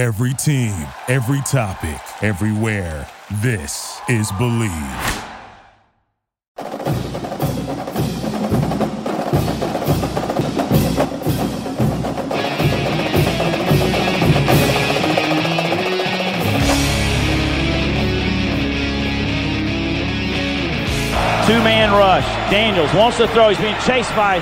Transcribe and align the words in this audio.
Every 0.00 0.32
team, 0.32 0.86
every 1.08 1.42
topic, 1.42 2.00
everywhere. 2.22 3.06
This 3.42 4.00
is 4.08 4.32
Bleav. 4.32 4.70
Two-man 21.46 21.92
rush. 21.92 22.24
Daniels 22.50 22.94
wants 22.94 23.18
to 23.18 23.28
throw. 23.28 23.50
He's 23.50 23.58
being 23.58 23.76
chased 23.84 24.16
by 24.16 24.38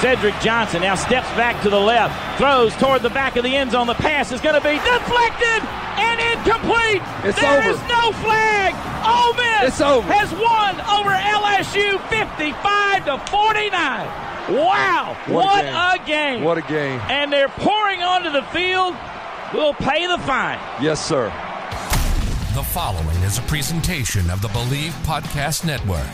Cedric 0.00 0.34
Johnson. 0.40 0.82
Now 0.82 0.94
steps 0.94 1.26
back 1.36 1.60
to 1.62 1.70
the 1.70 1.78
left. 1.80 2.38
Throws 2.38 2.74
toward 2.76 3.02
the 3.02 3.10
back 3.10 3.36
of 3.36 3.42
the 3.44 3.54
end 3.56 3.72
zone. 3.72 3.86
The 3.86 3.94
pass 3.94 4.30
is 4.32 4.40
going 4.40 4.54
to 4.54 4.60
be 4.60 4.76
deflected 4.78 5.60
and 5.98 6.20
incomplete. 6.38 7.02
It's 7.24 7.40
There 7.40 7.58
over. 7.58 7.68
is 7.70 7.80
no 7.88 8.12
flag. 8.22 8.74
Ole 9.04 9.34
Miss 9.34 9.72
It's 9.74 9.80
over. 9.80 10.06
has 10.12 10.30
won 10.32 10.78
over 10.86 11.10
LSU 11.10 11.98
55 12.08 13.04
to 13.06 13.18
49. 13.30 14.54
Wow. 14.64 15.16
What 15.26 15.64
a 15.64 15.66
game. 15.66 15.74
a 15.74 16.06
game. 16.06 16.44
What 16.44 16.58
a 16.58 16.62
game. 16.62 17.00
and 17.10 17.32
they're 17.32 17.48
pouring 17.48 18.02
onto 18.02 18.30
the 18.30 18.42
field. 18.44 18.94
We'll 19.52 19.74
pay 19.74 20.06
the 20.06 20.18
fine. 20.18 20.58
Yes, 20.80 21.04
sir. 21.04 21.26
The 22.54 22.62
following 22.62 23.16
is 23.22 23.38
a 23.38 23.42
presentation 23.42 24.30
of 24.30 24.42
the 24.42 24.48
Bleav 24.48 24.90
Podcast 25.04 25.64
Network. 25.64 26.06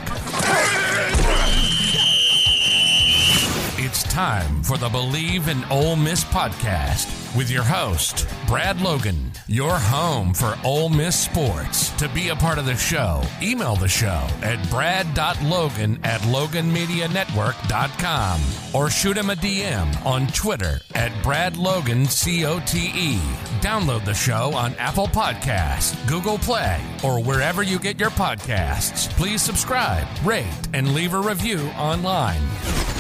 Time 4.15 4.63
for 4.63 4.79
the 4.79 4.89
Bleav 4.89 5.49
in 5.49 5.65
Ole 5.73 5.97
Miss 5.97 6.23
podcast 6.23 7.37
with 7.37 7.51
your 7.51 7.65
host, 7.65 8.29
Brad 8.47 8.81
Logan, 8.81 9.33
your 9.49 9.77
home 9.77 10.33
for 10.33 10.57
Ole 10.63 10.89
Miss 10.89 11.19
sports. 11.19 11.91
To 11.97 12.09
be 12.09 12.29
a 12.29 12.37
part 12.37 12.59
of 12.59 12.65
the 12.65 12.77
show, 12.77 13.23
email 13.43 13.75
the 13.75 13.89
show 13.89 14.25
at 14.41 14.71
brad.logan 14.71 15.99
at 16.05 16.21
loganmedianetwork.com 16.21 18.41
or 18.73 18.89
shoot 18.89 19.17
him 19.17 19.31
a 19.31 19.35
DM 19.35 20.07
on 20.07 20.29
Twitter 20.29 20.79
at 20.95 21.11
bradlogancote. 21.25 23.19
Download 23.61 24.05
the 24.05 24.15
show 24.15 24.55
on 24.55 24.75
Apple 24.75 25.09
Podcasts, 25.09 26.07
Google 26.07 26.39
Play, 26.39 26.81
or 27.03 27.21
wherever 27.21 27.65
you 27.65 27.81
get 27.81 27.99
your 27.99 28.11
podcasts. 28.11 29.11
Please 29.11 29.43
subscribe, 29.43 30.07
rate, 30.25 30.47
and 30.73 30.95
leave 30.95 31.15
a 31.15 31.21
review 31.21 31.67
online. 31.77 32.43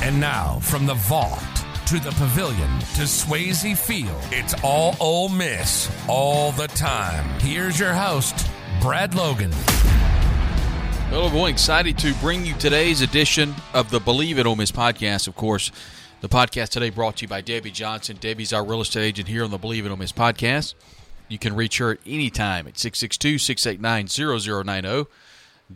And 0.02 0.18
now, 0.20 0.58
from 0.60 0.86
the 0.86 0.94
vault 1.04 1.38
to 1.86 2.00
the 2.00 2.10
pavilion 2.12 2.70
to 2.94 3.02
Swayze 3.02 3.76
Field, 3.76 4.18
it's 4.30 4.54
all 4.62 4.96
Ole 5.00 5.28
Miss 5.28 5.90
all 6.08 6.50
the 6.52 6.68
time. 6.68 7.38
Here's 7.40 7.78
your 7.78 7.92
host, 7.92 8.48
Brad 8.80 9.14
Logan. 9.14 9.50
Well, 11.10 11.26
everyone, 11.26 11.50
excited 11.50 11.98
to 11.98 12.14
bring 12.14 12.46
you 12.46 12.54
today's 12.54 13.02
edition 13.02 13.54
of 13.74 13.90
the 13.90 13.98
Bleav 13.98 14.38
It 14.38 14.46
Ole 14.46 14.56
Miss 14.56 14.72
podcast. 14.72 15.28
Of 15.28 15.36
course, 15.36 15.70
the 16.22 16.28
podcast 16.30 16.70
today 16.70 16.88
brought 16.88 17.18
to 17.18 17.22
you 17.22 17.28
by 17.28 17.42
Debbie 17.42 17.70
Johnson. 17.70 18.16
Debbie's 18.18 18.54
our 18.54 18.64
real 18.64 18.80
estate 18.80 19.04
agent 19.04 19.28
here 19.28 19.44
on 19.44 19.50
the 19.50 19.58
Bleav 19.58 19.84
It 19.84 19.90
Ole 19.90 19.98
Miss 19.98 20.12
podcast. 20.12 20.72
You 21.28 21.38
can 21.38 21.54
reach 21.54 21.76
her 21.76 21.92
at 21.92 21.98
any 22.06 22.30
time 22.30 22.66
at 22.66 22.78
662 22.78 23.36
689 23.36 24.08
0090. 24.64 25.10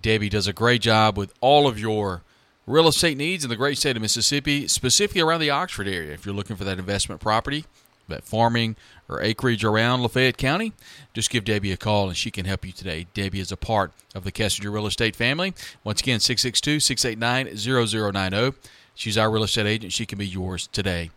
Debbie 0.00 0.30
does 0.30 0.46
a 0.46 0.54
great 0.54 0.80
job 0.80 1.18
with 1.18 1.34
all 1.42 1.68
of 1.68 1.78
your 1.78 2.22
real 2.68 2.88
estate 2.88 3.16
needs 3.16 3.44
in 3.44 3.50
the 3.50 3.56
great 3.56 3.78
state 3.78 3.96
of 3.96 4.02
Mississippi, 4.02 4.68
specifically 4.68 5.20
around 5.20 5.40
the 5.40 5.50
Oxford 5.50 5.88
area. 5.88 6.12
If 6.12 6.26
you're 6.26 6.34
looking 6.34 6.56
for 6.56 6.64
that 6.64 6.78
investment 6.78 7.20
property, 7.20 7.64
that 8.08 8.24
farming 8.24 8.76
or 9.08 9.22
acreage 9.22 9.64
around 9.64 10.02
Lafayette 10.02 10.36
County, 10.36 10.72
just 11.14 11.30
give 11.30 11.44
Debbie 11.44 11.72
a 11.72 11.76
call 11.76 12.08
and 12.08 12.16
she 12.16 12.30
can 12.30 12.44
help 12.44 12.64
you 12.64 12.72
today. 12.72 13.06
Debbie 13.14 13.40
is 13.40 13.52
a 13.52 13.56
part 13.56 13.92
of 14.14 14.24
the 14.24 14.32
Kessinger 14.32 14.72
Real 14.72 14.86
Estate 14.86 15.16
family. 15.16 15.54
Once 15.82 16.00
again, 16.00 16.20
662 16.20 16.80
689 16.80 17.56
0090. 17.56 18.36
oh. 18.36 18.54
She's 18.94 19.16
our 19.16 19.30
real 19.30 19.44
estate 19.44 19.66
agent. 19.66 19.92
She 19.92 20.06
can 20.06 20.18
be 20.18 20.26
yours 20.26 20.66
today, 20.66 21.10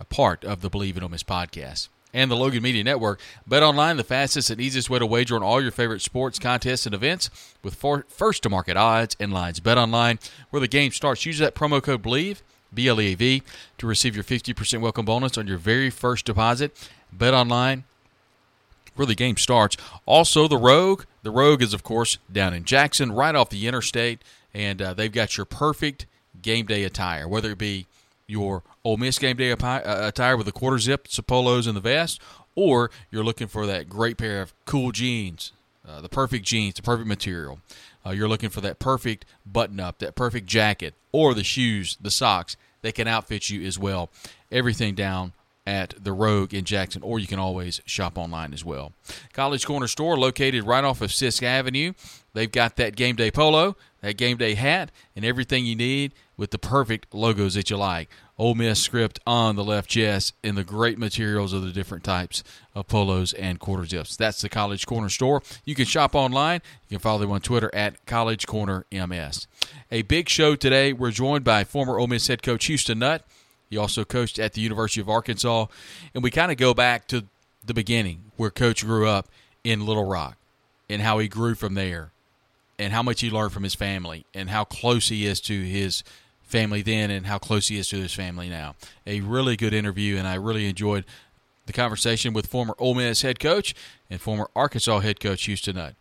a 0.00 0.04
part 0.04 0.44
of 0.44 0.62
the 0.62 0.70
Bleav 0.70 0.96
in 0.96 1.10
Miss 1.10 1.22
podcast. 1.22 1.88
And 2.16 2.30
the 2.30 2.34
Logan 2.34 2.62
Media 2.62 2.82
Network. 2.82 3.20
Bet 3.46 3.62
online, 3.62 3.98
the 3.98 4.02
fastest 4.02 4.48
and 4.48 4.58
easiest 4.58 4.88
way 4.88 4.98
to 4.98 5.04
wager 5.04 5.36
on 5.36 5.42
all 5.42 5.60
your 5.60 5.70
favorite 5.70 6.00
sports, 6.00 6.38
contests, 6.38 6.86
and 6.86 6.94
events 6.94 7.28
with 7.62 7.74
first 8.08 8.42
to 8.42 8.48
market 8.48 8.74
odds 8.74 9.14
and 9.20 9.34
lines. 9.34 9.60
Bet 9.60 9.76
online, 9.76 10.18
where 10.48 10.60
the 10.60 10.66
game 10.66 10.92
starts. 10.92 11.26
Use 11.26 11.38
that 11.40 11.54
promo 11.54 11.82
code 11.82 12.02
BLEAV, 12.02 12.40
B 12.72 12.88
L 12.88 13.02
E 13.02 13.12
A 13.12 13.14
V, 13.16 13.42
to 13.76 13.86
receive 13.86 14.14
your 14.14 14.24
50% 14.24 14.80
welcome 14.80 15.04
bonus 15.04 15.36
on 15.36 15.46
your 15.46 15.58
very 15.58 15.90
first 15.90 16.24
deposit. 16.24 16.88
Bet 17.12 17.34
online, 17.34 17.84
where 18.94 19.04
the 19.04 19.14
game 19.14 19.36
starts. 19.36 19.76
Also, 20.06 20.48
the 20.48 20.56
Rogue. 20.56 21.04
The 21.22 21.30
Rogue 21.30 21.60
is, 21.60 21.74
of 21.74 21.82
course, 21.82 22.16
down 22.32 22.54
in 22.54 22.64
Jackson, 22.64 23.12
right 23.12 23.34
off 23.34 23.50
the 23.50 23.68
interstate, 23.68 24.22
and 24.54 24.80
uh, 24.80 24.94
they've 24.94 25.12
got 25.12 25.36
your 25.36 25.44
perfect 25.44 26.06
game 26.40 26.64
day 26.64 26.82
attire, 26.84 27.28
whether 27.28 27.50
it 27.50 27.58
be 27.58 27.86
your 28.26 28.62
Ole 28.86 28.98
Miss 28.98 29.18
game 29.18 29.36
day 29.36 29.50
uh, 29.50 30.06
attire 30.06 30.36
with 30.36 30.46
the 30.46 30.52
quarter 30.52 30.78
zip, 30.78 31.08
Sapolos, 31.08 31.66
and 31.66 31.76
the 31.76 31.80
vest, 31.80 32.20
or 32.54 32.92
you're 33.10 33.24
looking 33.24 33.48
for 33.48 33.66
that 33.66 33.88
great 33.88 34.16
pair 34.16 34.40
of 34.40 34.54
cool 34.64 34.92
jeans, 34.92 35.50
uh, 35.86 36.00
the 36.00 36.08
perfect 36.08 36.44
jeans, 36.44 36.74
the 36.74 36.82
perfect 36.82 37.08
material. 37.08 37.58
Uh, 38.06 38.10
you're 38.10 38.28
looking 38.28 38.48
for 38.48 38.60
that 38.60 38.78
perfect 38.78 39.24
button 39.44 39.80
up, 39.80 39.98
that 39.98 40.14
perfect 40.14 40.46
jacket, 40.46 40.94
or 41.10 41.34
the 41.34 41.42
shoes, 41.42 41.98
the 42.00 42.12
socks. 42.12 42.56
They 42.82 42.92
can 42.92 43.08
outfit 43.08 43.50
you 43.50 43.66
as 43.66 43.76
well. 43.76 44.08
Everything 44.52 44.94
down 44.94 45.32
at 45.66 45.94
the 45.98 46.12
Rogue 46.12 46.54
in 46.54 46.64
Jackson, 46.64 47.02
or 47.02 47.18
you 47.18 47.26
can 47.26 47.40
always 47.40 47.80
shop 47.86 48.16
online 48.16 48.52
as 48.54 48.64
well. 48.64 48.92
College 49.32 49.66
Corner 49.66 49.88
Store, 49.88 50.16
located 50.16 50.62
right 50.62 50.84
off 50.84 51.00
of 51.00 51.10
Sisk 51.10 51.42
Avenue. 51.42 51.92
They've 52.34 52.52
got 52.52 52.76
that 52.76 52.94
game 52.94 53.16
day 53.16 53.32
polo, 53.32 53.76
that 54.00 54.16
game 54.16 54.36
day 54.36 54.54
hat, 54.54 54.92
and 55.16 55.24
everything 55.24 55.66
you 55.66 55.74
need 55.74 56.12
with 56.36 56.52
the 56.52 56.58
perfect 56.58 57.12
logos 57.12 57.54
that 57.54 57.68
you 57.68 57.76
like. 57.76 58.08
Ole 58.38 58.54
Miss 58.54 58.80
script 58.82 59.18
on 59.26 59.56
the 59.56 59.64
left 59.64 59.88
chest 59.88 60.34
and 60.44 60.56
the 60.56 60.64
great 60.64 60.98
materials 60.98 61.52
of 61.52 61.62
the 61.62 61.72
different 61.72 62.04
types 62.04 62.44
of 62.74 62.86
polos 62.86 63.32
and 63.32 63.58
quarter 63.58 63.86
zips. 63.86 64.16
That's 64.16 64.42
the 64.42 64.48
College 64.48 64.86
Corner 64.86 65.08
Store. 65.08 65.42
You 65.64 65.74
can 65.74 65.86
shop 65.86 66.14
online. 66.14 66.60
You 66.88 66.96
can 66.96 67.02
follow 67.02 67.20
them 67.20 67.30
on 67.32 67.40
Twitter 67.40 67.74
at 67.74 68.04
College 68.04 68.46
Corner 68.46 68.84
MS. 68.92 69.46
A 69.90 70.02
big 70.02 70.28
show 70.28 70.54
today. 70.54 70.92
We're 70.92 71.12
joined 71.12 71.44
by 71.44 71.64
former 71.64 71.98
Ole 71.98 72.08
Miss 72.08 72.26
head 72.28 72.42
coach 72.42 72.66
Houston 72.66 72.98
Nutt. 72.98 73.22
He 73.70 73.76
also 73.76 74.04
coached 74.04 74.38
at 74.38 74.52
the 74.52 74.60
University 74.60 75.00
of 75.00 75.08
Arkansas. 75.08 75.66
And 76.14 76.22
we 76.22 76.30
kind 76.30 76.52
of 76.52 76.58
go 76.58 76.74
back 76.74 77.08
to 77.08 77.24
the 77.64 77.74
beginning 77.74 78.30
where 78.36 78.50
Coach 78.50 78.84
grew 78.84 79.08
up 79.08 79.28
in 79.64 79.86
Little 79.86 80.04
Rock 80.04 80.36
and 80.88 81.02
how 81.02 81.18
he 81.18 81.26
grew 81.26 81.54
from 81.54 81.74
there 81.74 82.12
and 82.78 82.92
how 82.92 83.02
much 83.02 83.20
he 83.20 83.30
learned 83.30 83.52
from 83.52 83.62
his 83.62 83.74
family 83.74 84.24
and 84.34 84.50
how 84.50 84.64
close 84.64 85.08
he 85.08 85.26
is 85.26 85.40
to 85.40 85.62
his 85.62 86.04
family 86.46 86.80
then 86.80 87.10
and 87.10 87.26
how 87.26 87.38
close 87.38 87.68
he 87.68 87.78
is 87.78 87.88
to 87.88 87.96
his 87.96 88.14
family 88.14 88.48
now. 88.48 88.76
A 89.06 89.20
really 89.20 89.56
good 89.56 89.74
interview, 89.74 90.16
and 90.16 90.26
I 90.26 90.34
really 90.34 90.68
enjoyed 90.68 91.04
the 91.66 91.72
conversation 91.72 92.32
with 92.32 92.46
former 92.46 92.74
Ole 92.78 92.94
Miss 92.94 93.22
head 93.22 93.38
coach 93.38 93.74
and 94.08 94.20
former 94.20 94.48
Arkansas 94.56 95.00
head 95.00 95.20
coach 95.20 95.44
Houston 95.44 95.76
Nutt. 95.76 95.94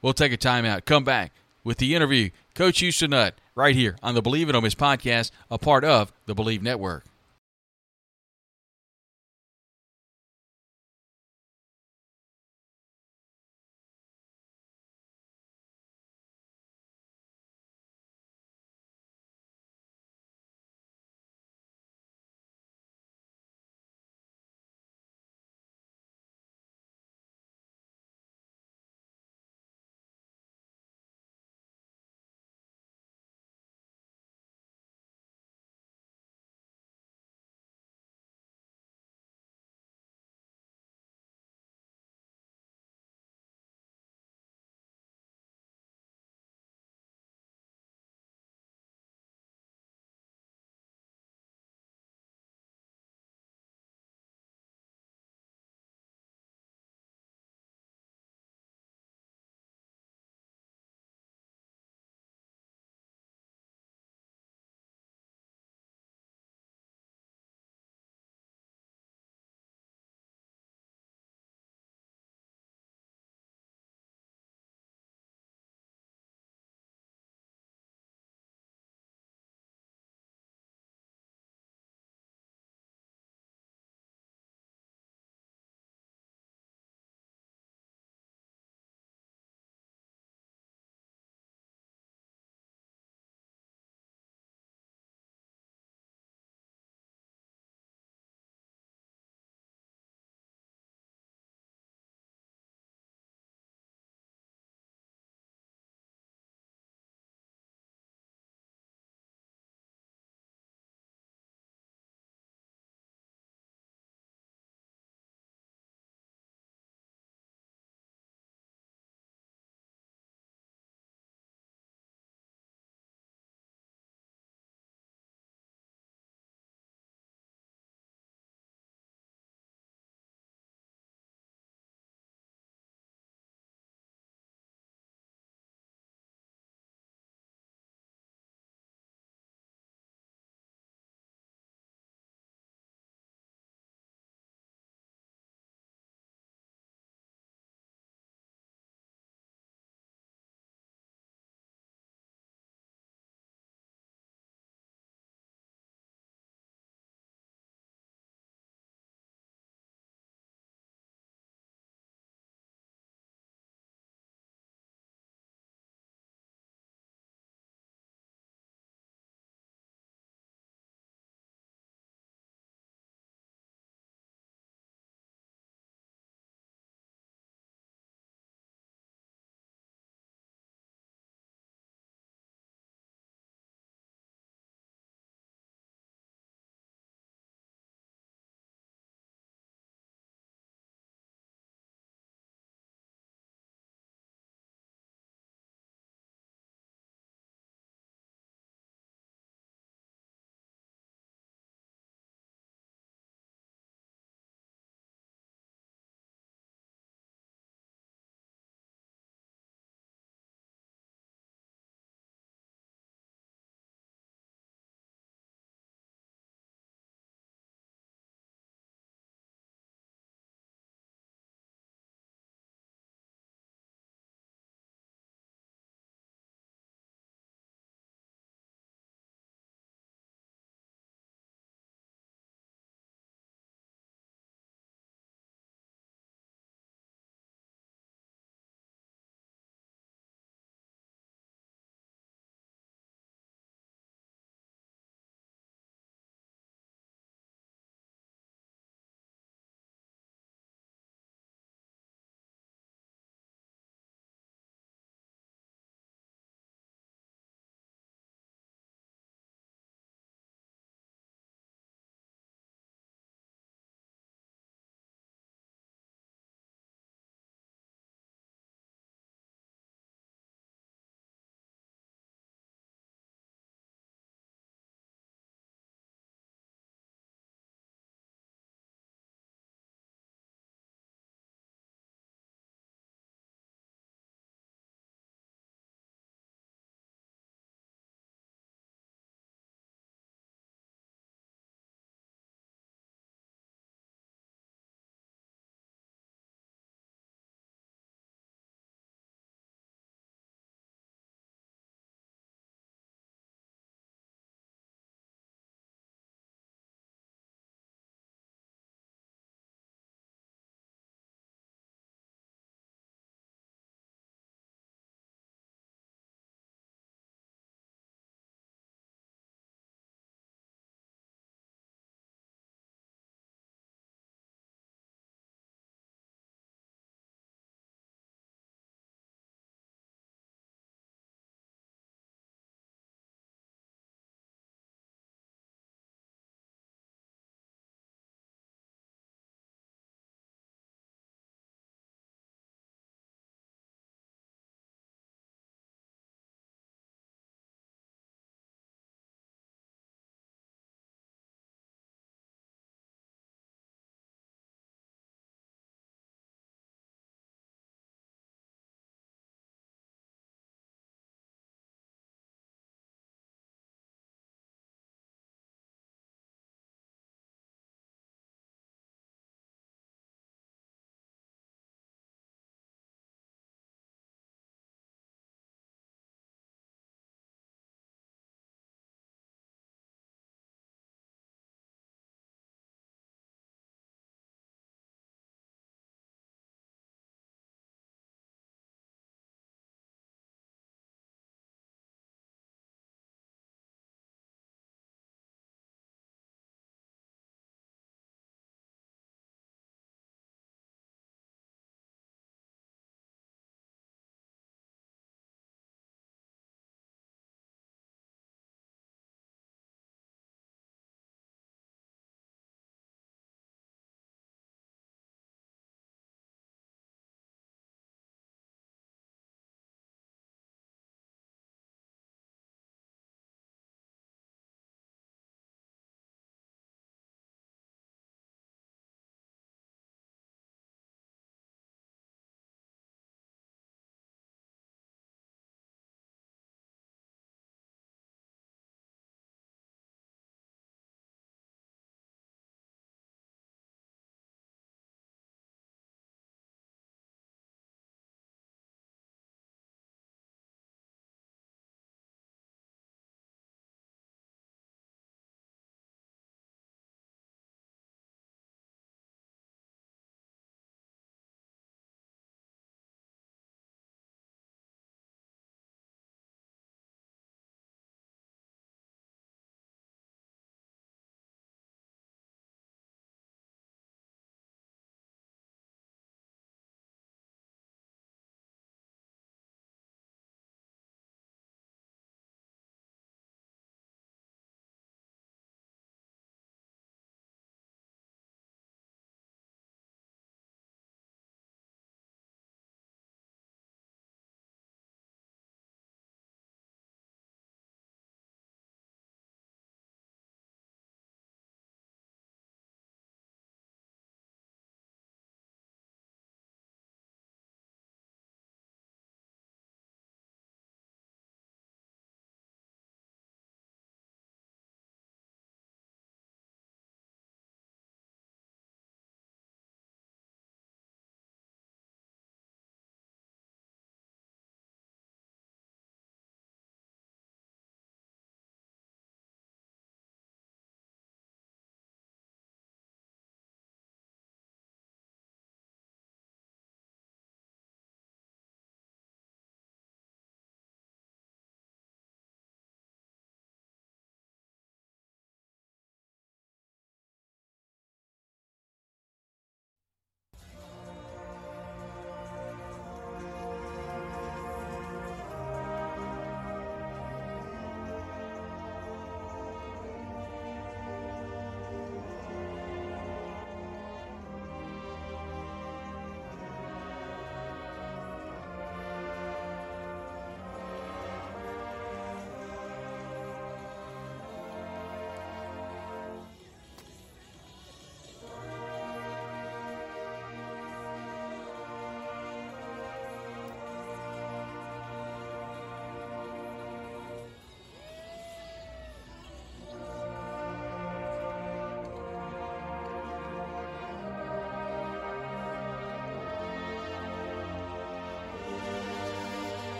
We'll 0.00 0.14
take 0.14 0.32
a 0.32 0.38
timeout, 0.38 0.84
come 0.84 1.04
back 1.04 1.32
with 1.64 1.78
the 1.78 1.94
interview, 1.94 2.30
Coach 2.54 2.78
Houston 2.78 3.10
Nutt, 3.10 3.34
right 3.54 3.74
here 3.74 3.96
on 4.02 4.14
the 4.14 4.22
Bleav 4.22 4.48
in 4.48 4.54
Ole 4.54 4.62
Miss 4.62 4.74
podcast, 4.74 5.32
a 5.50 5.58
part 5.58 5.84
of 5.84 6.12
the 6.26 6.34
Bleav 6.34 6.62
Network. 6.62 7.04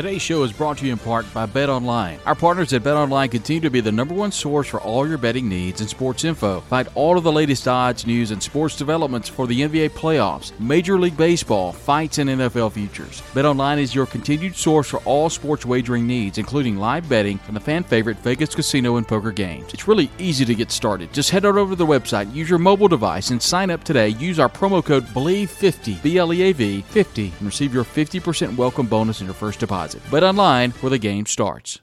Today's 0.00 0.22
show 0.22 0.44
is 0.44 0.52
brought 0.54 0.78
to 0.78 0.86
you 0.86 0.92
in 0.92 0.98
part 0.98 1.30
by 1.34 1.44
Bet 1.44 1.68
Online. 1.68 2.18
Our 2.24 2.34
partners 2.34 2.72
at 2.72 2.82
Bet 2.82 2.96
Online 2.96 3.28
continue 3.28 3.60
to 3.60 3.68
be 3.68 3.82
the 3.82 3.92
number 3.92 4.14
one 4.14 4.32
source 4.32 4.66
for 4.66 4.80
all 4.80 5.06
your 5.06 5.18
betting 5.18 5.46
needs 5.46 5.82
and 5.82 5.90
sports 5.90 6.24
info. 6.24 6.60
Find 6.62 6.88
all 6.94 7.18
of 7.18 7.22
the 7.22 7.30
latest 7.30 7.68
odds, 7.68 8.06
news, 8.06 8.30
and 8.30 8.42
sports 8.42 8.76
developments 8.76 9.28
for 9.28 9.46
the 9.46 9.60
NBA 9.60 9.90
playoffs, 9.90 10.58
Major 10.58 10.98
League 10.98 11.18
Baseball, 11.18 11.72
fights, 11.72 12.16
and 12.16 12.30
NFL 12.30 12.72
futures. 12.72 13.22
Bet 13.34 13.44
Online 13.44 13.78
is 13.78 13.94
your 13.94 14.06
continued 14.06 14.56
source 14.56 14.88
for 14.88 15.00
all 15.00 15.28
sports 15.28 15.66
wagering 15.66 16.06
needs, 16.06 16.38
including 16.38 16.78
live 16.78 17.06
betting 17.06 17.38
and 17.46 17.54
the 17.54 17.60
fan 17.60 17.84
favorite 17.84 18.16
Vegas 18.20 18.54
casino 18.54 18.96
and 18.96 19.06
poker 19.06 19.32
games. 19.32 19.74
It's 19.74 19.86
really 19.86 20.10
easy 20.18 20.46
to 20.46 20.54
get 20.54 20.70
started. 20.70 21.12
Just 21.12 21.28
head 21.28 21.44
on 21.44 21.58
over 21.58 21.72
to 21.72 21.76
the 21.76 21.84
website, 21.84 22.34
use 22.34 22.48
your 22.48 22.58
mobile 22.58 22.88
device, 22.88 23.28
and 23.32 23.42
sign 23.42 23.68
up 23.68 23.84
today. 23.84 24.08
Use 24.08 24.38
our 24.38 24.48
promo 24.48 24.82
code 24.82 25.04
BLEAV50, 25.08 26.02
B 26.02 26.16
L 26.16 26.32
E 26.32 26.40
A 26.40 26.52
V 26.52 26.80
50, 26.80 27.34
and 27.38 27.42
receive 27.42 27.74
your 27.74 27.84
50% 27.84 28.56
welcome 28.56 28.86
bonus 28.86 29.20
in 29.20 29.26
your 29.26 29.34
first 29.34 29.60
deposit. 29.60 29.89
Bet 30.10 30.22
online 30.22 30.70
where 30.80 30.90
the 30.90 30.98
game 30.98 31.26
starts. 31.26 31.80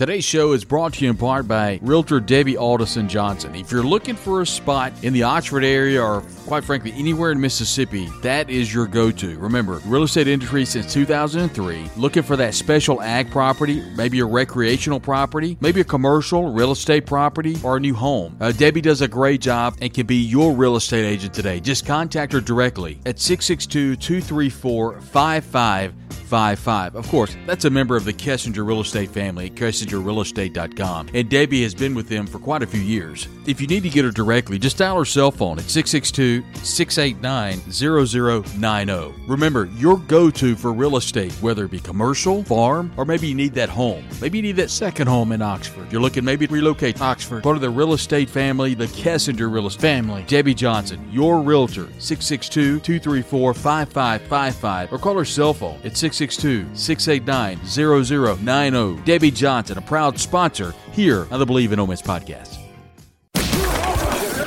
Today's 0.00 0.24
show 0.24 0.52
is 0.52 0.64
brought 0.64 0.94
to 0.94 1.04
you 1.04 1.10
in 1.10 1.16
part 1.18 1.46
by 1.46 1.78
Realtor 1.82 2.20
Debbie 2.20 2.56
Alderson 2.56 3.06
Johnson. 3.06 3.54
If 3.54 3.70
you're 3.70 3.82
looking 3.82 4.16
for 4.16 4.40
a 4.40 4.46
spot 4.46 4.94
in 5.02 5.12
the 5.12 5.24
Oxford 5.24 5.62
area 5.62 6.02
or 6.02 6.22
quite 6.46 6.64
frankly 6.64 6.94
anywhere 6.96 7.32
in 7.32 7.38
Mississippi, 7.38 8.08
that 8.22 8.48
is 8.48 8.72
your 8.72 8.86
go-to. 8.86 9.38
Remember, 9.38 9.82
real 9.84 10.04
estate 10.04 10.26
industry 10.26 10.64
since 10.64 10.90
2003, 10.90 11.90
looking 11.98 12.22
for 12.22 12.34
that 12.36 12.54
special 12.54 13.02
ag 13.02 13.30
property, 13.30 13.82
maybe 13.94 14.20
a 14.20 14.24
recreational 14.24 14.98
property, 14.98 15.58
maybe 15.60 15.82
a 15.82 15.84
commercial 15.84 16.50
real 16.50 16.72
estate 16.72 17.04
property 17.04 17.56
or 17.62 17.76
a 17.76 17.80
new 17.80 17.94
home. 17.94 18.38
Uh, 18.40 18.52
Debbie 18.52 18.80
does 18.80 19.02
a 19.02 19.08
great 19.08 19.42
job 19.42 19.76
and 19.82 19.92
can 19.92 20.06
be 20.06 20.16
your 20.16 20.54
real 20.54 20.76
estate 20.76 21.04
agent 21.04 21.34
today. 21.34 21.60
Just 21.60 21.84
contact 21.84 22.32
her 22.32 22.40
directly 22.40 22.98
at 23.04 23.20
662 23.20 23.96
234 23.96 25.02
5555. 25.02 26.96
Of 26.96 27.06
course, 27.08 27.36
that's 27.44 27.66
a 27.66 27.70
member 27.70 27.96
of 27.96 28.06
the 28.06 28.14
Kessinger 28.14 28.66
Real 28.66 28.80
Estate 28.80 29.10
family 29.10 29.48
at 29.48 29.56
KessingerRealEstate.com. 29.90 31.08
And 31.14 31.28
Debbie 31.28 31.62
has 31.62 31.74
been 31.74 31.94
with 31.94 32.08
them 32.08 32.26
for 32.26 32.38
quite 32.38 32.62
a 32.62 32.66
few 32.66 32.80
years. 32.80 33.28
If 33.46 33.60
you 33.60 33.66
need 33.66 33.82
to 33.82 33.88
get 33.88 34.04
her 34.04 34.10
directly, 34.10 34.58
just 34.58 34.78
dial 34.78 34.98
her 34.98 35.04
cell 35.04 35.30
phone 35.30 35.58
at 35.58 35.68
662 35.68 36.44
689 36.64 37.60
0090. 37.70 39.14
Remember, 39.26 39.66
your 39.76 39.98
go 39.98 40.30
to 40.30 40.54
for 40.56 40.72
real 40.72 40.96
estate, 40.96 41.32
whether 41.34 41.64
it 41.64 41.70
be 41.70 41.80
commercial, 41.80 42.44
farm, 42.44 42.92
or 42.96 43.04
maybe 43.04 43.28
you 43.28 43.34
need 43.34 43.54
that 43.54 43.68
home. 43.68 44.04
Maybe 44.20 44.38
you 44.38 44.42
need 44.42 44.56
that 44.56 44.70
second 44.70 45.08
home 45.08 45.32
in 45.32 45.42
Oxford. 45.42 45.90
You're 45.90 46.00
looking 46.00 46.24
maybe 46.24 46.46
to 46.46 46.52
relocate 46.52 46.96
to 46.96 47.04
Oxford. 47.04 47.42
Part 47.42 47.56
of 47.56 47.62
the 47.62 47.70
real 47.70 47.92
estate 47.92 48.28
family, 48.28 48.74
the 48.74 48.86
Kessinger 48.86 49.52
Real 49.52 49.66
Estate 49.66 49.80
family. 49.80 50.24
Debbie 50.26 50.54
Johnson, 50.54 51.06
your 51.10 51.40
realtor, 51.40 51.88
662 51.98 52.80
234 52.80 53.54
5555, 53.54 54.92
or 54.92 54.98
call 54.98 55.16
her 55.16 55.24
cell 55.24 55.54
phone 55.54 55.78
at 55.84 55.96
662 55.96 56.66
689 56.74 57.58
0090. 57.66 59.02
Debbie 59.04 59.30
Johnson, 59.30 59.78
a 59.80 59.86
proud 59.86 60.18
sponsor 60.18 60.74
here 60.92 61.26
on 61.30 61.40
the 61.40 61.46
Bleav 61.46 61.72
in 61.72 61.80
Ole 61.80 61.86
Miss 61.88 62.02
podcast. 62.02 62.59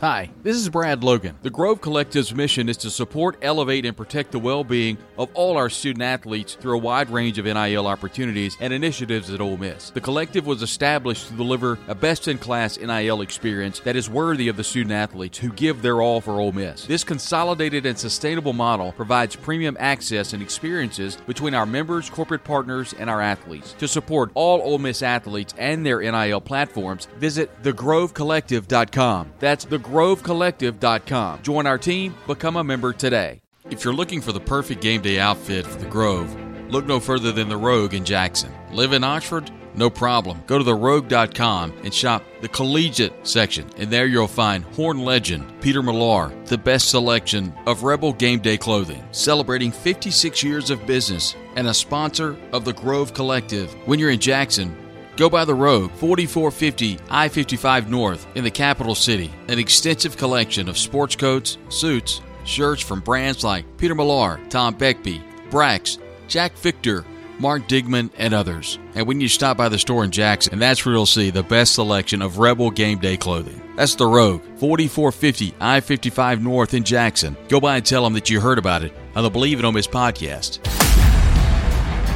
Hi, 0.00 0.28
this 0.42 0.56
is 0.56 0.68
Brad 0.68 1.04
Logan. 1.04 1.38
The 1.42 1.50
Grove 1.50 1.80
Collective's 1.80 2.34
mission 2.34 2.68
is 2.68 2.76
to 2.78 2.90
support, 2.90 3.38
elevate, 3.42 3.86
and 3.86 3.96
protect 3.96 4.32
the 4.32 4.40
well 4.40 4.64
being 4.64 4.98
of 5.16 5.30
all 5.34 5.56
our 5.56 5.70
student 5.70 6.02
athletes 6.02 6.56
through 6.60 6.74
a 6.74 6.80
wide 6.80 7.10
range 7.10 7.38
of 7.38 7.44
NIL 7.44 7.86
opportunities 7.86 8.56
and 8.58 8.72
initiatives 8.72 9.30
at 9.30 9.40
Ole 9.40 9.56
Miss. 9.56 9.90
The 9.90 10.00
collective 10.00 10.48
was 10.48 10.62
established 10.62 11.28
to 11.28 11.34
deliver 11.34 11.78
a 11.86 11.94
best 11.94 12.26
in 12.26 12.38
class 12.38 12.76
NIL 12.76 13.20
experience 13.20 13.78
that 13.80 13.94
is 13.94 14.10
worthy 14.10 14.48
of 14.48 14.56
the 14.56 14.64
student 14.64 14.90
athletes 14.90 15.38
who 15.38 15.52
give 15.52 15.80
their 15.80 16.02
all 16.02 16.20
for 16.20 16.40
Ole 16.40 16.50
Miss. 16.50 16.86
This 16.86 17.04
consolidated 17.04 17.86
and 17.86 17.96
sustainable 17.96 18.52
model 18.52 18.90
provides 18.90 19.36
premium 19.36 19.76
access 19.78 20.32
and 20.32 20.42
experiences 20.42 21.18
between 21.24 21.54
our 21.54 21.66
members, 21.66 22.10
corporate 22.10 22.42
partners, 22.42 22.96
and 22.98 23.08
our 23.08 23.20
athletes. 23.20 23.74
To 23.74 23.86
support 23.86 24.32
all 24.34 24.60
Ole 24.60 24.78
Miss 24.78 25.02
athletes 25.02 25.54
and 25.56 25.86
their 25.86 26.00
NIL 26.00 26.40
platforms, 26.40 27.06
visit 27.16 27.48
thegrovecollective.com. 27.62 29.34
That's 29.38 29.64
the 29.64 29.83
grovecollective.com. 29.84 31.42
Join 31.42 31.66
our 31.66 31.78
team, 31.78 32.14
become 32.26 32.56
a 32.56 32.64
member 32.64 32.92
today. 32.92 33.40
If 33.70 33.84
you're 33.84 33.94
looking 33.94 34.20
for 34.20 34.32
the 34.32 34.40
perfect 34.40 34.82
game 34.82 35.00
day 35.00 35.18
outfit 35.18 35.66
for 35.66 35.78
the 35.78 35.86
Grove, 35.86 36.34
look 36.70 36.86
no 36.86 37.00
further 37.00 37.32
than 37.32 37.48
the 37.48 37.56
Rogue 37.56 37.94
in 37.94 38.04
Jackson. 38.04 38.52
Live 38.72 38.92
in 38.92 39.04
Oxford? 39.04 39.50
No 39.76 39.90
problem. 39.90 40.42
Go 40.46 40.58
to 40.58 40.64
therogue.com 40.64 41.72
and 41.82 41.92
shop 41.92 42.22
the 42.40 42.48
collegiate 42.48 43.26
section, 43.26 43.68
and 43.76 43.90
there 43.90 44.06
you'll 44.06 44.28
find 44.28 44.64
Horn 44.64 45.00
legend 45.00 45.60
Peter 45.60 45.82
Millar, 45.82 46.32
the 46.44 46.58
best 46.58 46.90
selection 46.90 47.52
of 47.66 47.82
Rebel 47.82 48.12
Game 48.12 48.38
Day 48.38 48.56
clothing, 48.56 49.02
celebrating 49.10 49.72
56 49.72 50.42
years 50.44 50.70
of 50.70 50.86
business 50.86 51.34
and 51.56 51.66
a 51.66 51.74
sponsor 51.74 52.36
of 52.52 52.64
the 52.64 52.72
Grove 52.72 53.14
Collective. 53.14 53.72
When 53.86 53.98
you're 53.98 54.10
in 54.10 54.20
Jackson, 54.20 54.76
Go 55.16 55.30
by 55.30 55.44
the 55.44 55.54
road, 55.54 55.92
4450 55.92 56.98
I 57.08 57.28
55 57.28 57.88
North 57.88 58.26
in 58.34 58.42
the 58.42 58.50
capital 58.50 58.94
city. 58.94 59.30
An 59.48 59.58
extensive 59.58 60.16
collection 60.16 60.68
of 60.68 60.76
sports 60.76 61.14
coats, 61.14 61.56
suits, 61.68 62.20
shirts 62.44 62.82
from 62.82 63.00
brands 63.00 63.44
like 63.44 63.64
Peter 63.76 63.94
Millar, 63.94 64.40
Tom 64.48 64.74
Beckbe, 64.74 65.22
Brax, 65.50 65.98
Jack 66.26 66.52
Victor, 66.54 67.04
Mark 67.38 67.68
Digman, 67.68 68.10
and 68.18 68.34
others. 68.34 68.78
And 68.94 69.06
when 69.06 69.20
you 69.20 69.28
stop 69.28 69.56
by 69.56 69.68
the 69.68 69.78
store 69.78 70.04
in 70.04 70.10
Jackson, 70.10 70.58
that's 70.58 70.84
where 70.84 70.94
you'll 70.94 71.06
see 71.06 71.30
the 71.30 71.42
best 71.42 71.74
selection 71.74 72.20
of 72.20 72.38
Rebel 72.38 72.70
Game 72.70 72.98
Day 72.98 73.16
clothing. 73.16 73.60
That's 73.76 73.94
the 73.94 74.06
Rogue, 74.06 74.42
4450 74.58 75.54
I 75.60 75.80
55 75.80 76.42
North 76.42 76.74
in 76.74 76.82
Jackson. 76.82 77.36
Go 77.48 77.60
by 77.60 77.76
and 77.76 77.86
tell 77.86 78.02
them 78.04 78.14
that 78.14 78.30
you 78.30 78.40
heard 78.40 78.58
about 78.58 78.82
it 78.82 78.92
on 79.14 79.22
the 79.22 79.30
Bleav 79.30 79.58
It 79.58 79.64
Ole 79.64 79.72
Miss 79.72 79.86
podcast. 79.86 80.83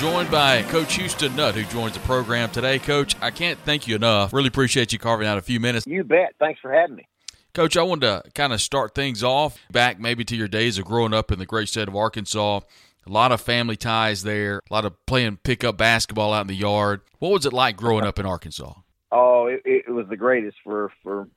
Joined 0.00 0.30
by 0.30 0.62
Coach 0.62 0.94
Houston 0.94 1.36
Nutt, 1.36 1.54
who 1.54 1.62
joins 1.64 1.92
the 1.92 2.00
program 2.00 2.50
today. 2.50 2.78
Coach, 2.78 3.14
I 3.20 3.30
can't 3.30 3.58
thank 3.66 3.86
you 3.86 3.96
enough. 3.96 4.32
Really 4.32 4.48
appreciate 4.48 4.94
you 4.94 4.98
carving 4.98 5.26
out 5.26 5.36
a 5.36 5.42
few 5.42 5.60
minutes. 5.60 5.86
You 5.86 6.04
bet. 6.04 6.34
Thanks 6.38 6.58
for 6.58 6.72
having 6.72 6.96
me. 6.96 7.06
Coach, 7.52 7.76
I 7.76 7.82
wanted 7.82 8.24
to 8.24 8.30
kind 8.30 8.54
of 8.54 8.62
start 8.62 8.94
things 8.94 9.22
off 9.22 9.58
back 9.70 10.00
maybe 10.00 10.24
to 10.24 10.34
your 10.34 10.48
days 10.48 10.78
of 10.78 10.86
growing 10.86 11.12
up 11.12 11.30
in 11.30 11.38
the 11.38 11.44
great 11.44 11.68
state 11.68 11.86
of 11.86 11.94
Arkansas. 11.94 12.60
A 13.06 13.10
lot 13.10 13.30
of 13.30 13.42
family 13.42 13.76
ties 13.76 14.22
there, 14.22 14.62
a 14.70 14.72
lot 14.72 14.86
of 14.86 14.94
playing 15.04 15.36
pickup 15.36 15.76
basketball 15.76 16.32
out 16.32 16.40
in 16.40 16.46
the 16.46 16.54
yard. 16.54 17.02
What 17.18 17.32
was 17.32 17.44
it 17.44 17.52
like 17.52 17.76
growing 17.76 18.06
up 18.06 18.18
in 18.18 18.24
Arkansas? 18.24 18.72
Oh, 19.12 19.48
it, 19.48 19.60
it 19.66 19.90
was 19.90 20.06
the 20.08 20.16
greatest 20.16 20.56
for 20.64 20.90
for 21.02 21.28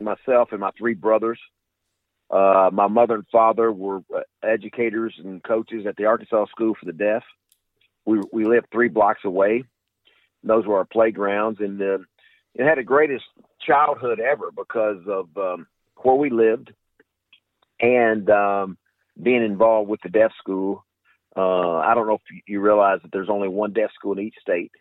myself 0.00 0.52
and 0.52 0.60
my 0.60 0.70
three 0.78 0.94
brothers. 0.94 1.38
Uh, 2.30 2.70
my 2.72 2.86
mother 2.86 3.16
and 3.16 3.26
father 3.30 3.70
were 3.70 4.00
uh, 4.14 4.20
educators 4.42 5.12
and 5.22 5.42
coaches 5.44 5.84
at 5.86 5.96
the 5.96 6.06
Arkansas 6.06 6.46
School 6.46 6.74
for 6.80 6.86
the 6.86 6.94
Deaf. 6.94 7.22
We 8.06 8.20
we 8.32 8.44
lived 8.44 8.68
three 8.72 8.88
blocks 8.88 9.24
away. 9.24 9.64
Those 10.42 10.64
were 10.64 10.78
our 10.78 10.84
playgrounds, 10.84 11.60
and 11.60 11.80
uh, 11.82 11.98
it 12.54 12.64
had 12.64 12.78
the 12.78 12.84
greatest 12.84 13.24
childhood 13.60 14.20
ever 14.20 14.50
because 14.56 15.02
of 15.08 15.28
um, 15.36 15.66
where 15.96 16.14
we 16.14 16.30
lived 16.30 16.72
and 17.80 18.30
um, 18.30 18.78
being 19.20 19.44
involved 19.44 19.90
with 19.90 20.00
the 20.02 20.08
deaf 20.08 20.30
school. 20.38 20.84
Uh, 21.36 21.76
I 21.78 21.94
don't 21.94 22.06
know 22.06 22.14
if 22.14 22.42
you 22.46 22.60
realize 22.60 23.00
that 23.02 23.12
there's 23.12 23.28
only 23.28 23.48
one 23.48 23.72
deaf 23.72 23.90
school 23.94 24.12
in 24.12 24.20
each 24.20 24.36
state, 24.40 24.72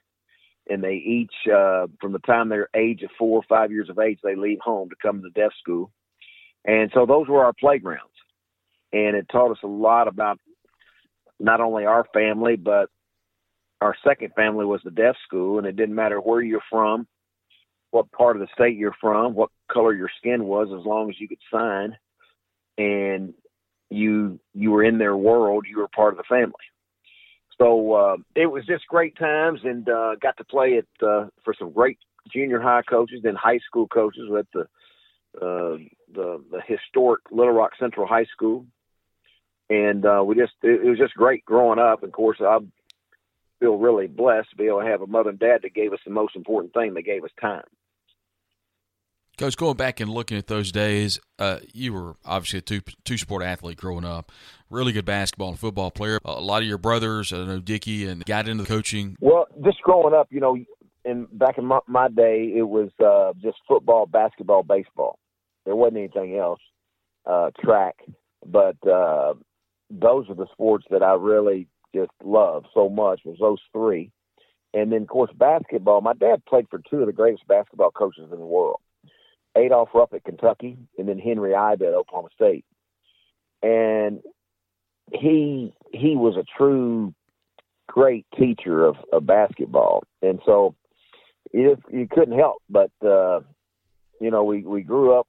and 0.69 0.83
they 0.83 0.93
each, 0.93 1.33
uh, 1.53 1.87
from 1.99 2.13
the 2.13 2.19
time 2.19 2.47
they're 2.47 2.69
age 2.75 3.01
of 3.03 3.09
four 3.17 3.39
or 3.39 3.43
five 3.49 3.71
years 3.71 3.89
of 3.89 3.99
age, 3.99 4.19
they 4.23 4.35
leave 4.35 4.59
home 4.61 4.89
to 4.89 4.95
come 5.01 5.17
to 5.17 5.23
the 5.23 5.39
deaf 5.41 5.51
school. 5.59 5.91
And 6.63 6.91
so 6.93 7.05
those 7.05 7.27
were 7.27 7.43
our 7.43 7.53
playgrounds. 7.53 8.03
And 8.93 9.15
it 9.15 9.27
taught 9.29 9.51
us 9.51 9.63
a 9.63 9.67
lot 9.67 10.07
about 10.07 10.39
not 11.39 11.59
only 11.59 11.85
our 11.85 12.05
family, 12.13 12.55
but 12.55 12.89
our 13.81 13.95
second 14.05 14.33
family 14.35 14.65
was 14.65 14.81
the 14.83 14.91
deaf 14.91 15.15
school. 15.25 15.57
And 15.57 15.67
it 15.67 15.75
didn't 15.75 15.95
matter 15.95 16.19
where 16.19 16.41
you're 16.41 16.61
from, 16.69 17.07
what 17.91 18.11
part 18.11 18.35
of 18.35 18.41
the 18.41 18.47
state 18.53 18.77
you're 18.77 18.95
from, 18.99 19.33
what 19.33 19.49
color 19.71 19.93
your 19.93 20.09
skin 20.17 20.45
was, 20.45 20.67
as 20.67 20.85
long 20.85 21.09
as 21.09 21.19
you 21.19 21.27
could 21.27 21.39
sign 21.51 21.95
and 22.77 23.33
you 23.89 24.39
you 24.53 24.71
were 24.71 24.83
in 24.83 24.97
their 24.97 25.15
world, 25.15 25.65
you 25.69 25.77
were 25.77 25.87
part 25.87 26.13
of 26.13 26.17
the 26.17 26.23
family. 26.23 26.53
So 27.57 27.93
uh, 27.93 28.17
it 28.35 28.47
was 28.47 28.65
just 28.65 28.87
great 28.87 29.17
times, 29.17 29.61
and 29.63 29.87
uh, 29.87 30.15
got 30.21 30.35
to 30.37 30.43
play 30.43 30.71
it 30.71 30.87
uh, 31.01 31.27
for 31.43 31.53
some 31.57 31.71
great 31.71 31.97
junior 32.31 32.59
high 32.59 32.81
coaches, 32.81 33.21
then 33.23 33.35
high 33.35 33.59
school 33.59 33.87
coaches 33.87 34.29
at 34.37 34.47
the 34.53 34.61
uh, 35.41 35.77
the 36.13 36.43
the 36.51 36.61
historic 36.67 37.21
Little 37.31 37.53
Rock 37.53 37.71
Central 37.79 38.07
High 38.07 38.25
School, 38.25 38.65
and 39.69 40.05
uh, 40.05 40.21
we 40.25 40.35
just 40.35 40.53
it, 40.63 40.85
it 40.85 40.89
was 40.89 40.99
just 40.99 41.13
great 41.13 41.45
growing 41.45 41.79
up. 41.79 42.03
Of 42.03 42.11
course, 42.11 42.37
I 42.41 42.57
feel 43.59 43.77
really 43.77 44.07
blessed 44.07 44.49
to 44.51 44.55
be 44.55 44.65
able 44.65 44.81
to 44.81 44.87
have 44.87 45.01
a 45.01 45.07
mother 45.07 45.29
and 45.29 45.39
dad 45.39 45.59
that 45.63 45.73
gave 45.73 45.93
us 45.93 45.99
the 46.05 46.11
most 46.11 46.35
important 46.35 46.73
thing. 46.73 46.93
They 46.93 47.01
gave 47.01 47.23
us 47.23 47.31
time. 47.39 47.63
Coach, 49.37 49.57
going 49.57 49.75
back 49.75 49.99
and 49.99 50.09
looking 50.09 50.37
at 50.37 50.47
those 50.47 50.71
days, 50.71 51.19
uh, 51.39 51.59
you 51.73 51.91
were 51.91 52.15
obviously 52.23 52.59
a 52.59 52.61
two 52.61 52.81
two 53.03 53.17
sport 53.17 53.43
athlete 53.43 53.77
growing 53.77 54.05
up. 54.05 54.31
Really 54.69 54.93
good 54.93 55.03
basketball 55.03 55.49
and 55.49 55.59
football 55.59 55.91
player. 55.91 56.19
A 56.23 56.39
lot 56.39 56.61
of 56.61 56.67
your 56.69 56.77
brothers, 56.77 57.33
I 57.33 57.43
know 57.43 57.59
Dickie, 57.59 58.07
and 58.07 58.23
got 58.25 58.47
into 58.47 58.63
the 58.63 58.67
coaching. 58.69 59.17
Well, 59.19 59.47
just 59.63 59.81
growing 59.81 60.13
up, 60.13 60.27
you 60.31 60.39
know, 60.39 60.57
in 61.03 61.27
back 61.33 61.57
in 61.57 61.65
my, 61.65 61.79
my 61.85 62.07
day, 62.07 62.53
it 62.55 62.63
was 62.63 62.91
uh, 63.05 63.33
just 63.41 63.57
football, 63.67 64.05
basketball, 64.05 64.63
baseball. 64.63 65.19
There 65.65 65.75
wasn't 65.75 65.97
anything 65.97 66.37
else. 66.37 66.61
Uh, 67.25 67.49
track, 67.61 67.95
but 68.45 68.77
uh, 68.87 69.33
those 69.89 70.29
are 70.29 70.35
the 70.35 70.47
sports 70.53 70.85
that 70.91 71.03
I 71.03 71.15
really 71.15 71.67
just 71.95 72.11
love 72.23 72.65
so 72.73 72.89
much. 72.89 73.21
Was 73.25 73.37
those 73.39 73.59
three, 73.71 74.11
and 74.73 74.91
then 74.91 75.03
of 75.03 75.07
course 75.07 75.31
basketball. 75.35 76.01
My 76.01 76.13
dad 76.13 76.45
played 76.45 76.67
for 76.69 76.81
two 76.89 76.99
of 76.99 77.07
the 77.07 77.13
greatest 77.13 77.47
basketball 77.47 77.91
coaches 77.91 78.29
in 78.31 78.39
the 78.39 78.45
world. 78.45 78.79
Adolph 79.57 79.89
Rupp 79.93 80.13
at 80.13 80.23
Kentucky, 80.23 80.77
and 80.97 81.07
then 81.07 81.17
Henry 81.17 81.51
Iba 81.51 81.87
at 81.87 81.93
Oklahoma 81.93 82.29
State. 82.35 82.65
And 83.63 84.21
he 85.13 85.73
he 85.93 86.15
was 86.15 86.35
a 86.35 86.45
true 86.57 87.13
great 87.87 88.25
teacher 88.37 88.85
of, 88.85 88.97
of 89.13 89.25
basketball, 89.25 90.03
and 90.21 90.39
so 90.45 90.75
you 91.53 91.77
you 91.91 92.07
couldn't 92.09 92.37
help 92.37 92.61
but 92.69 92.91
uh, 93.05 93.39
you 94.19 94.31
know 94.31 94.43
we 94.43 94.63
we 94.63 94.81
grew 94.81 95.17
up 95.17 95.27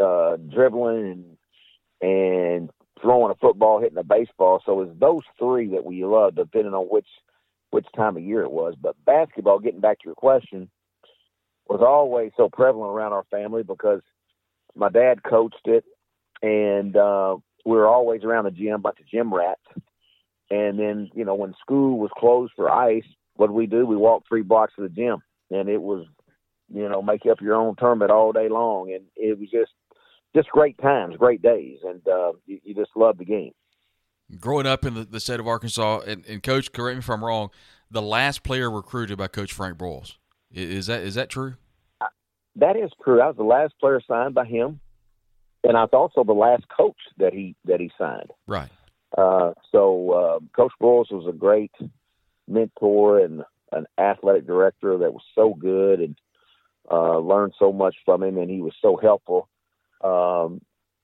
uh, 0.00 0.36
dribbling 0.36 1.24
and 2.00 2.70
and 2.70 2.70
throwing 3.00 3.30
a 3.30 3.34
football, 3.36 3.80
hitting 3.80 3.98
a 3.98 4.04
baseball. 4.04 4.62
So 4.64 4.80
it's 4.82 4.98
those 4.98 5.22
three 5.38 5.68
that 5.70 5.84
we 5.84 6.04
loved, 6.04 6.36
depending 6.36 6.74
on 6.74 6.86
which 6.86 7.08
which 7.70 7.86
time 7.94 8.16
of 8.16 8.22
year 8.22 8.42
it 8.42 8.50
was. 8.50 8.74
But 8.80 8.96
basketball, 9.04 9.58
getting 9.58 9.80
back 9.80 9.98
to 10.00 10.06
your 10.06 10.14
question, 10.14 10.70
was 11.68 11.82
always 11.86 12.32
so 12.36 12.48
prevalent 12.48 12.92
around 12.92 13.12
our 13.12 13.24
family 13.30 13.62
because 13.62 14.00
my 14.74 14.88
dad 14.88 15.22
coached 15.22 15.66
it, 15.66 15.84
and 16.42 16.96
uh, 16.96 17.36
we 17.66 17.76
were 17.76 17.86
always 17.86 18.24
around 18.24 18.44
the 18.44 18.50
gym, 18.50 18.80
bunch 18.80 19.00
of 19.00 19.06
gym 19.06 19.34
rats. 19.34 19.60
And 20.50 20.78
then, 20.78 21.10
you 21.14 21.26
know, 21.26 21.34
when 21.34 21.54
school 21.60 21.98
was 21.98 22.10
closed 22.16 22.54
for 22.56 22.70
ice, 22.70 23.04
what 23.34 23.52
we 23.52 23.66
do? 23.66 23.84
We 23.84 23.96
walked 23.96 24.28
three 24.28 24.42
blocks 24.42 24.72
to 24.76 24.82
the 24.82 24.88
gym, 24.88 25.18
and 25.50 25.68
it 25.68 25.82
was, 25.82 26.06
you 26.72 26.88
know, 26.88 27.02
make 27.02 27.26
up 27.26 27.42
your 27.42 27.56
own 27.56 27.76
tournament 27.76 28.10
all 28.10 28.32
day 28.32 28.48
long, 28.48 28.90
and 28.92 29.04
it 29.14 29.38
was 29.38 29.50
just, 29.50 29.72
just 30.34 30.48
great 30.50 30.78
times, 30.78 31.16
great 31.16 31.42
days, 31.42 31.78
and 31.84 32.06
uh, 32.08 32.32
you, 32.46 32.60
you 32.64 32.74
just 32.74 32.90
love 32.96 33.18
the 33.18 33.24
game. 33.24 33.52
Growing 34.38 34.66
up 34.66 34.84
in 34.84 34.94
the, 34.94 35.04
the 35.04 35.20
state 35.20 35.40
of 35.40 35.46
Arkansas, 35.46 36.00
and, 36.00 36.24
and 36.26 36.42
coach, 36.42 36.72
correct 36.72 36.96
me 36.96 36.98
if 36.98 37.08
I'm 37.08 37.24
wrong, 37.24 37.50
the 37.90 38.02
last 38.02 38.42
player 38.42 38.70
recruited 38.70 39.16
by 39.16 39.28
Coach 39.28 39.52
Frank 39.52 39.78
Broyles. 39.78 40.16
Is 40.50 40.86
that 40.86 41.02
is 41.02 41.14
that 41.14 41.28
true? 41.28 41.54
That 42.56 42.76
is 42.76 42.90
true. 43.04 43.20
I 43.20 43.26
was 43.26 43.36
the 43.36 43.44
last 43.44 43.74
player 43.78 44.00
signed 44.06 44.34
by 44.34 44.44
him, 44.44 44.80
and 45.64 45.76
I 45.76 45.82
was 45.82 45.90
also 45.92 46.24
the 46.24 46.32
last 46.32 46.64
coach 46.74 46.96
that 47.18 47.32
he 47.32 47.54
that 47.64 47.80
he 47.80 47.90
signed. 47.98 48.30
Right. 48.46 48.70
Uh, 49.16 49.52
so 49.70 50.10
uh, 50.10 50.38
Coach 50.54 50.72
Broyles 50.80 51.10
was 51.10 51.26
a 51.28 51.36
great 51.36 51.72
mentor 52.46 53.20
and 53.20 53.42
an 53.72 53.86
athletic 53.98 54.46
director 54.46 54.98
that 54.98 55.12
was 55.12 55.22
so 55.34 55.54
good, 55.54 56.00
and 56.00 56.16
uh, 56.90 57.18
learned 57.18 57.52
so 57.58 57.72
much 57.72 57.96
from 58.04 58.22
him, 58.22 58.38
and 58.38 58.50
he 58.50 58.60
was 58.60 58.74
so 58.80 58.96
helpful. 58.96 59.48
Um, 60.02 60.60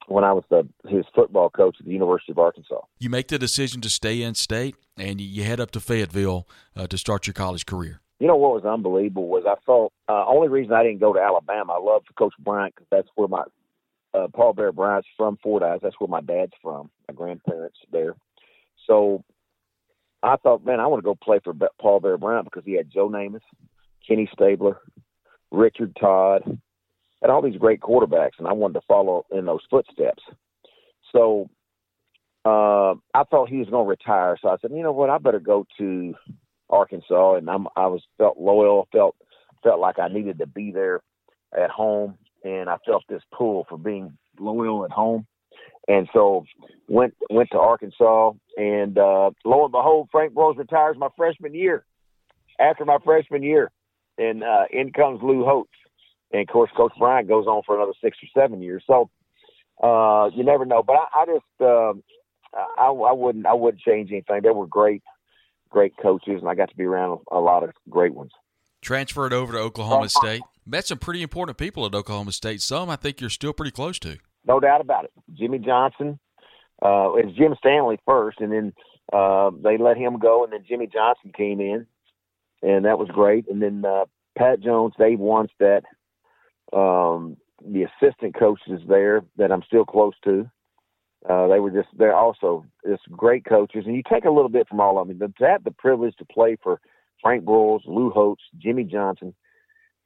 when 0.07 0.23
I 0.23 0.35
was 0.35 0.45
the, 0.51 0.69
his 0.87 1.07
football 1.15 1.49
coach 1.49 1.77
at 1.81 1.87
the 1.87 1.93
University 1.93 2.33
of 2.33 2.39
Arkansas. 2.39 2.81
You 2.99 3.09
make 3.09 3.29
the 3.29 3.39
decision 3.39 3.81
to 3.81 3.89
stay 3.89 4.21
in 4.21 4.35
state, 4.35 4.77
and 4.99 5.19
you 5.19 5.45
head 5.45 5.61
up 5.61 5.71
to 5.71 5.81
Fayetteville 5.81 6.47
uh, 6.77 6.87
to 6.89 6.99
start 6.99 7.27
your 7.27 7.33
college 7.33 7.65
career 7.65 8.03
you 8.21 8.29
know 8.29 8.37
what 8.37 8.55
was 8.55 8.65
unbelievable 8.65 9.29
was 9.29 9.45
I 9.47 9.57
thought 9.67 9.93
uh, 10.09 10.25
only 10.27 10.49
reason 10.49 10.73
I 10.73 10.83
didn't 10.83 11.01
go 11.01 11.13
to 11.13 11.21
Alabama. 11.21 11.75
I 11.75 11.79
love 11.79 12.05
Coach 12.17 12.35
Bryant 12.39 12.75
because 12.75 12.89
that's 12.91 13.09
where 13.17 13.29
my 13.29 13.43
uh, 14.15 14.29
Paul 14.33 14.53
Bear 14.53 14.73
Bryant's 14.73 15.09
from 15.17 15.37
Fordyce. 15.43 15.81
That's 15.83 15.99
where 15.99 16.09
my 16.09 16.21
dad's 16.21 16.53
from. 16.63 16.91
My 17.09 17.15
grandparents 17.15 17.79
there. 17.91 18.15
So 18.87 19.25
I 20.23 20.37
thought, 20.37 20.65
man, 20.65 20.81
I 20.81 20.87
want 20.87 21.03
to 21.03 21.05
go 21.05 21.17
play 21.17 21.41
for 21.43 21.53
Paul 21.81 22.01
Bear 22.01 22.17
Bryant 22.17 22.47
because 22.47 22.65
he 22.65 22.77
had 22.77 22.91
Joe 22.91 23.09
Namath, 23.09 23.41
Kenny 24.07 24.29
Stabler, 24.33 24.81
Richard 25.51 25.97
Todd, 26.01 26.61
and 27.23 27.31
all 27.31 27.43
these 27.43 27.57
great 27.57 27.81
quarterbacks, 27.81 28.39
and 28.39 28.47
I 28.47 28.53
wanted 28.53 28.75
to 28.75 28.87
follow 28.87 29.25
in 29.31 29.47
those 29.47 29.63
footsteps. 29.71 30.23
So 31.13 31.49
uh, 32.45 32.95
I 33.15 33.25
thought 33.31 33.49
he 33.49 33.59
was 33.59 33.71
going 33.71 33.87
to 33.87 33.91
retire. 33.91 34.37
So 34.41 34.49
I 34.49 34.57
said, 34.61 34.73
you 34.73 34.83
know 34.83 34.93
what, 34.93 35.11
I 35.11 35.19
better 35.19 35.41
go 35.41 35.67
to 35.79 36.15
Arkansas, 36.71 37.37
and 37.37 37.49
I'm 37.49 37.67
I 37.77 37.87
was 37.87 38.03
felt 38.19 38.39
loyal, 38.39 38.89
felt 38.93 39.17
felt 39.63 39.81
like 39.81 39.99
I 39.99 40.09
needed 40.09 40.39
to 40.39 40.47
be 40.47 40.71
there 40.71 41.01
at 41.57 41.71
home, 41.71 42.19
and 42.43 42.69
I 42.69 42.77
felt 42.85 43.05
this 43.09 43.23
pull 43.33 43.67
for 43.69 43.79
being 43.79 44.17
loyal 44.39 44.85
at 44.85 44.91
home, 44.91 45.27
and 45.89 46.09
so 46.13 46.45
went 46.89 47.15
went 47.31 47.51
to 47.53 47.59
Arkansas, 47.59 48.33
and 48.57 48.99
uh, 48.99 49.31
lo 49.45 49.65
and 49.65 49.73
behold, 49.73 50.09
Frank 50.11 50.35
Broyles 50.35 50.59
retires 50.59 50.97
my 50.99 51.09
freshman 51.17 51.55
year. 51.55 51.85
After 52.61 52.85
my 52.85 52.99
freshman 53.05 53.43
year, 53.43 53.71
and 54.17 54.45
uh, 54.45 54.65
in 54.71 54.93
comes 54.93 55.21
Lou 55.23 55.45
Holtz, 55.45 55.73
and 56.35 56.43
of 56.43 56.49
course 56.53 56.71
Coach 56.77 56.93
Bryant 56.99 57.29
goes 57.29 57.47
on 57.47 57.63
for 57.65 57.77
another 57.77 57.95
six 58.03 58.19
or 58.23 58.29
seven 58.39 58.61
years. 58.61 58.85
So 58.87 59.09
uh, 59.83 60.29
you 60.35 60.45
never 60.45 60.67
know, 60.67 60.83
but 60.83 60.97
I, 60.97 61.23
I 61.23 61.27
just. 61.27 61.61
Uh, 61.61 61.95
I, 62.79 62.87
I 62.87 63.13
wouldn't 63.13 63.47
I 63.47 63.55
wouldn't 63.55 63.83
change 63.83 64.11
anything. 64.11 64.41
They 64.43 64.51
were 64.51 64.67
great 64.67 65.03
great 65.71 65.95
coaches, 66.01 66.41
and 66.41 66.49
I 66.49 66.55
got 66.55 66.71
to 66.71 66.77
be 66.77 66.85
around 66.85 67.21
a 67.31 67.41
lot 67.41 67.65
of 67.65 67.71
great 67.91 68.15
ones. 68.15 68.31
Transferred 68.81 69.33
over 69.33 69.53
to 69.55 69.59
Oklahoma 69.59 70.09
State. 70.09 70.43
Met 70.65 70.87
some 70.87 70.99
pretty 70.99 71.23
important 71.23 71.59
people 71.59 71.85
at 71.85 71.95
Oklahoma 71.95 72.33
State. 72.33 72.63
Some 72.63 72.91
I 72.91 72.97
think 72.97 73.21
you're 73.21 73.31
still 73.31 73.53
pretty 73.53 73.73
close 73.73 73.99
to. 74.01 74.19
No 74.47 74.61
doubt 74.61 74.81
about 74.81 75.05
it. 75.05 75.13
Jimmy 75.33 75.59
Johnson. 75.59 76.19
Uh, 76.83 77.15
it 77.15 77.27
was 77.27 77.35
Jim 77.37 77.55
Stanley 77.59 77.99
first, 78.07 78.41
and 78.41 78.53
then 78.53 78.73
uh, 79.13 79.51
they 79.63 79.79
let 79.79 79.97
him 79.97 80.19
go, 80.19 80.45
and 80.45 80.53
then 80.53 80.65
Jimmy 80.69 80.87
Johnson 80.87 81.33
came 81.35 81.61
in, 81.61 81.87
and 82.63 82.85
that 82.85 82.99
was 82.99 83.09
great. 83.09 83.47
And 83.49 83.63
then 83.63 83.85
uh, 83.87 84.05
Pat 84.37 84.61
Jones, 84.61 84.93
Dave 84.99 85.19
Wannstedt, 85.19 85.83
um, 86.75 87.37
the 87.65 87.85
assistant 87.85 88.35
coaches 88.39 88.81
there 88.89 89.23
that 89.37 89.53
I'm 89.53 89.63
still 89.67 89.85
close 89.85 90.15
to. 90.25 90.51
Uh, 91.29 91.47
they 91.47 91.59
were 91.59 91.71
just 91.71 91.89
they're 91.97 92.17
also 92.17 92.67
just 92.87 93.03
great 93.11 93.45
coaches, 93.47 93.85
and 93.87 93.97
you 93.97 94.03
take 94.11 94.27
a 94.27 94.31
little 94.31 94.51
bit 94.51 94.69
from 94.69 94.81
all 94.81 95.01
of 95.01 95.09
them. 95.09 95.19
To 95.19 95.47
have 95.47 95.65
the 95.65 95.71
privilege 95.71 96.15
to 96.17 96.25
play 96.27 96.57
for 96.63 96.81
Frank 97.23 97.45
Broyles, 97.45 97.87
Lou 97.87 98.11
Holtz, 98.11 98.43
Jimmy 98.59 98.85
Johnson, 98.85 99.35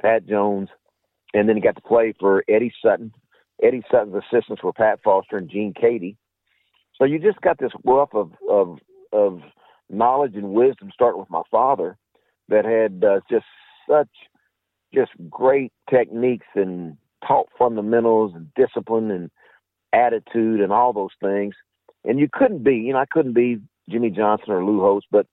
Pat 0.00 0.26
Jones, 0.26 0.68
and 1.34 1.48
then 1.48 1.56
you 1.56 1.62
got 1.62 1.74
to 1.74 1.82
play 1.82 2.14
for 2.20 2.44
Eddie 2.48 2.72
Sutton. 2.80 3.12
Eddie 3.62 3.82
Sutton's 3.90 4.14
assistants 4.14 4.62
were 4.62 4.72
Pat 4.72 5.00
Foster 5.02 5.36
and 5.36 5.50
Gene 5.50 5.74
Keady. 5.74 6.16
So 6.96 7.04
you 7.04 7.18
just 7.18 7.40
got 7.40 7.58
this 7.58 7.72
wealth 7.82 8.14
of 8.14 8.32
of 8.48 8.78
of 9.12 9.40
knowledge 9.90 10.34
and 10.36 10.50
wisdom, 10.50 10.90
starting 10.92 11.18
with 11.18 11.30
my 11.30 11.42
father, 11.50 11.96
that 12.48 12.64
had 12.64 13.04
uh, 13.04 13.20
just 13.28 13.46
such 13.88 14.08
just 14.94 15.12
great 15.28 15.72
techniques 15.90 16.46
and 16.54 16.96
taught 17.26 17.48
fundamentals 17.58 18.32
and 18.34 18.48
discipline 18.54 19.10
and 19.10 19.30
attitude 19.92 20.60
and 20.60 20.72
all 20.72 20.92
those 20.92 21.10
things. 21.20 21.54
And 22.04 22.18
you 22.18 22.28
couldn't 22.32 22.64
be, 22.64 22.76
you 22.76 22.92
know, 22.92 22.98
I 22.98 23.06
couldn't 23.10 23.34
be 23.34 23.60
Jimmy 23.90 24.10
Johnson 24.10 24.52
or 24.52 24.64
Lou 24.64 24.80
Holtz, 24.80 25.06
but 25.10 25.26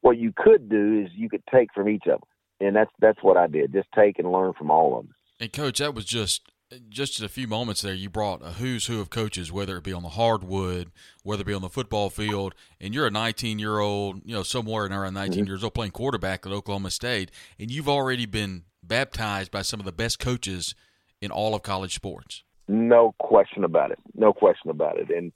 what 0.00 0.18
you 0.18 0.32
could 0.36 0.68
do 0.68 1.02
is 1.04 1.10
you 1.14 1.28
could 1.28 1.42
take 1.52 1.72
from 1.74 1.88
each 1.88 2.04
of 2.06 2.20
them, 2.20 2.28
and 2.60 2.76
that's 2.76 2.90
that's 3.00 3.22
what 3.22 3.36
I 3.36 3.46
did. 3.46 3.72
Just 3.72 3.88
take 3.94 4.18
and 4.18 4.30
learn 4.30 4.52
from 4.52 4.70
all 4.70 4.98
of 4.98 5.06
them. 5.06 5.14
And 5.40 5.52
coach, 5.52 5.78
that 5.78 5.94
was 5.94 6.04
just 6.04 6.42
just 6.88 7.22
a 7.22 7.28
few 7.28 7.46
moments 7.46 7.82
there. 7.82 7.94
You 7.94 8.10
brought 8.10 8.42
a 8.42 8.52
who's 8.52 8.86
who 8.86 9.00
of 9.00 9.10
coaches, 9.10 9.50
whether 9.50 9.76
it 9.76 9.84
be 9.84 9.92
on 9.92 10.02
the 10.02 10.10
hardwood, 10.10 10.90
whether 11.22 11.42
it 11.42 11.46
be 11.46 11.54
on 11.54 11.62
the 11.62 11.68
football 11.68 12.10
field, 12.10 12.54
and 12.80 12.94
you're 12.94 13.06
a 13.06 13.10
19 13.10 13.58
year 13.58 13.78
old, 13.78 14.20
you 14.24 14.34
know, 14.34 14.42
somewhere 14.42 14.86
in 14.86 14.92
around 14.92 15.14
19 15.14 15.40
mm-hmm. 15.40 15.46
years 15.46 15.64
old 15.64 15.74
playing 15.74 15.92
quarterback 15.92 16.46
at 16.46 16.52
Oklahoma 16.52 16.90
State, 16.90 17.30
and 17.58 17.70
you've 17.70 17.88
already 17.88 18.26
been 18.26 18.64
baptized 18.88 19.50
by 19.50 19.62
some 19.62 19.80
of 19.80 19.86
the 19.86 19.92
best 19.92 20.18
coaches 20.18 20.74
in 21.20 21.30
all 21.30 21.54
of 21.54 21.62
college 21.62 21.94
sports. 21.94 22.44
No 22.68 23.14
question 23.18 23.64
about 23.64 23.90
it. 23.90 23.98
No 24.14 24.32
question 24.32 24.70
about 24.70 24.98
it. 24.98 25.10
And 25.10 25.32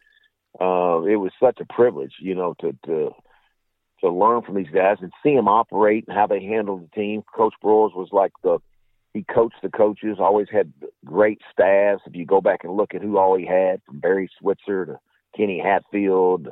uh, 0.61 1.03
it 1.05 1.17
was 1.17 1.33
such 1.41 1.59
a 1.61 1.73
privilege, 1.73 2.15
you 2.21 2.35
know, 2.35 2.55
to 2.61 2.77
to 2.87 3.11
to 4.01 4.11
learn 4.11 4.43
from 4.43 4.55
these 4.55 4.73
guys 4.73 4.99
and 5.01 5.13
see 5.23 5.35
them 5.35 5.49
operate 5.49 6.05
and 6.07 6.17
how 6.17 6.27
they 6.27 6.43
handled 6.43 6.85
the 6.85 6.95
team. 6.95 7.23
Coach 7.35 7.55
Broyles 7.63 7.95
was 7.95 8.09
like 8.13 8.33
the 8.43 8.59
he 9.15 9.25
coached 9.25 9.57
the 9.63 9.71
coaches, 9.71 10.19
always 10.21 10.49
had 10.51 10.73
great 11.05 11.41
staffs. 11.53 12.03
If 12.07 12.15
you 12.15 12.27
go 12.27 12.41
back 12.41 12.61
and 12.63 12.77
look 12.77 12.95
at 12.95 13.03
who 13.03 13.19
all 13.19 13.37
he 13.37 13.47
had, 13.47 13.81
from 13.85 14.01
Barry 14.01 14.31
Switzer 14.39 14.87
to 14.87 14.99
Kenny 15.37 15.61
Hatfield, 15.65 16.49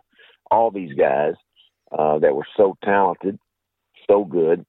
all 0.50 0.70
these 0.70 0.92
guys 0.94 1.34
uh, 1.96 2.18
that 2.18 2.34
were 2.34 2.46
so 2.56 2.76
talented, 2.82 3.38
so 4.08 4.24
good. 4.24 4.64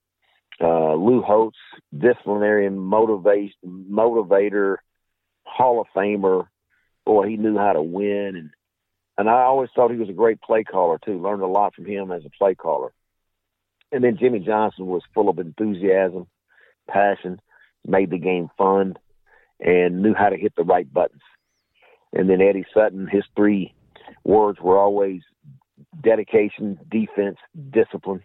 Uh, 0.61 0.95
Lou 0.95 1.21
Holtz, 1.21 1.57
disciplinarian, 1.95 2.77
motivation, 2.77 3.85
motivator, 3.89 4.77
Hall 5.43 5.81
of 5.81 5.87
Famer. 5.95 6.47
Boy, 7.05 7.27
he 7.27 7.37
knew 7.37 7.57
how 7.57 7.73
to 7.73 7.81
win, 7.81 8.35
and 8.35 8.49
and 9.17 9.29
I 9.29 9.43
always 9.43 9.69
thought 9.75 9.91
he 9.91 9.97
was 9.97 10.09
a 10.09 10.13
great 10.13 10.41
play 10.41 10.63
caller 10.63 10.99
too. 11.03 11.21
Learned 11.21 11.41
a 11.41 11.47
lot 11.47 11.73
from 11.73 11.85
him 11.85 12.11
as 12.11 12.23
a 12.25 12.29
play 12.37 12.53
caller. 12.53 12.91
And 13.91 14.03
then 14.03 14.17
Jimmy 14.19 14.39
Johnson 14.39 14.85
was 14.85 15.01
full 15.13 15.29
of 15.29 15.39
enthusiasm, 15.39 16.27
passion, 16.87 17.39
made 17.85 18.11
the 18.11 18.19
game 18.19 18.49
fun, 18.57 18.97
and 19.59 20.01
knew 20.01 20.13
how 20.13 20.29
to 20.29 20.37
hit 20.37 20.53
the 20.55 20.63
right 20.63 20.91
buttons. 20.91 21.21
And 22.13 22.29
then 22.29 22.41
Eddie 22.41 22.65
Sutton, 22.73 23.07
his 23.07 23.23
three 23.35 23.73
words 24.23 24.59
were 24.61 24.77
always 24.77 25.21
dedication, 26.01 26.77
defense, 26.89 27.37
discipline, 27.71 28.21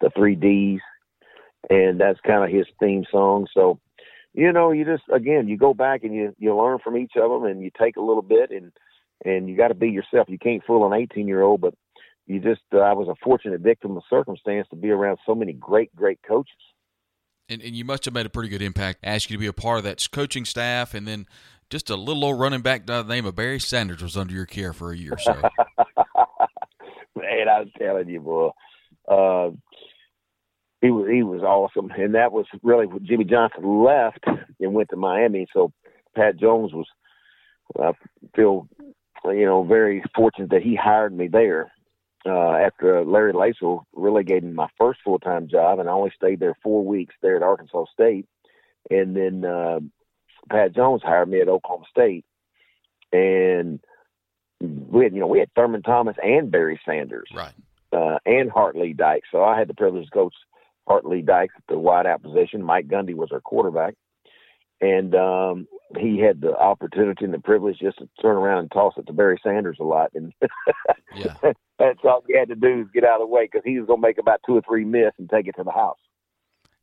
the 0.00 0.10
three 0.16 0.34
D's. 0.34 0.80
And 1.70 2.00
that's 2.00 2.20
kind 2.20 2.44
of 2.44 2.50
his 2.50 2.66
theme 2.80 3.04
song. 3.10 3.46
So, 3.52 3.78
you 4.32 4.52
know, 4.52 4.72
you 4.72 4.84
just 4.84 5.04
again, 5.12 5.48
you 5.48 5.56
go 5.56 5.74
back 5.74 6.04
and 6.04 6.14
you 6.14 6.34
you 6.38 6.56
learn 6.56 6.78
from 6.82 6.96
each 6.96 7.12
of 7.16 7.30
them, 7.30 7.44
and 7.44 7.62
you 7.62 7.70
take 7.78 7.96
a 7.96 8.02
little 8.02 8.22
bit, 8.22 8.50
and 8.50 8.72
and 9.24 9.48
you 9.48 9.56
got 9.56 9.68
to 9.68 9.74
be 9.74 9.88
yourself. 9.88 10.28
You 10.28 10.38
can't 10.38 10.64
fool 10.64 10.90
an 10.90 10.98
18 10.98 11.26
year 11.28 11.42
old, 11.42 11.60
but 11.60 11.74
you 12.26 12.40
just 12.40 12.62
uh, 12.72 12.78
I 12.78 12.92
was 12.92 13.08
a 13.08 13.14
fortunate 13.22 13.60
victim 13.60 13.96
of 13.96 14.02
circumstance 14.08 14.68
to 14.70 14.76
be 14.76 14.90
around 14.90 15.18
so 15.26 15.34
many 15.34 15.52
great, 15.52 15.94
great 15.94 16.20
coaches. 16.26 16.52
And, 17.50 17.62
and 17.62 17.74
you 17.74 17.84
must 17.84 18.04
have 18.04 18.12
made 18.12 18.26
a 18.26 18.30
pretty 18.30 18.50
good 18.50 18.60
impact. 18.60 19.00
Ask 19.02 19.30
you 19.30 19.36
to 19.36 19.40
be 19.40 19.46
a 19.46 19.54
part 19.54 19.78
of 19.78 19.84
that 19.84 20.06
coaching 20.12 20.44
staff, 20.44 20.92
and 20.92 21.08
then 21.08 21.26
just 21.70 21.90
a 21.90 21.96
little 21.96 22.24
old 22.24 22.38
running 22.38 22.60
back 22.60 22.86
by 22.86 23.02
the 23.02 23.08
name 23.08 23.26
of 23.26 23.34
Barry 23.34 23.58
Sanders 23.60 24.02
was 24.02 24.16
under 24.16 24.34
your 24.34 24.46
care 24.46 24.72
for 24.72 24.92
a 24.92 24.96
year 24.96 25.14
or 25.14 25.18
so. 25.18 25.32
Man, 27.16 27.48
I'm 27.48 27.70
telling 27.78 28.08
you, 28.08 28.20
boy, 28.20 28.50
uh, 29.08 29.50
he 30.80 30.90
was 30.90 31.08
he 31.10 31.22
was 31.22 31.42
awesome, 31.42 31.90
and 31.90 32.14
that 32.14 32.32
was 32.32 32.46
really 32.62 32.86
when 32.86 33.04
Jimmy 33.04 33.24
Johnson 33.24 33.84
left 33.84 34.24
and 34.60 34.74
went 34.74 34.90
to 34.90 34.96
Miami. 34.96 35.46
So 35.52 35.72
Pat 36.14 36.36
Jones 36.36 36.72
was, 36.72 36.86
I 37.80 37.92
feel, 38.36 38.68
you 39.24 39.44
know, 39.44 39.64
very 39.64 40.02
fortunate 40.14 40.50
that 40.50 40.62
he 40.62 40.76
hired 40.76 41.16
me 41.16 41.28
there 41.28 41.72
uh, 42.26 42.52
after 42.52 43.04
Larry 43.04 43.32
Lacewell 43.32 43.84
relegated 43.92 44.52
my 44.52 44.68
first 44.78 45.00
full 45.04 45.18
time 45.18 45.48
job, 45.48 45.78
and 45.78 45.88
I 45.88 45.92
only 45.92 46.12
stayed 46.14 46.40
there 46.40 46.56
four 46.62 46.84
weeks 46.84 47.14
there 47.22 47.36
at 47.36 47.42
Arkansas 47.42 47.86
State, 47.92 48.26
and 48.90 49.16
then 49.16 49.44
uh, 49.44 49.80
Pat 50.50 50.74
Jones 50.74 51.02
hired 51.04 51.28
me 51.28 51.40
at 51.40 51.48
Oklahoma 51.48 51.86
State, 51.90 52.24
and 53.12 53.80
we 54.60 55.04
had 55.04 55.14
you 55.14 55.20
know 55.20 55.26
we 55.26 55.40
had 55.40 55.52
Thurman 55.54 55.82
Thomas 55.82 56.16
and 56.22 56.50
Barry 56.50 56.80
Sanders, 56.84 57.28
right, 57.34 57.52
uh, 57.92 58.18
and 58.26 58.50
Hart 58.50 58.76
Lee 58.76 58.92
Dykes. 58.92 59.28
So 59.32 59.42
I 59.42 59.58
had 59.58 59.68
the 59.68 59.74
privilege 59.74 60.06
to 60.06 60.10
coach 60.10 60.34
Hart 60.88 61.06
Lee 61.06 61.22
Dykes 61.22 61.54
at 61.56 61.62
the 61.68 61.74
wideout 61.74 62.22
position. 62.22 62.62
Mike 62.62 62.88
Gundy 62.88 63.14
was 63.14 63.30
our 63.32 63.40
quarterback, 63.40 63.94
and 64.80 65.14
um, 65.14 65.68
he 65.98 66.18
had 66.18 66.40
the 66.40 66.56
opportunity 66.56 67.24
and 67.24 67.34
the 67.34 67.38
privilege 67.38 67.78
just 67.78 67.98
to 67.98 68.08
turn 68.20 68.36
around 68.36 68.60
and 68.60 68.72
toss 68.72 68.94
it 68.96 69.06
to 69.06 69.12
Barry 69.12 69.40
Sanders 69.42 69.78
a 69.80 69.84
lot, 69.84 70.10
and 70.14 70.32
yeah. 71.14 71.34
that's 71.78 72.00
all 72.04 72.24
he 72.26 72.36
had 72.36 72.48
to 72.48 72.54
do 72.54 72.80
is 72.80 72.86
get 72.92 73.04
out 73.04 73.20
of 73.20 73.28
the 73.28 73.32
way 73.32 73.44
because 73.44 73.62
he 73.64 73.78
was 73.78 73.86
going 73.86 74.00
to 74.00 74.06
make 74.06 74.18
about 74.18 74.40
two 74.46 74.56
or 74.56 74.62
three 74.62 74.84
miss 74.84 75.12
and 75.18 75.28
take 75.28 75.46
it 75.46 75.56
to 75.56 75.64
the 75.64 75.70
house. 75.70 75.98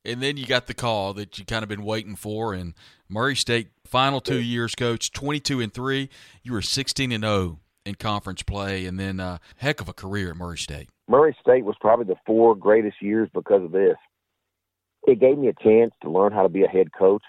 And 0.06 0.22
then 0.22 0.38
you 0.38 0.46
got 0.46 0.68
the 0.68 0.76
call 0.76 1.14
that 1.16 1.40
you 1.40 1.46
kind 1.46 1.64
of 1.64 1.70
been 1.70 1.84
waiting 1.84 2.16
for, 2.16 2.54
and 2.54 2.76
Murray 3.10 3.36
State 3.36 3.70
final 3.86 4.22
two 4.22 4.40
years, 4.40 4.76
coach, 4.76 5.12
twenty 5.12 5.40
two 5.40 5.62
and 5.62 5.74
three. 5.74 6.10
You 6.44 6.54
were 6.54 6.62
sixteen 6.62 7.12
and 7.12 7.24
zero 7.24 7.34
oh 7.34 7.60
in 7.86 7.96
conference 7.96 8.44
play, 8.44 8.86
and 8.86 9.00
then 9.00 9.20
uh, 9.20 9.40
heck 9.58 9.82
of 9.82 9.90
a 9.90 9.94
career 9.94 10.30
at 10.30 10.38
Murray 10.38 10.60
State. 10.60 10.90
Murray 11.08 11.36
State 11.40 11.66
was 11.66 11.76
probably 11.80 12.06
the 12.06 12.20
four 12.26 12.56
greatest 12.56 13.02
years 13.02 13.30
because 13.34 13.64
of 13.64 13.72
this. 13.72 13.98
It 15.08 15.20
gave 15.20 15.38
me 15.38 15.48
a 15.48 15.64
chance 15.64 15.94
to 16.02 16.10
learn 16.10 16.32
how 16.32 16.44
to 16.44 16.50
be 16.50 16.64
a 16.64 16.68
head 16.68 16.92
coach 16.92 17.24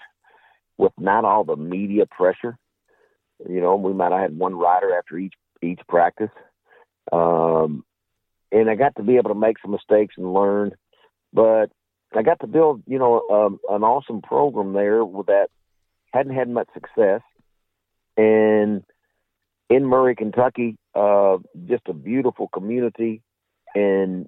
with 0.77 0.93
not 0.97 1.25
all 1.25 1.43
the 1.43 1.55
media 1.55 2.05
pressure. 2.05 2.57
You 3.47 3.61
know, 3.61 3.75
we 3.75 3.93
might 3.93 4.11
have 4.11 4.21
had 4.21 4.37
one 4.37 4.55
rider 4.55 4.95
after 4.97 5.17
each 5.17 5.33
each 5.61 5.79
practice, 5.87 6.29
um, 7.11 7.83
and 8.51 8.69
I 8.69 8.75
got 8.75 8.95
to 8.97 9.03
be 9.03 9.17
able 9.17 9.29
to 9.29 9.39
make 9.39 9.57
some 9.59 9.71
mistakes 9.71 10.15
and 10.17 10.33
learn. 10.33 10.71
But 11.33 11.67
I 12.15 12.23
got 12.23 12.39
to 12.39 12.47
build, 12.47 12.81
you 12.87 12.97
know, 12.97 13.21
um, 13.29 13.59
an 13.69 13.83
awesome 13.83 14.21
program 14.21 14.73
there 14.73 15.03
that 15.27 15.49
hadn't 16.13 16.33
had 16.33 16.49
much 16.49 16.67
success, 16.73 17.21
and 18.15 18.83
in 19.69 19.85
Murray, 19.85 20.15
Kentucky, 20.15 20.77
uh, 20.95 21.37
just 21.67 21.83
a 21.87 21.93
beautiful 21.93 22.47
community. 22.47 23.21
And 23.75 24.27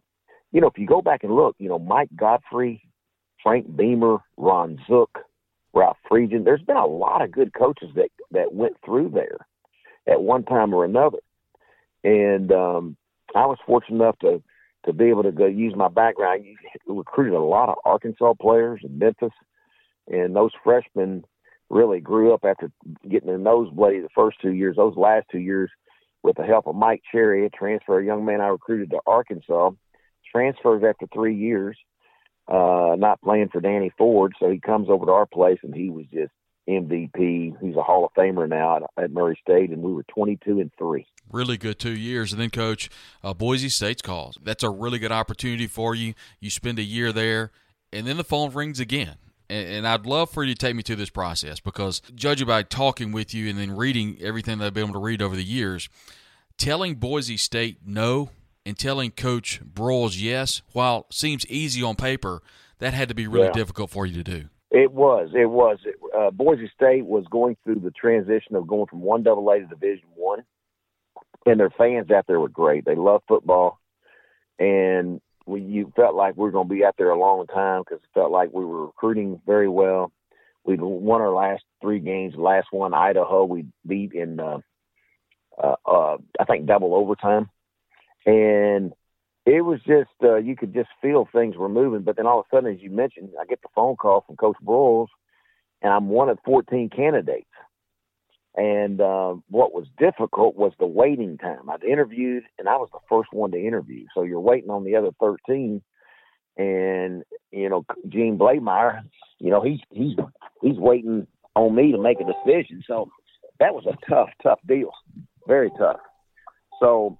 you 0.51 0.61
know, 0.61 0.67
if 0.67 0.77
you 0.77 0.87
go 0.87 1.01
back 1.01 1.23
and 1.23 1.33
look, 1.33 1.55
you 1.59 1.69
know, 1.69 1.79
Mike 1.79 2.09
Gottfried, 2.15 2.81
Frank 3.43 3.75
Beamer, 3.75 4.17
Ron 4.37 4.79
Zook, 4.87 5.19
Ralph 5.73 5.97
Friedgen. 6.09 6.43
There's 6.43 6.61
been 6.61 6.77
a 6.77 6.85
lot 6.85 7.21
of 7.21 7.31
good 7.31 7.53
coaches 7.53 7.89
that 7.95 8.09
that 8.31 8.53
went 8.53 8.77
through 8.83 9.09
there 9.09 9.37
at 10.07 10.21
one 10.21 10.43
time 10.43 10.73
or 10.73 10.85
another, 10.85 11.19
and 12.03 12.51
um, 12.51 12.97
I 13.35 13.45
was 13.45 13.57
fortunate 13.65 13.97
enough 13.97 14.19
to 14.19 14.41
to 14.85 14.93
be 14.93 15.05
able 15.05 15.23
to 15.23 15.31
go 15.31 15.45
use 15.45 15.73
my 15.75 15.89
background. 15.89 16.45
You 16.45 16.55
recruited 16.87 17.33
a 17.33 17.39
lot 17.39 17.69
of 17.69 17.75
Arkansas 17.85 18.33
players 18.41 18.81
in 18.83 18.97
Memphis, 18.97 19.33
and 20.07 20.35
those 20.35 20.51
freshmen 20.63 21.23
really 21.69 21.99
grew 21.99 22.33
up 22.33 22.43
after 22.43 22.71
getting 23.07 23.27
their 23.27 23.37
nose 23.37 23.69
bloody 23.71 23.99
the 23.99 24.09
first 24.15 24.41
two 24.41 24.53
years. 24.53 24.77
Those 24.77 24.95
last 24.95 25.27
two 25.31 25.39
years, 25.39 25.69
with 26.23 26.35
the 26.37 26.43
help 26.43 26.67
of 26.67 26.75
Mike 26.75 27.01
Cherry, 27.11 27.45
a 27.45 27.49
transfer, 27.49 27.99
a 27.99 28.05
young 28.05 28.25
man 28.25 28.41
I 28.41 28.47
recruited 28.47 28.91
to 28.91 28.99
Arkansas, 29.05 29.71
transfers 30.31 30.83
after 30.83 31.07
three 31.13 31.35
years 31.35 31.77
uh, 32.49 32.95
not 32.97 33.21
playing 33.21 33.49
for 33.49 33.61
Danny 33.61 33.91
Ford. 33.97 34.33
So 34.39 34.49
he 34.49 34.59
comes 34.59 34.89
over 34.89 35.05
to 35.05 35.11
our 35.11 35.25
place 35.27 35.59
and 35.63 35.73
he 35.73 35.89
was 35.89 36.05
just 36.11 36.31
MVP. 36.67 37.55
He's 37.61 37.75
a 37.75 37.83
Hall 37.83 38.05
of 38.05 38.13
Famer 38.13 38.49
now 38.49 38.77
at, 38.77 39.03
at 39.03 39.11
Murray 39.11 39.39
State, 39.41 39.69
and 39.69 39.81
we 39.81 39.93
were 39.93 40.03
22 40.03 40.59
and 40.59 40.71
three. 40.77 41.05
Really 41.31 41.57
good 41.57 41.79
two 41.79 41.95
years, 41.95 42.31
and 42.31 42.41
then 42.41 42.49
coach 42.49 42.89
uh, 43.23 43.33
Boise 43.33 43.69
State's 43.69 44.01
calls. 44.01 44.37
That's 44.41 44.63
a 44.63 44.69
really 44.69 44.99
good 44.99 45.11
opportunity 45.11 45.67
for 45.67 45.93
you. 45.93 46.13
You 46.39 46.49
spend 46.49 46.79
a 46.79 46.83
year 46.83 47.11
there, 47.11 47.51
and 47.93 48.07
then 48.07 48.17
the 48.17 48.23
phone 48.23 48.51
rings 48.51 48.79
again. 48.79 49.15
And, 49.49 49.67
and 49.67 49.87
I'd 49.87 50.05
love 50.05 50.29
for 50.29 50.43
you 50.43 50.53
to 50.53 50.57
take 50.57 50.75
me 50.75 50.83
through 50.83 50.97
this 50.97 51.09
process 51.09 51.59
because, 51.59 52.01
judging 52.15 52.47
by 52.47 52.63
talking 52.63 53.11
with 53.11 53.33
you 53.33 53.49
and 53.49 53.57
then 53.57 53.75
reading 53.75 54.17
everything 54.21 54.59
that 54.59 54.67
I've 54.67 54.73
been 54.73 54.85
able 54.85 54.93
to 54.93 54.99
read 54.99 55.21
over 55.21 55.35
the 55.35 55.43
years, 55.43 55.89
telling 56.57 56.95
Boise 56.95 57.37
State 57.37 57.79
no 57.85 58.29
and 58.65 58.77
telling 58.77 59.11
Coach 59.11 59.61
Broyles 59.63 60.21
yes, 60.21 60.61
while 60.73 61.07
seems 61.11 61.45
easy 61.47 61.81
on 61.81 61.95
paper, 61.95 62.41
that 62.79 62.93
had 62.93 63.09
to 63.09 63.15
be 63.15 63.27
really 63.27 63.45
yeah. 63.47 63.51
difficult 63.53 63.89
for 63.89 64.05
you 64.05 64.21
to 64.21 64.23
do. 64.23 64.49
It 64.71 64.91
was. 64.91 65.29
It 65.33 65.49
was. 65.49 65.79
Uh, 66.15 66.29
Boise 66.29 66.69
State 66.75 67.05
was 67.05 67.25
going 67.31 67.57
through 67.63 67.79
the 67.79 67.91
transition 67.91 68.55
of 68.55 68.67
going 68.67 68.85
from 68.85 69.01
one 69.01 69.23
double 69.23 69.49
A 69.49 69.59
to 69.59 69.65
Division 69.65 70.07
One, 70.13 70.43
and 71.45 71.59
their 71.59 71.71
fans 71.71 72.11
out 72.11 72.25
there 72.27 72.39
were 72.39 72.49
great. 72.49 72.85
They 72.85 72.95
loved 72.95 73.23
football, 73.27 73.79
and 74.59 75.21
we 75.49 75.61
you 75.61 75.91
felt 75.95 76.15
like 76.15 76.37
we 76.37 76.43
were 76.43 76.51
going 76.51 76.67
to 76.67 76.73
be 76.73 76.85
out 76.85 76.95
there 76.97 77.09
a 77.09 77.19
long 77.19 77.45
time 77.47 77.81
because 77.81 78.01
it 78.03 78.09
felt 78.13 78.31
like 78.31 78.53
we 78.53 78.63
were 78.63 78.85
recruiting 78.85 79.41
very 79.45 79.69
well. 79.69 80.11
We 80.65 80.75
won 80.77 81.21
our 81.21 81.33
last 81.33 81.63
three 81.81 81.99
games. 81.99 82.35
Last 82.35 82.67
one, 82.71 82.93
Idaho, 82.93 83.45
we 83.45 83.65
beat 83.87 84.13
in 84.13 84.39
uh, 84.39 84.59
uh, 85.61 85.75
uh, 85.85 86.17
I 86.39 86.45
think 86.45 86.65
double 86.65 86.93
overtime 86.93 87.49
and 88.25 88.93
it 89.45 89.61
was 89.61 89.79
just 89.85 90.09
uh, 90.23 90.35
you 90.35 90.55
could 90.55 90.73
just 90.73 90.89
feel 91.01 91.27
things 91.31 91.55
were 91.55 91.69
moving. 91.69 92.01
But 92.01 92.17
then 92.17 92.27
all 92.27 92.39
of 92.39 92.45
a 92.51 92.55
sudden, 92.55 92.73
as 92.73 92.81
you 92.81 92.89
mentioned, 92.89 93.29
I 93.39 93.45
get 93.45 93.61
the 93.61 93.69
phone 93.73 93.95
call 93.95 94.23
from 94.25 94.35
Coach 94.35 94.57
Broyles, 94.63 95.07
and 95.81 95.91
I'm 95.91 96.09
one 96.09 96.29
of 96.29 96.37
14 96.45 96.89
candidates. 96.89 97.48
And 98.55 98.99
uh, 98.99 99.35
what 99.49 99.73
was 99.73 99.85
difficult 99.97 100.55
was 100.55 100.73
the 100.79 100.87
waiting 100.87 101.37
time. 101.37 101.69
I'd 101.69 101.83
interviewed, 101.83 102.43
and 102.57 102.67
I 102.67 102.77
was 102.77 102.89
the 102.91 102.99
first 103.07 103.29
one 103.31 103.51
to 103.51 103.57
interview. 103.57 104.05
So 104.13 104.23
you're 104.23 104.39
waiting 104.39 104.69
on 104.69 104.83
the 104.83 104.95
other 104.95 105.11
13, 105.19 105.81
and 106.57 107.23
you 107.51 107.69
know 107.69 107.85
Gene 108.09 108.37
Bleymaier, 108.37 109.01
you 109.39 109.51
know 109.51 109.61
he's 109.61 109.79
he's 109.91 110.17
he's 110.61 110.77
waiting 110.77 111.27
on 111.55 111.75
me 111.75 111.91
to 111.91 112.01
make 112.01 112.17
a 112.19 112.25
decision. 112.25 112.83
So 112.87 113.09
that 113.59 113.73
was 113.73 113.85
a 113.85 113.95
tough, 114.09 114.29
tough 114.41 114.59
deal, 114.67 114.91
very 115.47 115.69
tough. 115.77 115.99
So 116.79 117.19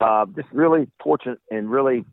uh, 0.00 0.26
just 0.34 0.48
really 0.52 0.88
fortunate 1.02 1.38
and 1.50 1.70
really 1.70 2.04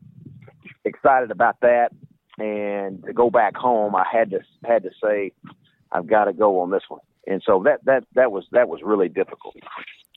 excited 0.84 1.30
about 1.30 1.56
that. 1.60 1.90
And 2.38 3.04
to 3.04 3.12
go 3.12 3.30
back 3.30 3.56
home, 3.56 3.94
I 3.94 4.04
had 4.10 4.30
to 4.30 4.40
had 4.64 4.82
to 4.84 4.90
say, 5.02 5.32
I've 5.92 6.06
got 6.06 6.24
to 6.24 6.32
go 6.32 6.60
on 6.60 6.70
this 6.70 6.82
one. 6.88 7.00
And 7.26 7.42
so 7.46 7.62
that 7.64 7.84
that 7.84 8.04
that 8.14 8.30
was 8.30 8.44
that 8.52 8.68
was 8.68 8.80
really 8.82 9.08
difficult. 9.08 9.56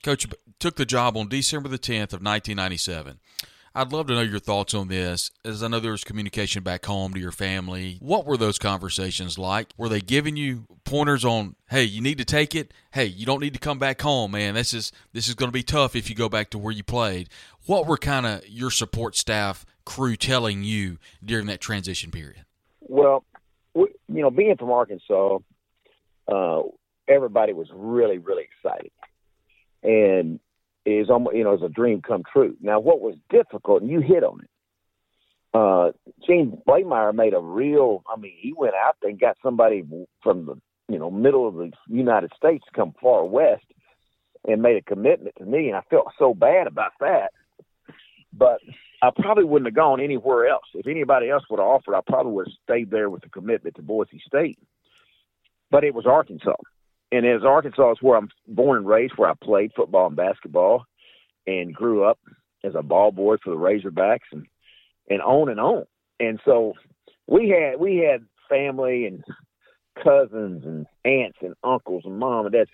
Coach 0.03 0.27
took 0.59 0.75
the 0.75 0.85
job 0.85 1.17
on 1.17 1.27
December 1.27 1.69
the 1.69 1.79
10th 1.79 2.13
of 2.13 2.21
1997. 2.21 3.19
I'd 3.77 3.93
love 3.93 4.07
to 4.07 4.15
know 4.15 4.21
your 4.21 4.39
thoughts 4.39 4.73
on 4.73 4.87
this, 4.87 5.29
as 5.45 5.61
I 5.61 5.67
know 5.67 5.79
there 5.79 5.91
was 5.91 6.03
communication 6.03 6.63
back 6.63 6.83
home 6.85 7.13
to 7.13 7.19
your 7.19 7.31
family. 7.31 7.97
What 7.99 8.25
were 8.25 8.35
those 8.35 8.57
conversations 8.57 9.37
like? 9.37 9.67
Were 9.77 9.87
they 9.87 10.01
giving 10.01 10.35
you 10.35 10.65
pointers 10.83 11.23
on, 11.23 11.55
hey, 11.69 11.83
you 11.83 12.01
need 12.01 12.17
to 12.17 12.25
take 12.25 12.55
it? 12.55 12.73
Hey, 12.91 13.05
you 13.05 13.27
don't 13.27 13.39
need 13.39 13.53
to 13.53 13.59
come 13.59 13.77
back 13.77 14.01
home, 14.01 14.31
man. 14.31 14.55
This 14.55 14.73
is 14.73 14.91
this 15.13 15.27
is 15.27 15.35
going 15.35 15.49
to 15.49 15.53
be 15.53 15.61
tough 15.61 15.95
if 15.95 16.09
you 16.09 16.15
go 16.15 16.27
back 16.27 16.49
to 16.51 16.57
where 16.57 16.73
you 16.73 16.83
played. 16.83 17.29
What 17.67 17.85
were 17.85 17.97
kind 17.97 18.25
of 18.25 18.47
your 18.47 18.71
support 18.71 19.15
staff 19.15 19.63
crew 19.85 20.15
telling 20.15 20.63
you 20.63 20.97
during 21.23 21.45
that 21.45 21.61
transition 21.61 22.09
period? 22.09 22.45
Well, 22.81 23.23
we, 23.75 23.89
you 24.07 24.23
know, 24.23 24.31
being 24.31 24.57
from 24.57 24.71
Arkansas, 24.71 25.37
uh, 26.27 26.63
everybody 27.07 27.53
was 27.53 27.67
really, 27.73 28.17
really 28.17 28.43
excited, 28.43 28.91
and 29.83 30.39
is 30.85 31.09
almost 31.09 31.35
you 31.35 31.43
know 31.43 31.53
is 31.53 31.61
a 31.61 31.69
dream 31.69 32.01
come 32.01 32.23
true. 32.31 32.55
Now, 32.61 32.79
what 32.79 33.01
was 33.01 33.15
difficult, 33.29 33.81
and 33.81 33.91
you 33.91 33.99
hit 33.99 34.23
on 34.23 34.41
it. 34.41 34.49
Uh, 35.53 35.91
Gene 36.25 36.61
Bleymaier 36.67 37.13
made 37.13 37.33
a 37.33 37.39
real. 37.39 38.03
I 38.13 38.19
mean, 38.19 38.33
he 38.39 38.53
went 38.53 38.75
out 38.75 38.95
there 39.01 39.09
and 39.09 39.19
got 39.19 39.37
somebody 39.43 39.83
from 40.23 40.45
the 40.45 40.55
you 40.87 40.99
know 40.99 41.11
middle 41.11 41.47
of 41.47 41.55
the 41.55 41.71
United 41.87 42.31
States 42.35 42.63
to 42.65 42.71
come 42.75 42.93
far 43.01 43.25
west 43.25 43.65
and 44.47 44.61
made 44.61 44.77
a 44.77 44.81
commitment 44.81 45.35
to 45.37 45.45
me, 45.45 45.67
and 45.67 45.75
I 45.75 45.81
felt 45.89 46.07
so 46.17 46.33
bad 46.33 46.67
about 46.67 46.91
that. 47.01 47.31
But 48.31 48.59
I 49.01 49.09
probably 49.15 49.45
wouldn't 49.45 49.67
have 49.67 49.75
gone 49.75 49.99
anywhere 49.99 50.47
else. 50.47 50.65
If 50.73 50.87
anybody 50.87 51.29
else 51.29 51.43
would 51.49 51.59
have 51.59 51.67
offered, 51.67 51.95
I 51.95 52.01
probably 52.05 52.33
would 52.33 52.47
have 52.47 52.53
stayed 52.63 52.91
there 52.91 53.09
with 53.09 53.23
the 53.23 53.29
commitment 53.29 53.75
to 53.75 53.81
Boise 53.81 54.21
State. 54.25 54.59
But 55.69 55.83
it 55.83 55.93
was 55.93 56.05
Arkansas 56.05 56.55
and 57.11 57.25
as 57.25 57.43
Arkansas 57.43 57.91
is 57.91 57.97
where 58.01 58.17
I'm 58.17 58.29
born 58.47 58.79
and 58.79 58.87
raised, 58.87 59.13
where 59.15 59.29
I 59.29 59.33
played 59.33 59.71
football 59.75 60.07
and 60.07 60.15
basketball, 60.15 60.83
and 61.45 61.73
grew 61.73 62.03
up 62.03 62.19
as 62.63 62.73
a 62.75 62.83
ball 62.83 63.11
boy 63.11 63.37
for 63.43 63.51
the 63.51 63.57
Razorbacks, 63.57 64.27
and 64.31 64.45
and 65.09 65.21
on 65.21 65.49
and 65.49 65.59
on. 65.59 65.85
And 66.19 66.39
so 66.45 66.73
we 67.27 67.49
had 67.49 67.79
we 67.79 67.97
had 67.97 68.25
family 68.49 69.05
and 69.05 69.23
cousins 70.03 70.63
and 70.65 70.85
aunts 71.05 71.37
and 71.41 71.55
uncles 71.63 72.03
and 72.05 72.19
mom 72.19 72.45
and 72.45 72.53
dad. 72.53 72.67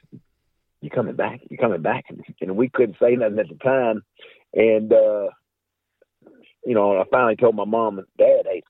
You 0.81 0.89
coming 0.89 1.15
back? 1.15 1.39
You 1.49 1.57
coming 1.57 1.81
back? 1.81 2.05
And 2.41 2.57
we 2.57 2.69
couldn't 2.69 2.97
say 3.01 3.15
nothing 3.15 3.39
at 3.39 3.47
the 3.47 3.55
time. 3.55 4.03
And 4.53 4.91
uh, 4.91 5.29
you 6.65 6.73
know, 6.73 6.99
I 6.99 7.03
finally 7.09 7.35
told 7.35 7.55
my 7.55 7.65
mom 7.65 7.99
and 7.99 8.07
dad, 8.17 8.43
"Hey, 8.45 8.63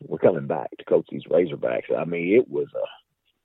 we're 0.00 0.18
coming 0.18 0.46
back 0.46 0.70
to 0.78 0.84
coach 0.84 1.06
these 1.10 1.24
Razorbacks." 1.24 1.96
I 1.96 2.04
mean, 2.04 2.34
it 2.36 2.50
was 2.50 2.66
a 2.74 2.86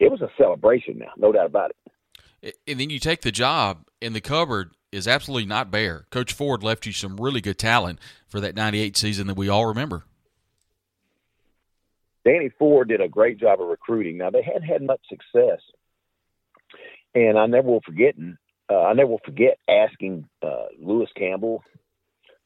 it 0.03 0.11
was 0.11 0.21
a 0.21 0.29
celebration 0.37 0.97
now, 0.97 1.11
no 1.15 1.31
doubt 1.31 1.45
about 1.45 1.71
it. 1.71 2.57
And 2.67 2.77
then 2.79 2.89
you 2.89 2.99
take 2.99 3.21
the 3.21 3.31
job, 3.31 3.85
and 4.01 4.13
the 4.13 4.19
cupboard 4.19 4.75
is 4.91 5.07
absolutely 5.07 5.47
not 5.47 5.71
bare. 5.71 6.05
Coach 6.11 6.33
Ford 6.33 6.61
left 6.61 6.85
you 6.85 6.91
some 6.91 7.15
really 7.15 7.39
good 7.39 7.57
talent 7.57 7.99
for 8.27 8.41
that 8.41 8.53
98 8.53 8.97
season 8.97 9.27
that 9.27 9.37
we 9.37 9.47
all 9.47 9.65
remember. 9.65 10.03
Danny 12.25 12.49
Ford 12.59 12.89
did 12.89 12.99
a 12.99 13.07
great 13.07 13.39
job 13.39 13.61
of 13.61 13.67
recruiting. 13.67 14.17
Now, 14.17 14.29
they 14.29 14.43
hadn't 14.43 14.63
had 14.63 14.81
much 14.81 14.99
success. 15.07 15.61
And 17.15 17.39
I 17.39 17.45
never 17.45 17.69
will 17.69 17.81
forget, 17.85 18.15
uh, 18.69 18.81
I 18.81 18.93
never 18.93 19.11
will 19.11 19.21
forget 19.23 19.57
asking 19.69 20.27
uh, 20.41 20.65
Lewis 20.81 21.09
Campbell, 21.15 21.63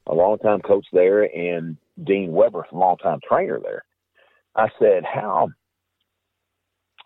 a 0.05 0.13
longtime 0.13 0.61
coach 0.61 0.85
there, 0.93 1.23
and 1.23 1.77
Dean 2.01 2.31
Weber, 2.31 2.67
a 2.71 2.75
longtime 2.75 3.19
trainer 3.27 3.59
there. 3.59 3.83
I 4.55 4.67
said, 4.79 5.03
how– 5.03 5.49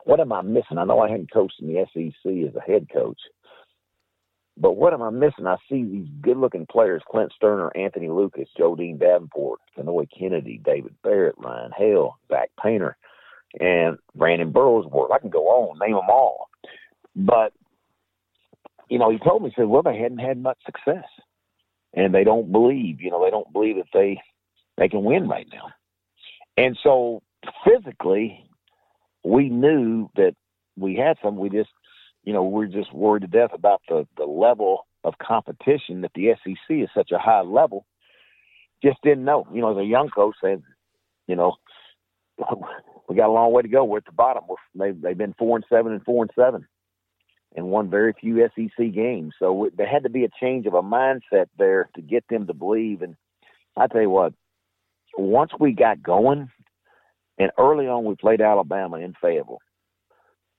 what 0.06 0.20
am 0.20 0.32
I 0.34 0.42
missing? 0.42 0.78
I 0.78 0.86
know 0.86 1.00
I 1.00 1.10
hadn't 1.10 1.32
coached 1.32 1.60
in 1.60 1.68
the 1.68 1.86
SEC 1.94 2.50
as 2.50 2.56
a 2.56 2.62
head 2.62 2.88
coach, 2.92 3.20
but 4.58 4.74
what 4.74 4.94
am 4.94 5.02
I 5.02 5.10
missing? 5.10 5.48
I 5.48 5.58
see 5.70 5.84
these 5.84 6.08
good-looking 6.22 6.68
players: 6.70 7.02
Clint 7.10 7.34
Stoerner, 7.42 7.72
Anthony 7.76 8.10
Lucas, 8.10 8.50
Joe 8.58 8.76
Dean 8.76 8.98
Davenport, 8.98 9.60
Kenoy 9.78 10.08
Kennedy, 10.18 10.62
David 10.64 10.96
Barrett, 11.04 11.36
Ryan 11.38 11.72
Hale, 11.76 12.18
Zach 12.30 12.50
Painter, 12.62 12.98
and 13.60 13.98
Brandon 14.16 14.52
Burlsworth. 14.52 15.12
I 15.12 15.20
can 15.20 15.30
go 15.30 15.48
on, 15.48 15.80
name 15.80 15.96
them 15.96 16.10
all. 16.10 16.50
But 17.16 17.54
you 18.90 19.00
know, 19.00 19.10
he 19.10 19.20
told 19.20 19.42
me, 19.42 19.50
he 19.50 19.56
said, 19.56 19.68
"Well, 19.68 19.84
they 19.84 19.98
hadn't 19.98 20.20
had 20.20 20.38
much 20.38 20.58
success, 20.66 21.06
and 21.94 22.14
they 22.14 22.24
don't 22.24 22.52
believe. 22.52 23.02
You 23.02 23.10
know, 23.10 23.24
they 23.24 23.32
don't 23.32 23.52
believe 23.54 23.78
that 23.78 23.88
they 23.94 24.22
they 24.78 24.90
can 24.90 25.04
win 25.04 25.28
right 25.28 25.48
now." 25.52 25.70
And 26.58 26.78
so, 26.84 27.24
physically, 27.66 28.46
we 29.24 29.50
knew 29.50 30.10
that 30.16 30.36
we 30.78 30.96
had 30.96 31.18
some. 31.24 31.38
We 31.38 31.50
just, 31.50 31.70
you 32.24 32.34
know, 32.34 32.44
we're 32.44 32.68
just 32.68 32.94
worried 32.94 33.22
to 33.22 33.28
death 33.28 33.52
about 33.54 33.82
the 33.88 34.08
the 34.18 34.26
level 34.26 34.88
of 35.04 35.16
competition 35.18 36.02
that 36.02 36.12
the 36.14 36.34
SEC 36.44 36.58
is 36.70 36.90
such 36.96 37.12
a 37.12 37.20
high 37.20 37.42
level. 37.42 37.86
Just 38.84 38.98
didn't 39.04 39.26
know. 39.26 39.48
You 39.54 39.62
know, 39.62 39.72
as 39.72 39.78
a 39.78 39.88
young 39.88 40.10
coach, 40.10 40.36
said, 40.42 40.64
you 41.28 41.36
know, 41.36 41.56
we 43.08 43.16
got 43.16 43.30
a 43.30 43.32
long 43.32 43.52
way 43.52 43.62
to 43.62 43.68
go. 43.68 43.84
We're 43.84 43.98
at 43.98 44.06
the 44.06 44.12
bottom. 44.12 44.44
We're, 44.48 44.56
they've 44.76 45.02
they've 45.02 45.18
been 45.18 45.36
four 45.38 45.56
and 45.56 45.66
seven 45.70 45.92
and 45.92 46.04
four 46.04 46.24
and 46.24 46.32
seven, 46.36 46.68
and 47.56 47.68
won 47.68 47.90
very 47.90 48.14
few 48.14 48.48
SEC 48.56 48.94
games. 48.94 49.34
So 49.40 49.70
there 49.76 49.88
had 49.88 50.04
to 50.04 50.10
be 50.10 50.26
a 50.26 50.30
change 50.40 50.66
of 50.66 50.74
a 50.74 50.82
mindset 50.82 51.48
there 51.58 51.90
to 51.96 52.02
get 52.02 52.26
them 52.30 52.48
to 52.48 52.54
believe. 52.54 53.02
And 53.02 53.16
I 53.78 53.88
tell 53.88 54.02
you 54.02 54.10
what, 54.10 54.34
once 55.18 55.52
we 55.60 55.74
got 55.74 56.02
going, 56.02 56.50
and 57.38 57.52
early 57.58 57.88
on, 57.88 58.06
we 58.06 58.16
played 58.16 58.42
Alabama 58.42 58.98
in 58.98 59.14
Fayetteville, 59.22 59.60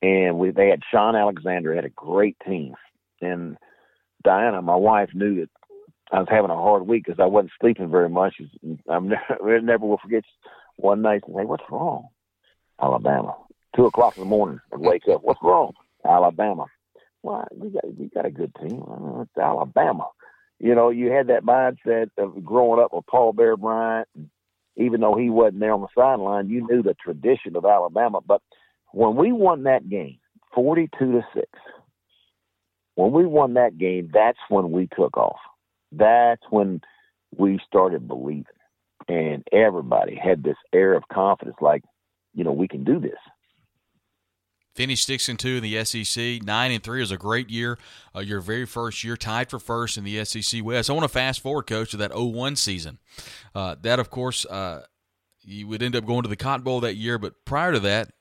and 0.00 0.38
we 0.38 0.50
they 0.50 0.68
had 0.68 0.82
Shaun 0.90 1.16
Alexander 1.16 1.74
had 1.74 1.84
a 1.84 1.90
great 1.90 2.36
team, 2.46 2.74
and 3.20 3.56
Diana, 4.24 4.62
my 4.62 4.76
wife, 4.76 5.10
knew 5.14 5.40
that 5.40 5.50
I 6.12 6.18
was 6.18 6.28
having 6.30 6.50
a 6.50 6.56
hard 6.56 6.86
week 6.86 7.04
because 7.04 7.20
I 7.20 7.26
wasn't 7.26 7.52
sleeping 7.60 7.90
very 7.90 8.08
much. 8.08 8.34
I'm 8.88 9.08
never, 9.40 9.60
never 9.60 9.86
will 9.86 9.98
forget 9.98 10.24
one 10.76 11.02
night 11.02 11.22
and 11.26 11.48
"What's 11.48 11.64
wrong?" 11.70 12.08
Alabama. 12.80 13.36
Two 13.76 13.86
o'clock 13.86 14.16
in 14.16 14.22
the 14.24 14.28
morning, 14.28 14.60
I'd 14.72 14.80
wake 14.80 15.08
up. 15.08 15.22
What's 15.22 15.42
wrong? 15.42 15.72
Alabama. 16.04 16.66
Why? 17.22 17.46
We 17.54 17.70
got 17.70 17.84
we 17.96 18.08
got 18.08 18.26
a 18.26 18.30
good 18.30 18.54
team. 18.60 18.82
It's 19.20 19.38
Alabama. 19.38 20.08
You 20.58 20.74
know, 20.74 20.90
you 20.90 21.10
had 21.10 21.28
that 21.28 21.44
mindset 21.44 22.10
of 22.18 22.44
growing 22.44 22.80
up 22.80 22.92
with 22.92 23.06
Paul 23.06 23.32
Bear 23.32 23.56
Bryant 23.56 24.08
and 24.14 24.30
even 24.76 25.00
though 25.00 25.14
he 25.14 25.30
wasn't 25.30 25.60
there 25.60 25.72
on 25.72 25.82
the 25.82 25.88
sideline, 25.94 26.48
you 26.48 26.66
knew 26.66 26.82
the 26.82 26.94
tradition 26.94 27.56
of 27.56 27.64
Alabama. 27.64 28.20
But 28.26 28.42
when 28.92 29.16
we 29.16 29.32
won 29.32 29.64
that 29.64 29.88
game, 29.88 30.18
42 30.54 31.12
to 31.12 31.22
6, 31.34 31.46
when 32.94 33.12
we 33.12 33.26
won 33.26 33.54
that 33.54 33.78
game, 33.78 34.10
that's 34.12 34.38
when 34.48 34.70
we 34.70 34.88
took 34.94 35.16
off. 35.16 35.38
That's 35.92 36.42
when 36.50 36.80
we 37.36 37.58
started 37.66 38.06
believing. 38.08 38.44
And 39.08 39.46
everybody 39.52 40.16
had 40.22 40.42
this 40.42 40.56
air 40.72 40.94
of 40.94 41.08
confidence 41.12 41.56
like, 41.60 41.82
you 42.34 42.44
know, 42.44 42.52
we 42.52 42.68
can 42.68 42.84
do 42.84 43.00
this. 43.00 43.18
Finished 44.74 45.06
six 45.06 45.28
and 45.28 45.38
two 45.38 45.56
in 45.56 45.62
the 45.62 45.84
SEC. 45.84 46.42
Nine 46.42 46.72
and 46.72 46.82
three 46.82 47.00
was 47.00 47.10
a 47.10 47.18
great 47.18 47.50
year. 47.50 47.78
Uh, 48.16 48.20
your 48.20 48.40
very 48.40 48.64
first 48.64 49.04
year, 49.04 49.16
tied 49.16 49.50
for 49.50 49.58
first 49.58 49.98
in 49.98 50.04
the 50.04 50.24
SEC 50.24 50.64
West. 50.64 50.88
I 50.88 50.94
want 50.94 51.04
to 51.04 51.08
fast 51.08 51.40
forward, 51.40 51.66
coach, 51.66 51.90
to 51.90 51.98
that 51.98 52.12
01 52.14 52.56
season. 52.56 52.98
Uh, 53.54 53.76
that, 53.82 53.98
of 53.98 54.08
course, 54.08 54.46
uh, 54.46 54.84
you 55.42 55.66
would 55.68 55.82
end 55.82 55.94
up 55.94 56.06
going 56.06 56.22
to 56.22 56.28
the 56.28 56.36
Cotton 56.36 56.64
Bowl 56.64 56.80
that 56.80 56.94
year. 56.94 57.18
But 57.18 57.44
prior 57.44 57.72
to 57.72 57.80
that, 57.80 58.12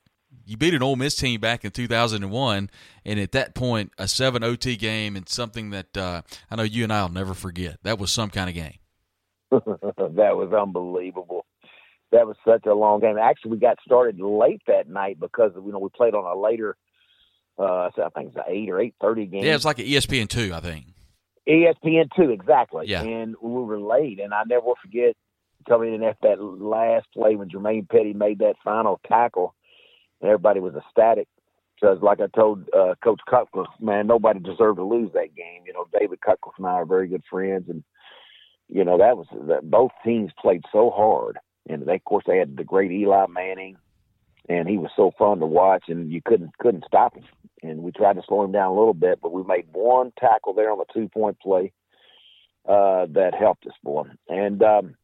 you 0.44 0.58
beat 0.58 0.74
an 0.74 0.82
Ole 0.82 0.96
Miss 0.96 1.16
team 1.16 1.40
back 1.40 1.64
in 1.64 1.70
2001, 1.70 2.70
and 3.04 3.20
at 3.20 3.32
that 3.32 3.54
point, 3.54 3.92
a 3.96 4.06
seven 4.06 4.42
OT 4.42 4.76
game 4.76 5.16
and 5.16 5.28
something 5.28 5.70
that 5.70 5.96
uh, 5.96 6.22
I 6.50 6.56
know 6.56 6.62
you 6.64 6.84
and 6.84 6.92
I'll 6.92 7.08
never 7.08 7.32
forget. 7.32 7.78
That 7.82 7.98
was 7.98 8.10
some 8.10 8.28
kind 8.28 8.50
of 8.50 8.54
game. 8.54 8.78
that 9.50 10.36
was 10.36 10.52
unbelievable 10.52 11.41
that 12.12 12.26
was 12.26 12.36
such 12.46 12.66
a 12.66 12.74
long 12.74 13.00
game. 13.00 13.18
Actually, 13.18 13.52
we 13.52 13.56
got 13.56 13.78
started 13.84 14.20
late 14.20 14.62
that 14.66 14.88
night 14.88 15.18
because 15.18 15.52
you 15.56 15.72
know 15.72 15.78
we 15.78 15.88
played 15.88 16.14
on 16.14 16.24
a 16.24 16.38
later. 16.38 16.76
Uh, 17.58 17.88
I 17.88 18.08
think 18.14 18.28
it's 18.28 18.36
an 18.36 18.42
eight 18.48 18.70
or 18.70 18.80
eight 18.80 18.94
thirty 19.00 19.26
game. 19.26 19.42
Yeah, 19.42 19.54
it's 19.54 19.64
like 19.64 19.78
an 19.78 19.86
ESPN 19.86 20.28
two, 20.28 20.52
I 20.54 20.60
think. 20.60 20.86
ESPN 21.48 22.08
two, 22.14 22.30
exactly. 22.30 22.86
Yeah. 22.86 23.02
And 23.02 23.34
we 23.42 23.50
were 23.50 23.80
late, 23.80 24.20
and 24.20 24.32
I 24.32 24.42
never 24.46 24.66
will 24.66 24.76
forget 24.80 25.16
coming 25.68 25.94
in 25.94 26.02
after 26.02 26.28
that 26.28 26.42
last 26.42 27.06
play 27.12 27.34
when 27.36 27.48
Jermaine 27.48 27.88
Petty 27.88 28.12
made 28.12 28.38
that 28.38 28.54
final 28.64 29.00
tackle. 29.06 29.54
And 30.20 30.30
everybody 30.30 30.60
was 30.60 30.74
ecstatic 30.74 31.28
because, 31.80 31.98
like 32.00 32.20
I 32.20 32.26
told 32.34 32.68
uh, 32.72 32.94
Coach 33.02 33.20
Cutcliffe, 33.28 33.66
man, 33.80 34.06
nobody 34.06 34.38
deserved 34.38 34.78
to 34.78 34.84
lose 34.84 35.10
that 35.14 35.34
game. 35.34 35.62
You 35.66 35.72
know, 35.72 35.86
David 35.98 36.20
Cutcliffe 36.20 36.54
and 36.58 36.66
I 36.66 36.72
are 36.72 36.86
very 36.86 37.08
good 37.08 37.24
friends, 37.28 37.68
and 37.68 37.82
you 38.68 38.84
know 38.84 38.98
that 38.98 39.16
was 39.16 39.26
that 39.48 39.68
both 39.68 39.90
teams 40.04 40.30
played 40.40 40.62
so 40.72 40.90
hard 40.90 41.38
and 41.68 41.86
they, 41.86 41.96
of 41.96 42.04
course, 42.04 42.24
they 42.26 42.38
had 42.38 42.56
the 42.56 42.64
great 42.64 42.90
Eli 42.90 43.26
Manning, 43.28 43.76
and 44.48 44.68
he 44.68 44.78
was 44.78 44.90
so 44.96 45.12
fun 45.18 45.38
to 45.40 45.46
watch, 45.46 45.84
and 45.88 46.10
you 46.10 46.20
couldn't 46.24 46.56
couldn't 46.58 46.84
stop 46.86 47.14
him. 47.14 47.24
And 47.62 47.82
we 47.82 47.92
tried 47.92 48.16
to 48.16 48.22
slow 48.26 48.42
him 48.42 48.52
down 48.52 48.72
a 48.72 48.76
little 48.76 48.94
bit, 48.94 49.20
but 49.22 49.32
we 49.32 49.44
made 49.44 49.66
one 49.72 50.12
tackle 50.18 50.52
there 50.52 50.72
on 50.72 50.78
the 50.78 50.92
two 50.92 51.08
point 51.08 51.38
play 51.38 51.72
uh, 52.68 53.06
that 53.10 53.34
helped 53.38 53.66
us, 53.66 53.74
boy. 53.84 54.08
And 54.28 54.62
um, 54.62 54.96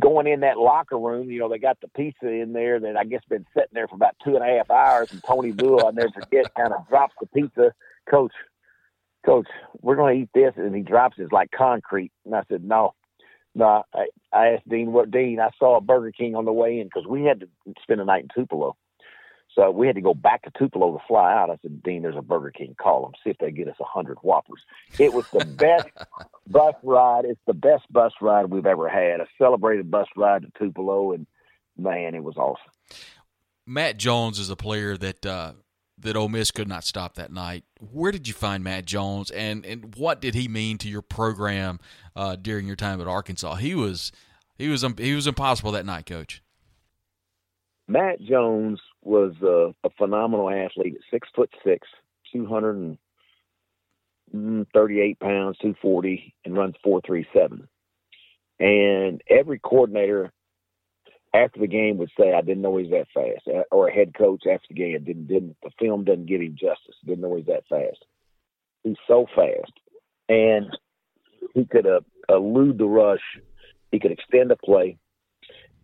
going 0.00 0.26
in 0.26 0.40
that 0.40 0.58
locker 0.58 0.98
room, 0.98 1.30
you 1.30 1.38
know, 1.38 1.48
they 1.48 1.58
got 1.58 1.80
the 1.80 1.88
pizza 1.88 2.28
in 2.28 2.52
there 2.52 2.80
that 2.80 2.96
I 2.96 3.04
guess 3.04 3.22
been 3.28 3.46
sitting 3.54 3.70
there 3.72 3.88
for 3.88 3.94
about 3.94 4.16
two 4.24 4.36
and 4.36 4.44
a 4.44 4.56
half 4.56 4.70
hours. 4.70 5.12
And 5.12 5.22
Tony 5.24 5.52
Bua, 5.52 5.88
I 5.88 5.90
never 5.92 6.10
forget, 6.10 6.54
kind 6.54 6.72
of 6.72 6.88
drops 6.88 7.14
the 7.20 7.26
pizza. 7.26 7.72
Coach, 8.10 8.32
coach, 9.24 9.46
we're 9.80 9.96
going 9.96 10.16
to 10.16 10.22
eat 10.22 10.30
this. 10.34 10.54
And 10.56 10.74
he 10.74 10.82
drops 10.82 11.18
it 11.18 11.32
like 11.32 11.50
concrete. 11.50 12.12
And 12.24 12.34
I 12.34 12.42
said, 12.48 12.64
no, 12.64 12.94
no. 13.60 13.84
I, 13.94 14.06
I 14.32 14.48
asked 14.48 14.68
Dean, 14.68 14.92
what 14.92 15.10
Dean, 15.10 15.38
I 15.38 15.50
saw 15.58 15.76
a 15.76 15.80
Burger 15.80 16.12
King 16.12 16.34
on 16.34 16.44
the 16.44 16.52
way 16.52 16.80
in 16.80 16.86
because 16.86 17.06
we 17.06 17.24
had 17.24 17.40
to 17.40 17.48
spend 17.82 18.00
the 18.00 18.04
night 18.04 18.24
in 18.24 18.28
Tupelo. 18.34 18.76
So 19.54 19.70
we 19.70 19.86
had 19.86 19.96
to 19.96 20.02
go 20.02 20.14
back 20.14 20.42
to 20.42 20.50
Tupelo 20.56 20.96
to 20.96 21.04
fly 21.06 21.32
out. 21.32 21.50
I 21.50 21.56
said, 21.60 21.82
Dean, 21.82 22.02
there's 22.02 22.16
a 22.16 22.22
Burger 22.22 22.52
King. 22.52 22.76
Call 22.80 23.02
them. 23.02 23.12
See 23.22 23.30
if 23.30 23.38
they 23.38 23.50
get 23.50 23.68
us 23.68 23.76
a 23.80 23.84
hundred 23.84 24.18
Whoppers. 24.22 24.62
It 24.98 25.12
was 25.12 25.28
the 25.30 25.44
best 25.44 25.88
bus 26.46 26.74
ride. 26.82 27.24
It's 27.24 27.40
the 27.46 27.54
best 27.54 27.92
bus 27.92 28.12
ride 28.20 28.46
we've 28.46 28.66
ever 28.66 28.88
had. 28.88 29.20
A 29.20 29.26
celebrated 29.38 29.90
bus 29.90 30.06
ride 30.16 30.42
to 30.42 30.52
Tupelo, 30.58 31.12
and 31.12 31.26
man, 31.76 32.14
it 32.14 32.22
was 32.22 32.36
awesome. 32.36 32.72
Matt 33.66 33.98
Jones 33.98 34.38
is 34.38 34.50
a 34.50 34.56
player 34.56 34.96
that 34.96 35.26
uh, 35.26 35.52
that 36.02 36.16
Ole 36.16 36.28
Miss 36.28 36.50
could 36.50 36.68
not 36.68 36.84
stop 36.84 37.14
that 37.14 37.32
night. 37.32 37.64
Where 37.78 38.12
did 38.12 38.28
you 38.28 38.34
find 38.34 38.64
Matt 38.64 38.84
Jones, 38.84 39.30
and 39.30 39.64
and 39.64 39.94
what 39.96 40.20
did 40.20 40.34
he 40.34 40.48
mean 40.48 40.78
to 40.78 40.88
your 40.88 41.02
program 41.02 41.80
uh, 42.16 42.36
during 42.36 42.66
your 42.66 42.76
time 42.76 43.00
at 43.00 43.06
Arkansas? 43.06 43.56
He 43.56 43.74
was 43.74 44.12
he 44.56 44.68
was 44.68 44.84
he 44.98 45.14
was 45.14 45.26
impossible 45.26 45.72
that 45.72 45.86
night, 45.86 46.06
Coach. 46.06 46.42
Matt 47.88 48.20
Jones 48.20 48.80
was 49.02 49.34
a, 49.42 49.74
a 49.84 49.90
phenomenal 49.98 50.48
athlete 50.48 50.94
at 50.94 51.00
six 51.10 51.28
foot 51.34 51.50
six, 51.64 51.88
two 52.32 52.46
hundred 52.46 52.96
and 54.32 54.66
thirty 54.72 55.00
eight 55.00 55.18
pounds, 55.18 55.58
two 55.58 55.74
forty, 55.82 56.34
and 56.44 56.56
runs 56.56 56.74
four 56.84 57.00
three 57.04 57.26
seven. 57.34 57.68
And 58.60 59.22
every 59.28 59.58
coordinator 59.58 60.32
after 61.34 61.60
the 61.60 61.66
game 61.66 61.98
would 61.98 62.10
say, 62.18 62.32
"I 62.32 62.40
didn't 62.40 62.62
know 62.62 62.76
he's 62.76 62.90
that 62.90 63.08
fast," 63.14 63.48
or 63.70 63.88
a 63.88 63.92
head 63.92 64.14
coach 64.14 64.44
after 64.46 64.66
the 64.68 64.74
game 64.74 65.04
didn't 65.04 65.28
didn't 65.28 65.56
the 65.62 65.70
film 65.78 66.04
doesn't 66.04 66.26
give 66.26 66.40
him 66.40 66.56
justice. 66.56 66.96
Didn't 67.04 67.20
know 67.20 67.36
he's 67.36 67.46
that 67.46 67.66
fast. 67.68 68.04
He's 68.82 68.96
so 69.06 69.26
fast, 69.34 69.72
and 70.28 70.76
he 71.54 71.64
could 71.64 71.86
uh, 71.86 72.00
elude 72.28 72.78
the 72.78 72.86
rush. 72.86 73.22
He 73.92 73.98
could 73.98 74.12
extend 74.12 74.52
a 74.52 74.56
play 74.56 74.98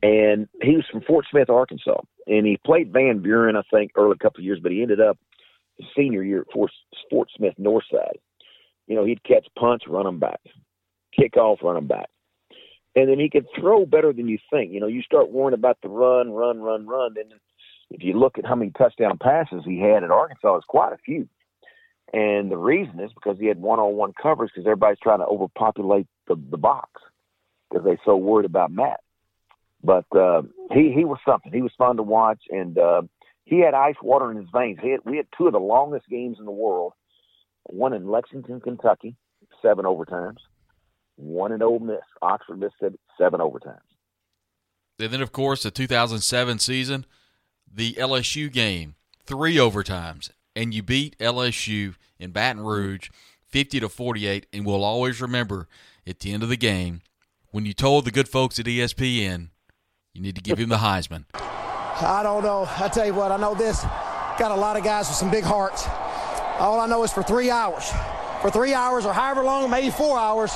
and 0.02 0.48
he 0.62 0.76
was 0.76 0.84
from 0.90 1.02
Fort 1.02 1.26
Smith, 1.30 1.50
Arkansas, 1.50 2.00
and 2.26 2.46
he 2.46 2.58
played 2.64 2.92
Van 2.92 3.20
Buren, 3.20 3.56
I 3.56 3.62
think, 3.72 3.92
early 3.96 4.12
a 4.12 4.22
couple 4.22 4.40
of 4.40 4.44
years, 4.44 4.60
but 4.62 4.72
he 4.72 4.82
ended 4.82 5.00
up 5.00 5.18
his 5.76 5.86
senior 5.96 6.22
year 6.22 6.42
at 6.42 6.52
Fort, 6.52 6.70
Fort 7.10 7.28
Smith 7.36 7.54
Northside. 7.58 8.18
You 8.86 8.96
know, 8.96 9.04
he'd 9.04 9.24
catch 9.24 9.46
punts, 9.58 9.86
run 9.88 10.04
them 10.04 10.18
back, 10.18 10.40
kick 11.18 11.36
off, 11.36 11.60
run 11.62 11.74
them 11.74 11.86
back, 11.86 12.08
and 12.96 13.10
then 13.10 13.20
he 13.20 13.28
could 13.28 13.46
throw 13.60 13.84
better 13.84 14.12
than 14.12 14.26
you 14.26 14.38
think. 14.50 14.72
You 14.72 14.80
know, 14.80 14.86
you 14.86 15.02
start 15.02 15.30
worrying 15.30 15.54
about 15.54 15.78
the 15.82 15.88
run, 15.88 16.32
run, 16.32 16.60
run, 16.60 16.86
run, 16.86 17.14
then 17.14 17.26
if 17.90 18.02
you 18.02 18.14
look 18.14 18.38
at 18.38 18.46
how 18.46 18.56
many 18.56 18.72
touchdown 18.72 19.18
passes 19.18 19.62
he 19.64 19.78
had 19.78 20.02
at 20.02 20.10
Arkansas, 20.10 20.56
it's 20.56 20.66
quite 20.66 20.92
a 20.92 20.98
few. 20.98 21.28
And 22.12 22.50
the 22.50 22.56
reason 22.56 22.98
is 23.00 23.12
because 23.12 23.38
he 23.38 23.46
had 23.46 23.60
one-on-one 23.60 24.14
coverage 24.20 24.50
because 24.54 24.66
everybody's 24.66 24.98
trying 25.02 25.18
to 25.18 25.26
overpopulate 25.26 26.06
the, 26.26 26.36
the 26.50 26.56
box 26.56 26.88
because 27.68 27.84
they're 27.84 28.00
so 28.04 28.16
worried 28.16 28.46
about 28.46 28.72
Matt. 28.72 29.00
But 29.84 30.06
uh, 30.16 30.42
he 30.72 30.92
he 30.92 31.04
was 31.04 31.18
something. 31.24 31.52
He 31.52 31.62
was 31.62 31.72
fun 31.76 31.96
to 31.96 32.02
watch, 32.02 32.40
and 32.50 32.78
uh, 32.78 33.02
he 33.44 33.60
had 33.60 33.74
ice 33.74 33.94
water 34.02 34.30
in 34.30 34.38
his 34.38 34.46
veins. 34.52 34.78
He 34.82 34.90
had, 34.90 35.00
we 35.04 35.16
had 35.16 35.26
two 35.36 35.46
of 35.46 35.52
the 35.52 35.60
longest 35.60 36.08
games 36.08 36.38
in 36.38 36.44
the 36.44 36.50
world. 36.50 36.92
One 37.64 37.92
in 37.92 38.08
Lexington, 38.08 38.60
Kentucky, 38.60 39.16
seven 39.60 39.84
overtimes. 39.84 40.38
One 41.16 41.52
in 41.52 41.62
Ole 41.62 41.78
Miss, 41.78 42.02
Oxford, 42.22 42.58
Mississippi, 42.58 42.98
seven 43.18 43.40
overtimes. 43.40 43.80
And 44.98 45.10
then, 45.10 45.22
of 45.22 45.32
course, 45.32 45.62
the 45.62 45.70
2007 45.70 46.58
season, 46.58 47.06
the 47.72 47.94
LSU 47.94 48.50
game, 48.50 48.94
three 49.24 49.56
overtimes, 49.56 50.30
and 50.54 50.72
you 50.72 50.82
beat 50.82 51.18
LSU 51.18 51.94
in 52.18 52.30
Baton 52.30 52.62
Rouge, 52.62 53.10
50 53.48 53.80
to 53.80 53.88
48. 53.88 54.46
And 54.52 54.64
we'll 54.64 54.84
always 54.84 55.20
remember 55.20 55.68
at 56.06 56.20
the 56.20 56.32
end 56.32 56.42
of 56.42 56.48
the 56.48 56.56
game 56.56 57.02
when 57.50 57.66
you 57.66 57.74
told 57.74 58.04
the 58.04 58.10
good 58.10 58.28
folks 58.28 58.58
at 58.58 58.66
ESPN 58.66 59.48
you 60.16 60.22
need 60.22 60.34
to 60.36 60.40
give 60.40 60.56
him 60.58 60.70
the 60.70 60.76
Heisman. 60.76 61.26
I 61.34 62.22
don't 62.22 62.42
know. 62.42 62.66
I 62.78 62.88
tell 62.88 63.04
you 63.04 63.12
what, 63.12 63.32
I 63.32 63.36
know 63.36 63.54
this. 63.54 63.82
Got 64.38 64.50
a 64.50 64.54
lot 64.54 64.78
of 64.78 64.82
guys 64.82 65.08
with 65.08 65.16
some 65.16 65.30
big 65.30 65.44
hearts. 65.44 65.86
All 66.58 66.80
I 66.80 66.86
know 66.86 67.04
is 67.04 67.12
for 67.12 67.22
three 67.22 67.50
hours, 67.50 67.90
for 68.40 68.50
three 68.50 68.74
hours 68.74 69.04
or 69.06 69.12
however 69.12 69.42
long, 69.42 69.70
maybe 69.70 69.90
four 69.90 70.18
hours, 70.18 70.52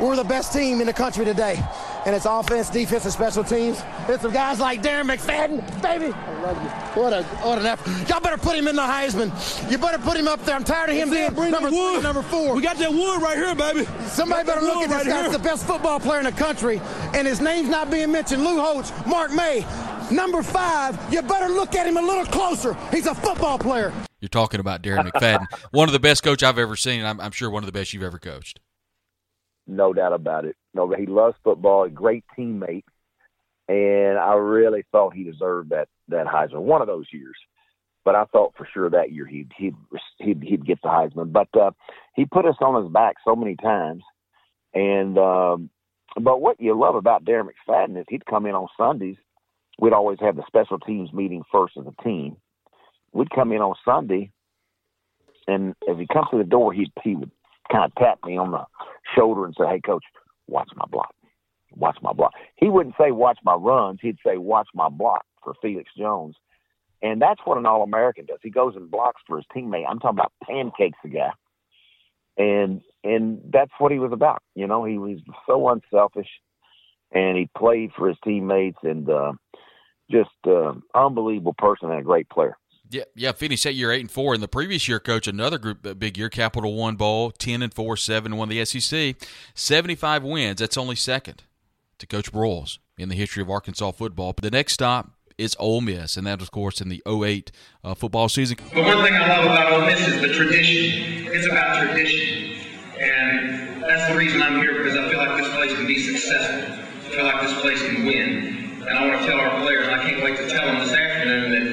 we're 0.00 0.16
the 0.16 0.24
best 0.24 0.52
team 0.52 0.80
in 0.80 0.86
the 0.86 0.92
country 0.92 1.24
today. 1.24 1.62
And 2.06 2.16
it's 2.16 2.24
offense, 2.24 2.70
defense, 2.70 3.04
and 3.04 3.12
special 3.12 3.44
teams. 3.44 3.82
It's 4.08 4.22
some 4.22 4.32
guys 4.32 4.58
like 4.58 4.82
Darren 4.82 5.04
McFadden, 5.04 5.82
baby. 5.82 6.06
I 6.06 6.40
love 6.40 6.62
you. 6.62 7.02
What 7.02 7.12
a 7.12 7.22
what 7.22 7.58
an 7.58 7.66
effort. 7.66 8.08
Y'all 8.08 8.20
better 8.20 8.38
put 8.38 8.56
him 8.56 8.68
in 8.68 8.76
the 8.76 8.82
Heisman. 8.82 9.30
You 9.70 9.76
better 9.76 9.98
put 9.98 10.16
him 10.16 10.26
up 10.26 10.42
there. 10.44 10.56
I'm 10.56 10.64
tired 10.64 10.88
of 10.88 10.96
him 10.96 11.10
being 11.10 11.50
number 11.50 11.68
three, 11.68 12.00
number 12.00 12.22
four. 12.22 12.54
We 12.54 12.62
got 12.62 12.78
that 12.78 12.90
wood 12.90 13.20
right 13.20 13.36
here, 13.36 13.54
baby. 13.54 13.86
Somebody 14.06 14.46
better 14.46 14.62
look 14.62 14.84
at 14.84 14.88
this 14.88 14.96
right 14.96 15.06
guy. 15.06 15.22
He's 15.24 15.32
the 15.32 15.38
best 15.38 15.66
football 15.66 16.00
player 16.00 16.20
in 16.20 16.24
the 16.24 16.32
country, 16.32 16.80
and 17.14 17.26
his 17.26 17.40
name's 17.40 17.68
not 17.68 17.90
being 17.90 18.10
mentioned. 18.10 18.42
Lou 18.44 18.58
Holtz, 18.58 18.92
Mark 19.06 19.30
May, 19.32 19.66
number 20.10 20.42
five. 20.42 20.98
You 21.12 21.20
better 21.20 21.52
look 21.52 21.74
at 21.74 21.86
him 21.86 21.98
a 21.98 22.02
little 22.02 22.24
closer. 22.24 22.74
He's 22.90 23.06
a 23.06 23.14
football 23.14 23.58
player. 23.58 23.92
You're 24.20 24.28
talking 24.28 24.60
about 24.60 24.82
Darren 24.82 25.10
McFadden, 25.10 25.46
one 25.70 25.88
of 25.88 25.92
the 25.92 26.00
best 26.00 26.22
coach 26.22 26.42
I've 26.42 26.58
ever 26.58 26.76
seen. 26.76 27.04
I'm, 27.04 27.20
I'm 27.20 27.30
sure 27.30 27.50
one 27.50 27.62
of 27.62 27.66
the 27.66 27.78
best 27.78 27.92
you've 27.92 28.02
ever 28.02 28.18
coached. 28.18 28.60
No 29.66 29.92
doubt 29.92 30.12
about 30.12 30.44
it. 30.44 30.56
No, 30.74 30.92
he 30.92 31.06
loves 31.06 31.36
football. 31.42 31.84
A 31.84 31.90
great 31.90 32.24
teammate, 32.36 32.84
and 33.68 34.18
I 34.18 34.34
really 34.34 34.84
thought 34.92 35.14
he 35.14 35.24
deserved 35.24 35.70
that 35.70 35.88
that 36.08 36.26
Heisman 36.26 36.62
one 36.62 36.80
of 36.80 36.88
those 36.88 37.06
years. 37.12 37.36
But 38.04 38.14
I 38.14 38.24
thought 38.24 38.54
for 38.56 38.66
sure 38.72 38.90
that 38.90 39.12
year 39.12 39.26
he'd 39.26 39.52
he'd 39.56 39.76
he'd, 40.18 40.42
he'd 40.42 40.66
get 40.66 40.80
the 40.82 40.88
Heisman. 40.88 41.32
But 41.32 41.48
uh, 41.58 41.70
he 42.14 42.24
put 42.24 42.46
us 42.46 42.56
on 42.60 42.82
his 42.82 42.92
back 42.92 43.16
so 43.24 43.36
many 43.36 43.56
times, 43.56 44.02
and 44.74 45.16
um, 45.18 45.70
but 46.20 46.40
what 46.40 46.60
you 46.60 46.78
love 46.78 46.96
about 46.96 47.24
Darren 47.24 47.48
McFadden 47.48 47.98
is 47.98 48.06
he'd 48.08 48.26
come 48.26 48.46
in 48.46 48.54
on 48.54 48.68
Sundays. 48.76 49.16
We'd 49.78 49.92
always 49.92 50.18
have 50.20 50.36
the 50.36 50.44
special 50.46 50.78
teams 50.78 51.12
meeting 51.12 51.42
first 51.52 51.76
as 51.78 51.86
a 51.86 52.02
team. 52.02 52.36
We'd 53.12 53.30
come 53.30 53.52
in 53.52 53.60
on 53.60 53.74
Sunday, 53.84 54.30
and 55.46 55.74
as 55.90 55.96
he 55.98 56.06
comes 56.12 56.28
to 56.30 56.38
the 56.38 56.44
door, 56.44 56.72
he 56.72 56.90
he 57.02 57.16
would 57.16 57.30
kind 57.70 57.84
of 57.84 57.94
tap 57.96 58.18
me 58.24 58.36
on 58.36 58.52
the 58.52 58.64
shoulder 59.16 59.44
and 59.44 59.54
say, 59.58 59.66
"Hey, 59.66 59.80
coach, 59.80 60.04
watch 60.46 60.70
my 60.76 60.84
block, 60.90 61.14
watch 61.74 61.98
my 62.02 62.12
block." 62.12 62.32
He 62.56 62.68
wouldn't 62.68 62.94
say 63.00 63.10
watch 63.10 63.38
my 63.44 63.54
runs; 63.54 63.98
he'd 64.00 64.18
say 64.24 64.36
watch 64.36 64.68
my 64.74 64.88
block 64.88 65.24
for 65.42 65.54
Felix 65.60 65.90
Jones, 65.96 66.36
and 67.02 67.20
that's 67.20 67.40
what 67.44 67.58
an 67.58 67.66
All 67.66 67.82
American 67.82 68.26
does. 68.26 68.38
He 68.42 68.50
goes 68.50 68.76
and 68.76 68.90
blocks 68.90 69.22
for 69.26 69.36
his 69.36 69.46
teammate. 69.54 69.86
I'm 69.88 69.98
talking 69.98 70.18
about 70.18 70.32
pancakes 70.44 70.98
the 71.02 71.10
guy, 71.10 71.30
and 72.36 72.80
and 73.02 73.40
that's 73.52 73.72
what 73.78 73.92
he 73.92 73.98
was 73.98 74.12
about. 74.12 74.42
You 74.54 74.66
know, 74.66 74.84
he 74.84 74.98
was 74.98 75.18
so 75.46 75.68
unselfish, 75.68 76.28
and 77.12 77.36
he 77.36 77.48
played 77.56 77.90
for 77.96 78.08
his 78.08 78.18
teammates, 78.24 78.78
and 78.82 79.08
uh, 79.08 79.32
just 80.10 80.30
uh, 80.46 80.74
unbelievable 80.94 81.54
person 81.56 81.90
and 81.90 82.00
a 82.00 82.04
great 82.04 82.28
player. 82.28 82.56
Yeah, 82.90 83.04
yeah. 83.14 83.32
Finished 83.32 83.64
that 83.64 83.74
year 83.74 83.92
eight 83.92 84.00
and 84.00 84.10
four. 84.10 84.34
In 84.34 84.40
the 84.40 84.48
previous 84.48 84.88
year, 84.88 84.98
coach 84.98 85.28
another 85.28 85.58
group, 85.58 85.98
big 85.98 86.18
year, 86.18 86.28
Capital 86.28 86.74
One 86.74 86.96
Bowl, 86.96 87.30
ten 87.30 87.62
and 87.62 87.72
four, 87.72 87.96
seven 87.96 88.32
and 88.32 88.38
one 88.38 88.48
the 88.48 88.64
SEC, 88.64 89.16
seventy 89.54 89.94
five 89.94 90.24
wins. 90.24 90.58
That's 90.58 90.76
only 90.76 90.96
second 90.96 91.44
to 91.98 92.06
Coach 92.06 92.32
Broyles 92.32 92.78
in 92.98 93.08
the 93.08 93.14
history 93.14 93.42
of 93.42 93.50
Arkansas 93.50 93.92
football. 93.92 94.32
But 94.32 94.42
the 94.42 94.50
next 94.50 94.72
stop 94.72 95.12
is 95.38 95.56
Ole 95.58 95.80
Miss, 95.80 96.16
and 96.16 96.26
that, 96.26 96.42
of 96.42 96.50
course, 96.50 96.80
in 96.80 96.88
the 96.88 97.02
08 97.06 97.50
uh, 97.82 97.94
football 97.94 98.28
season. 98.28 98.58
But 98.74 98.84
one 98.84 99.04
thing 99.04 99.14
I 99.14 99.26
love 99.28 99.44
about 99.44 99.72
Ole 99.72 99.86
Miss 99.86 100.06
is 100.06 100.20
the 100.20 100.34
tradition. 100.34 101.28
It's 101.32 101.46
about 101.46 101.82
tradition, 101.82 102.60
and 103.00 103.82
that's 103.82 104.10
the 104.10 104.18
reason 104.18 104.42
I'm 104.42 104.56
here 104.60 104.74
because 104.82 104.96
I 104.96 105.08
feel 105.08 105.18
like 105.18 105.42
this 105.42 105.52
place 105.54 105.72
can 105.74 105.86
be 105.86 105.98
successful. 105.98 106.74
I 106.74 107.14
feel 107.14 107.24
like 107.24 107.42
this 107.42 107.60
place 107.60 107.80
can 107.82 108.04
win, 108.04 108.82
and 108.86 108.98
I 108.98 109.08
want 109.08 109.20
to 109.22 109.26
tell 109.26 109.40
our 109.40 109.60
players, 109.60 109.86
and 109.86 109.94
I 109.94 110.04
can't 110.04 110.22
wait 110.22 110.36
to 110.36 110.48
tell 110.48 110.66
them 110.66 110.80
this 110.80 110.92
afternoon 110.92 111.52
that 111.52 111.69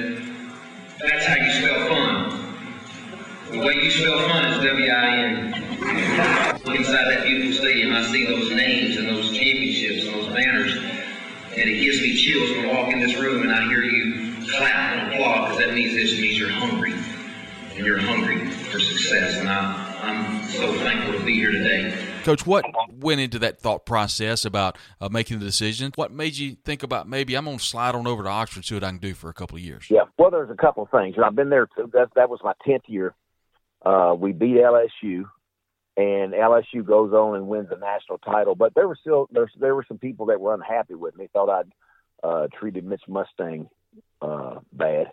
The 3.57 3.65
way 3.65 3.73
you 3.73 3.89
spell 3.89 4.19
fun 4.29 4.45
is 4.45 4.63
W-I-N. 4.63 5.53
Inside 6.75 7.09
that 7.09 7.23
beautiful 7.23 7.59
stadium, 7.59 7.91
I 7.91 8.03
see 8.03 8.23
those 8.27 8.51
names 8.51 8.97
and 8.97 9.09
those 9.09 9.35
championships 9.35 10.05
and 10.05 10.13
those 10.13 10.27
banners, 10.27 10.75
and 10.75 11.67
it 11.67 11.81
gives 11.81 11.99
me 11.99 12.15
chills 12.15 12.51
when 12.51 12.69
I 12.69 12.73
walk 12.79 12.93
in 12.93 12.99
this 12.99 13.17
room 13.17 13.41
and 13.41 13.51
I 13.51 13.63
hear 13.67 13.81
you 13.81 14.45
clap 14.47 14.75
and 14.75 15.11
applaud 15.11 15.45
because 15.45 15.65
that 15.65 15.73
means 15.73 15.95
this 15.95 16.21
means 16.21 16.37
you're 16.37 16.51
hungry, 16.51 16.93
and 17.75 17.83
you're 17.83 17.97
hungry 17.97 18.47
for 18.51 18.79
success. 18.79 19.37
And 19.37 19.49
I, 19.49 19.97
I'm 20.03 20.43
so 20.49 20.71
thankful 20.73 21.17
to 21.17 21.25
be 21.25 21.33
here 21.33 21.51
today. 21.51 21.97
Coach, 22.25 22.45
what 22.45 22.63
went 22.91 23.21
into 23.21 23.39
that 23.39 23.59
thought 23.59 23.87
process 23.87 24.45
about 24.45 24.77
uh, 25.01 25.09
making 25.09 25.39
the 25.39 25.45
decision? 25.45 25.91
What 25.95 26.11
made 26.11 26.37
you 26.37 26.57
think 26.63 26.83
about 26.83 27.09
maybe 27.09 27.33
I'm 27.33 27.45
going 27.45 27.57
to 27.57 27.65
slide 27.65 27.95
on 27.95 28.05
over 28.05 28.21
to 28.21 28.29
Oxford, 28.29 28.65
see 28.65 28.75
what 28.75 28.83
I 28.83 28.89
can 28.89 28.99
do 28.99 29.15
for 29.15 29.29
a 29.29 29.33
couple 29.33 29.57
of 29.57 29.63
years? 29.63 29.87
Yeah, 29.89 30.03
well, 30.19 30.29
there's 30.29 30.51
a 30.51 30.55
couple 30.55 30.83
of 30.83 30.91
things. 30.91 31.15
I've 31.23 31.35
been 31.35 31.49
there. 31.49 31.67
That 31.93 32.09
that 32.15 32.29
was 32.29 32.39
my 32.43 32.53
tenth 32.63 32.83
year. 32.85 33.15
Uh, 33.87 34.13
we 34.13 34.33
beat 34.33 34.57
LSU, 34.57 35.23
and 35.95 36.33
LSU 36.33 36.85
goes 36.85 37.13
on 37.13 37.37
and 37.37 37.47
wins 37.47 37.69
the 37.69 37.77
national 37.77 38.17
title. 38.17 38.53
But 38.53 38.73
there 38.75 38.85
were 38.85 38.97
still 38.99 39.29
there 39.31 39.49
there 39.57 39.75
were 39.75 39.85
some 39.87 39.97
people 39.97 40.25
that 40.25 40.41
were 40.41 40.53
unhappy 40.53 40.95
with 40.95 41.15
me. 41.15 41.29
Thought 41.31 41.49
I'd 41.49 41.71
uh, 42.21 42.47
treated 42.59 42.83
Mitch 42.83 43.03
Mustain 43.07 43.69
uh, 44.21 44.59
bad, 44.73 45.11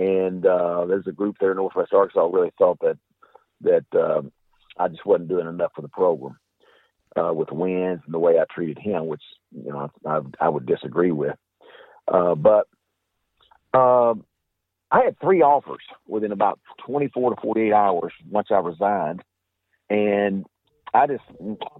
and 0.00 0.44
uh, 0.44 0.84
there's 0.86 1.06
a 1.06 1.12
group 1.12 1.36
there 1.38 1.52
in 1.52 1.58
Northwest 1.58 1.92
Arkansas 1.92 2.26
really 2.26 2.50
thought 2.58 2.80
that 2.80 2.98
that 3.60 3.84
um, 3.96 4.32
I 4.76 4.88
just 4.88 5.06
wasn't 5.06 5.28
doing 5.28 5.46
enough 5.46 5.70
for 5.76 5.82
the 5.82 5.88
program 5.88 6.36
uh, 7.16 7.32
with 7.32 7.52
wins 7.52 8.00
and 8.04 8.12
the 8.12 8.18
way 8.18 8.40
I 8.40 8.52
treated 8.52 8.78
him, 8.78 9.06
which 9.06 9.22
you 9.52 9.72
know 9.72 9.92
I, 10.04 10.20
I 10.40 10.48
would 10.48 10.66
disagree 10.66 11.12
with. 11.12 11.36
Uh, 12.08 12.34
but 12.34 12.66
um, 13.78 14.24
I 14.92 15.00
had 15.04 15.18
three 15.20 15.40
offers 15.40 15.82
within 16.06 16.32
about 16.32 16.60
24 16.86 17.34
to 17.34 17.40
48 17.40 17.72
hours 17.72 18.12
once 18.30 18.48
I 18.50 18.58
resigned, 18.58 19.22
and 19.88 20.44
I 20.92 21.06
just 21.06 21.24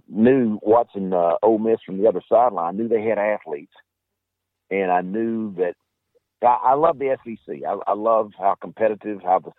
knew 0.09 0.59
watching 0.63 1.13
uh, 1.13 1.35
Ole 1.43 1.59
Miss 1.59 1.79
from 1.85 2.01
the 2.01 2.07
other 2.07 2.23
sideline. 2.27 2.73
I 2.73 2.77
knew 2.77 2.87
they 2.87 3.03
had 3.03 3.19
athletes, 3.19 3.73
and 4.71 4.91
I 4.91 5.01
knew 5.01 5.53
that 5.57 5.75
I, 6.41 6.71
I 6.71 6.73
love 6.73 6.97
the 6.97 7.15
SEC. 7.23 7.57
I, 7.67 7.77
I 7.85 7.93
love 7.93 8.31
how 8.35 8.55
competitive, 8.59 9.21
how 9.23 9.39
the 9.39 9.51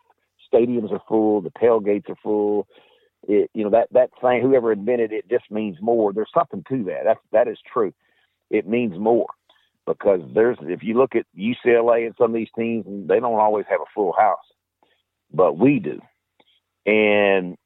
stadiums 0.52 0.90
are 0.90 1.02
full, 1.06 1.40
the 1.40 1.50
tailgates 1.50 2.10
are 2.10 2.18
full. 2.20 2.66
It, 3.28 3.50
you 3.54 3.62
know 3.62 3.70
that 3.70 3.86
that 3.92 4.10
thing. 4.20 4.42
Whoever 4.42 4.72
invented 4.72 5.12
it 5.12 5.28
just 5.30 5.48
means 5.48 5.76
more. 5.80 6.12
There's 6.12 6.28
something 6.36 6.64
to 6.68 6.84
that. 6.84 7.02
That's 7.04 7.20
that 7.30 7.46
is 7.46 7.58
true. 7.72 7.94
It 8.50 8.66
means 8.66 8.98
more 8.98 9.28
because 9.86 10.20
there's 10.34 10.56
if 10.62 10.82
you 10.82 10.94
look 10.94 11.14
at 11.14 11.26
UCLA 11.36 12.06
and 12.06 12.14
some 12.18 12.30
of 12.30 12.34
these 12.34 12.48
teams, 12.56 12.84
they 13.08 13.20
don't 13.20 13.38
always 13.38 13.66
have 13.68 13.80
a 13.80 13.90
full 13.94 14.12
house, 14.12 14.44
but 15.32 15.58
we 15.58 15.78
do. 15.78 16.00
And 16.86 17.56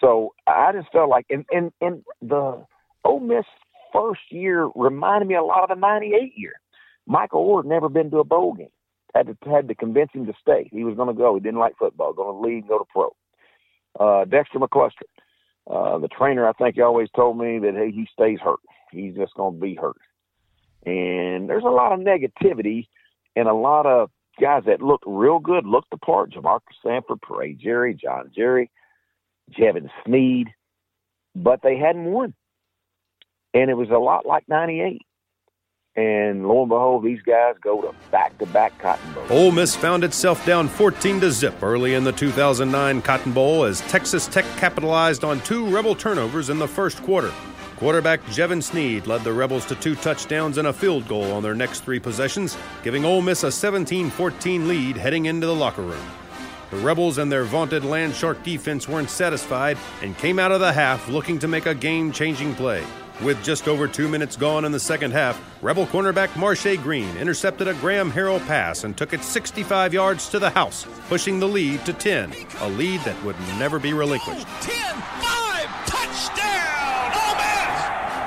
so 0.00 0.34
I 0.46 0.72
just 0.72 0.92
felt 0.92 1.10
like, 1.10 1.26
and 1.30 1.44
and, 1.50 1.72
and 1.80 2.02
the 2.22 2.64
Ole 3.04 3.20
Miss 3.20 3.44
first 3.92 4.20
year 4.30 4.68
reminded 4.74 5.28
me 5.28 5.34
a 5.34 5.42
lot 5.42 5.62
of 5.62 5.68
the 5.68 5.80
'98 5.80 6.32
year. 6.36 6.54
Michael 7.06 7.56
had 7.56 7.66
never 7.66 7.88
been 7.88 8.10
to 8.10 8.18
a 8.18 8.24
bowl 8.24 8.54
game. 8.54 8.68
Had 9.14 9.26
to 9.28 9.50
had 9.50 9.68
to 9.68 9.74
convince 9.74 10.10
him 10.12 10.26
to 10.26 10.34
stay. 10.40 10.68
He 10.70 10.84
was 10.84 10.94
going 10.96 11.08
to 11.08 11.14
go. 11.14 11.34
He 11.34 11.40
didn't 11.40 11.60
like 11.60 11.78
football. 11.78 12.12
Going 12.12 12.34
to 12.34 12.48
leave, 12.48 12.68
go 12.68 12.78
to 12.78 12.84
pro. 12.92 13.14
Uh, 13.98 14.24
Dexter 14.26 14.58
McCluster, 14.58 15.08
uh, 15.68 15.98
the 15.98 16.08
trainer, 16.08 16.46
I 16.46 16.52
think 16.52 16.76
he 16.76 16.82
always 16.82 17.08
told 17.16 17.38
me 17.38 17.58
that 17.58 17.74
hey, 17.74 17.90
he 17.90 18.06
stays 18.12 18.38
hurt. 18.42 18.60
He's 18.92 19.14
just 19.14 19.34
going 19.34 19.54
to 19.54 19.60
be 19.60 19.74
hurt. 19.74 19.96
And 20.86 21.48
there's 21.48 21.64
a 21.64 21.70
lot 21.70 21.92
of 21.92 22.00
negativity 22.00 22.88
and 23.36 23.48
a 23.48 23.54
lot 23.54 23.86
of 23.86 24.10
guys 24.40 24.62
that 24.66 24.80
look 24.80 25.02
real 25.06 25.38
good, 25.38 25.66
look 25.66 25.84
the 25.90 25.98
part. 25.98 26.32
Jamarca 26.32 26.60
Sanford, 26.82 27.20
Peria 27.20 27.54
Jerry, 27.54 27.94
John 27.94 28.30
Jerry, 28.34 28.70
Jevan 29.50 29.90
Snead, 30.04 30.48
but 31.34 31.60
they 31.62 31.76
hadn't 31.76 32.04
won. 32.04 32.34
And 33.54 33.70
it 33.70 33.74
was 33.74 33.90
a 33.90 33.98
lot 33.98 34.26
like 34.26 34.48
98. 34.48 35.02
And 35.96 36.46
lo 36.46 36.60
and 36.60 36.68
behold, 36.68 37.04
these 37.04 37.20
guys 37.22 37.56
go 37.60 37.82
to 37.82 37.92
back-to-back 38.12 38.78
Cotton 38.78 39.14
Bowl. 39.14 39.26
Ole 39.30 39.50
Miss 39.50 39.74
found 39.74 40.04
itself 40.04 40.46
down 40.46 40.68
14 40.68 41.18
to 41.20 41.32
zip 41.32 41.60
early 41.60 41.94
in 41.94 42.04
the 42.04 42.12
2009 42.12 43.02
Cotton 43.02 43.32
Bowl 43.32 43.64
as 43.64 43.80
Texas 43.82 44.28
Tech 44.28 44.44
capitalized 44.58 45.24
on 45.24 45.40
two 45.40 45.66
Rebel 45.68 45.96
turnovers 45.96 46.50
in 46.50 46.58
the 46.60 46.68
first 46.68 47.02
quarter. 47.02 47.32
Quarterback 47.78 48.20
Jevan 48.24 48.60
Snead 48.60 49.06
led 49.06 49.22
the 49.22 49.32
Rebels 49.32 49.64
to 49.66 49.76
two 49.76 49.94
touchdowns 49.94 50.58
and 50.58 50.66
a 50.66 50.72
field 50.72 51.06
goal 51.06 51.30
on 51.30 51.44
their 51.44 51.54
next 51.54 51.84
three 51.84 52.00
possessions, 52.00 52.58
giving 52.82 53.04
Ole 53.04 53.22
Miss 53.22 53.44
a 53.44 53.52
17 53.52 54.10
14 54.10 54.66
lead 54.66 54.96
heading 54.96 55.26
into 55.26 55.46
the 55.46 55.54
locker 55.54 55.82
room. 55.82 56.04
The 56.72 56.78
Rebels 56.78 57.18
and 57.18 57.30
their 57.30 57.44
vaunted 57.44 57.84
land 57.84 58.16
shark 58.16 58.42
defense 58.42 58.88
weren't 58.88 59.10
satisfied 59.10 59.78
and 60.02 60.18
came 60.18 60.40
out 60.40 60.50
of 60.50 60.58
the 60.58 60.72
half 60.72 61.08
looking 61.08 61.38
to 61.38 61.46
make 61.46 61.66
a 61.66 61.74
game 61.74 62.10
changing 62.10 62.56
play. 62.56 62.84
With 63.22 63.40
just 63.44 63.68
over 63.68 63.86
two 63.86 64.08
minutes 64.08 64.36
gone 64.36 64.64
in 64.64 64.72
the 64.72 64.80
second 64.80 65.12
half, 65.12 65.40
Rebel 65.62 65.86
cornerback 65.86 66.30
Marshay 66.30 66.82
Green 66.82 67.16
intercepted 67.16 67.68
a 67.68 67.74
Graham 67.74 68.10
Harrell 68.10 68.44
pass 68.48 68.82
and 68.82 68.96
took 68.96 69.12
it 69.12 69.22
65 69.22 69.94
yards 69.94 70.28
to 70.30 70.40
the 70.40 70.50
house, 70.50 70.84
pushing 71.08 71.38
the 71.38 71.48
lead 71.48 71.84
to 71.84 71.92
10, 71.92 72.32
a 72.60 72.68
lead 72.70 73.00
that 73.02 73.22
would 73.22 73.38
never 73.56 73.78
be 73.78 73.92
relinquished. 73.92 74.48
10 74.62 75.17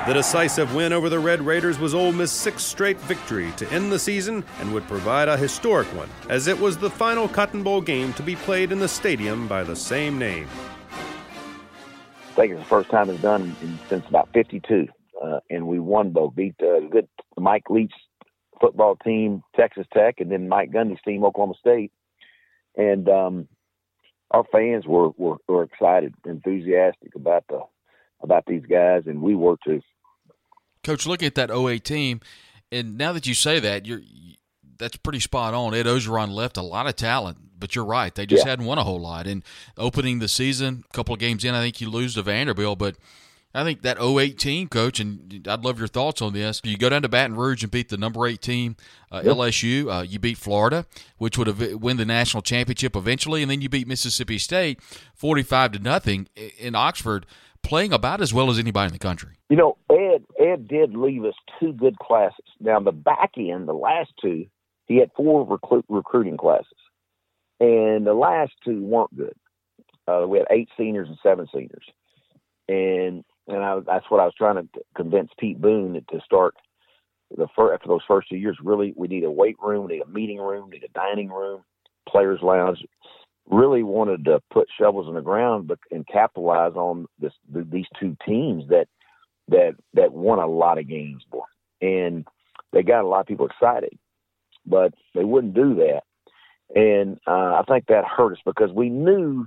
The 0.04 0.14
decisive 0.14 0.74
win 0.74 0.92
over 0.92 1.08
the 1.08 1.20
Red 1.20 1.40
Raiders 1.40 1.78
was 1.78 1.94
Ole 1.94 2.10
Miss' 2.10 2.32
sixth 2.32 2.66
straight 2.66 2.98
victory 3.02 3.52
to 3.52 3.70
end 3.70 3.92
the 3.92 4.00
season 4.00 4.44
and 4.58 4.74
would 4.74 4.82
provide 4.88 5.28
a 5.28 5.36
historic 5.36 5.86
one, 5.94 6.08
as 6.28 6.48
it 6.48 6.58
was 6.58 6.76
the 6.76 6.90
final 6.90 7.28
Cotton 7.28 7.62
Bowl 7.62 7.80
game 7.80 8.12
to 8.14 8.22
be 8.24 8.34
played 8.34 8.72
in 8.72 8.80
the 8.80 8.88
stadium 8.88 9.46
by 9.46 9.62
the 9.62 9.76
same 9.76 10.18
name. 10.18 10.48
I 10.90 12.34
think 12.34 12.50
it's 12.50 12.60
the 12.62 12.68
first 12.68 12.90
time 12.90 13.10
it's 13.10 13.22
done 13.22 13.54
in, 13.62 13.78
since 13.88 14.04
about 14.08 14.28
'52, 14.34 14.88
uh, 15.22 15.38
and 15.48 15.68
we 15.68 15.78
won 15.78 16.10
both. 16.10 16.34
Beat 16.34 16.56
uh, 16.60 16.80
good 16.80 17.06
Mike 17.38 17.70
Leach 17.70 17.94
football 18.60 18.96
team, 18.96 19.44
Texas 19.54 19.86
Tech, 19.94 20.16
and 20.18 20.32
then 20.32 20.48
Mike 20.48 20.72
Gundy's 20.72 21.02
team, 21.06 21.22
Oklahoma 21.22 21.54
State. 21.60 21.92
And 22.76 23.08
um, 23.08 23.46
our 24.32 24.42
fans 24.50 24.84
were, 24.84 25.10
were 25.10 25.36
were 25.46 25.62
excited, 25.62 26.12
enthusiastic 26.26 27.14
about 27.14 27.44
the 27.48 27.60
about 28.22 28.44
these 28.46 28.64
guys, 28.68 29.02
and 29.06 29.20
we 29.22 29.34
were 29.34 29.56
too. 29.64 29.80
Coach, 30.84 31.06
looking 31.06 31.26
at 31.26 31.34
that 31.36 31.50
08 31.50 31.84
team, 31.84 32.20
and 32.70 32.98
now 32.98 33.12
that 33.12 33.26
you 33.26 33.34
say 33.34 33.60
that, 33.60 33.86
you're 33.86 34.00
that's 34.78 34.96
pretty 34.96 35.20
spot 35.20 35.54
on. 35.54 35.74
Ed 35.74 35.86
Orgeron 35.86 36.30
left 36.30 36.56
a 36.56 36.62
lot 36.62 36.88
of 36.88 36.96
talent, 36.96 37.38
but 37.56 37.76
you're 37.76 37.84
right. 37.84 38.12
They 38.12 38.26
just 38.26 38.44
Yeah. 38.44 38.50
hadn't 38.50 38.64
won 38.64 38.78
a 38.78 38.82
whole 38.84 38.98
lot. 38.98 39.28
And 39.28 39.44
opening 39.78 40.18
the 40.18 40.26
season, 40.26 40.82
a 40.90 40.92
couple 40.92 41.14
of 41.14 41.20
games 41.20 41.44
in, 41.44 41.54
I 41.54 41.60
think 41.60 41.80
you 41.80 41.88
lose 41.88 42.14
to 42.14 42.22
Vanderbilt, 42.22 42.80
but 42.80 42.96
I 43.54 43.62
think 43.62 43.82
that 43.82 43.98
08 44.00 44.38
team, 44.40 44.66
coach, 44.66 44.98
and 44.98 45.46
I'd 45.46 45.62
love 45.64 45.78
your 45.78 45.86
thoughts 45.86 46.20
on 46.20 46.32
this. 46.32 46.60
You 46.64 46.76
go 46.78 46.88
down 46.88 47.02
to 47.02 47.08
Baton 47.08 47.36
Rouge 47.36 47.62
and 47.62 47.70
beat 47.70 47.90
the 47.90 47.96
number 47.98 48.26
eight 48.26 48.40
team, 48.40 48.76
uh, 49.12 49.20
LSU. 49.20 49.88
Uh, 49.88 50.02
you 50.02 50.18
beat 50.18 50.38
Florida, 50.38 50.86
which 51.18 51.38
would 51.38 51.46
have 51.46 51.60
win 51.74 51.98
the 51.98 52.06
national 52.06 52.42
championship 52.42 52.96
eventually, 52.96 53.42
and 53.42 53.50
then 53.50 53.60
you 53.60 53.68
beat 53.68 53.86
Mississippi 53.86 54.38
State, 54.38 54.80
forty-five 55.14 55.72
to 55.72 55.78
nothing 55.78 56.28
in 56.58 56.74
Oxford, 56.74 57.26
playing 57.62 57.92
about 57.92 58.20
as 58.20 58.34
well 58.34 58.50
as 58.50 58.58
anybody 58.58 58.88
in 58.88 58.92
the 58.92 58.98
country. 58.98 59.36
You 59.48 59.56
know, 59.56 59.76
Ed 59.90 60.24
Ed 60.38 60.68
did 60.68 60.94
leave 60.94 61.24
us 61.24 61.34
two 61.60 61.72
good 61.72 61.98
classes. 61.98 62.44
Now 62.60 62.80
the 62.80 62.92
back 62.92 63.32
end, 63.36 63.68
the 63.68 63.72
last 63.72 64.12
two, 64.20 64.46
he 64.86 64.96
had 64.96 65.10
four 65.16 65.46
recruit, 65.46 65.84
recruiting 65.88 66.36
classes, 66.36 66.66
and 67.60 68.06
the 68.06 68.14
last 68.14 68.52
two 68.64 68.82
weren't 68.82 69.16
good. 69.16 69.34
Uh, 70.06 70.26
we 70.26 70.38
had 70.38 70.48
eight 70.50 70.68
seniors 70.76 71.08
and 71.08 71.18
seven 71.22 71.46
seniors, 71.52 71.84
and 72.68 73.24
and 73.48 73.62
I, 73.62 73.80
that's 73.86 74.10
what 74.10 74.20
I 74.20 74.24
was 74.24 74.34
trying 74.36 74.56
to 74.56 74.68
convince 74.96 75.30
Pete 75.38 75.60
Boone 75.60 75.94
to 75.94 76.20
start 76.24 76.54
the 77.36 77.48
first, 77.56 77.74
after 77.74 77.88
those 77.88 78.02
first 78.06 78.28
two 78.28 78.36
years. 78.36 78.58
Really, 78.62 78.92
we 78.96 79.08
need 79.08 79.24
a 79.24 79.30
weight 79.30 79.56
room, 79.60 79.86
we 79.86 79.94
need 79.94 80.02
a 80.02 80.08
meeting 80.08 80.38
room, 80.38 80.68
we 80.68 80.78
need 80.78 80.84
a 80.84 80.98
dining 80.98 81.28
room, 81.28 81.62
players' 82.08 82.40
lounge. 82.42 82.78
Really 83.50 83.82
wanted 83.82 84.24
to 84.26 84.40
put 84.52 84.68
shovels 84.78 85.08
in 85.08 85.14
the 85.14 85.20
ground, 85.20 85.70
and 85.90 86.06
capitalize 86.06 86.72
on 86.74 87.06
this 87.18 87.32
these 87.48 87.86
two 87.98 88.16
teams 88.26 88.68
that 88.68 88.86
that 89.48 89.74
that 89.94 90.12
won 90.12 90.38
a 90.38 90.46
lot 90.46 90.78
of 90.78 90.88
games, 90.88 91.24
boy, 91.30 91.40
and 91.80 92.26
they 92.72 92.82
got 92.82 93.02
a 93.02 93.08
lot 93.08 93.20
of 93.20 93.26
people 93.26 93.46
excited, 93.46 93.98
but 94.64 94.94
they 95.14 95.24
wouldn't 95.24 95.54
do 95.54 95.74
that, 95.74 96.02
and 96.74 97.18
uh, 97.26 97.60
I 97.60 97.62
think 97.68 97.86
that 97.88 98.04
hurt 98.04 98.32
us 98.32 98.38
because 98.46 98.70
we 98.72 98.88
knew 98.88 99.46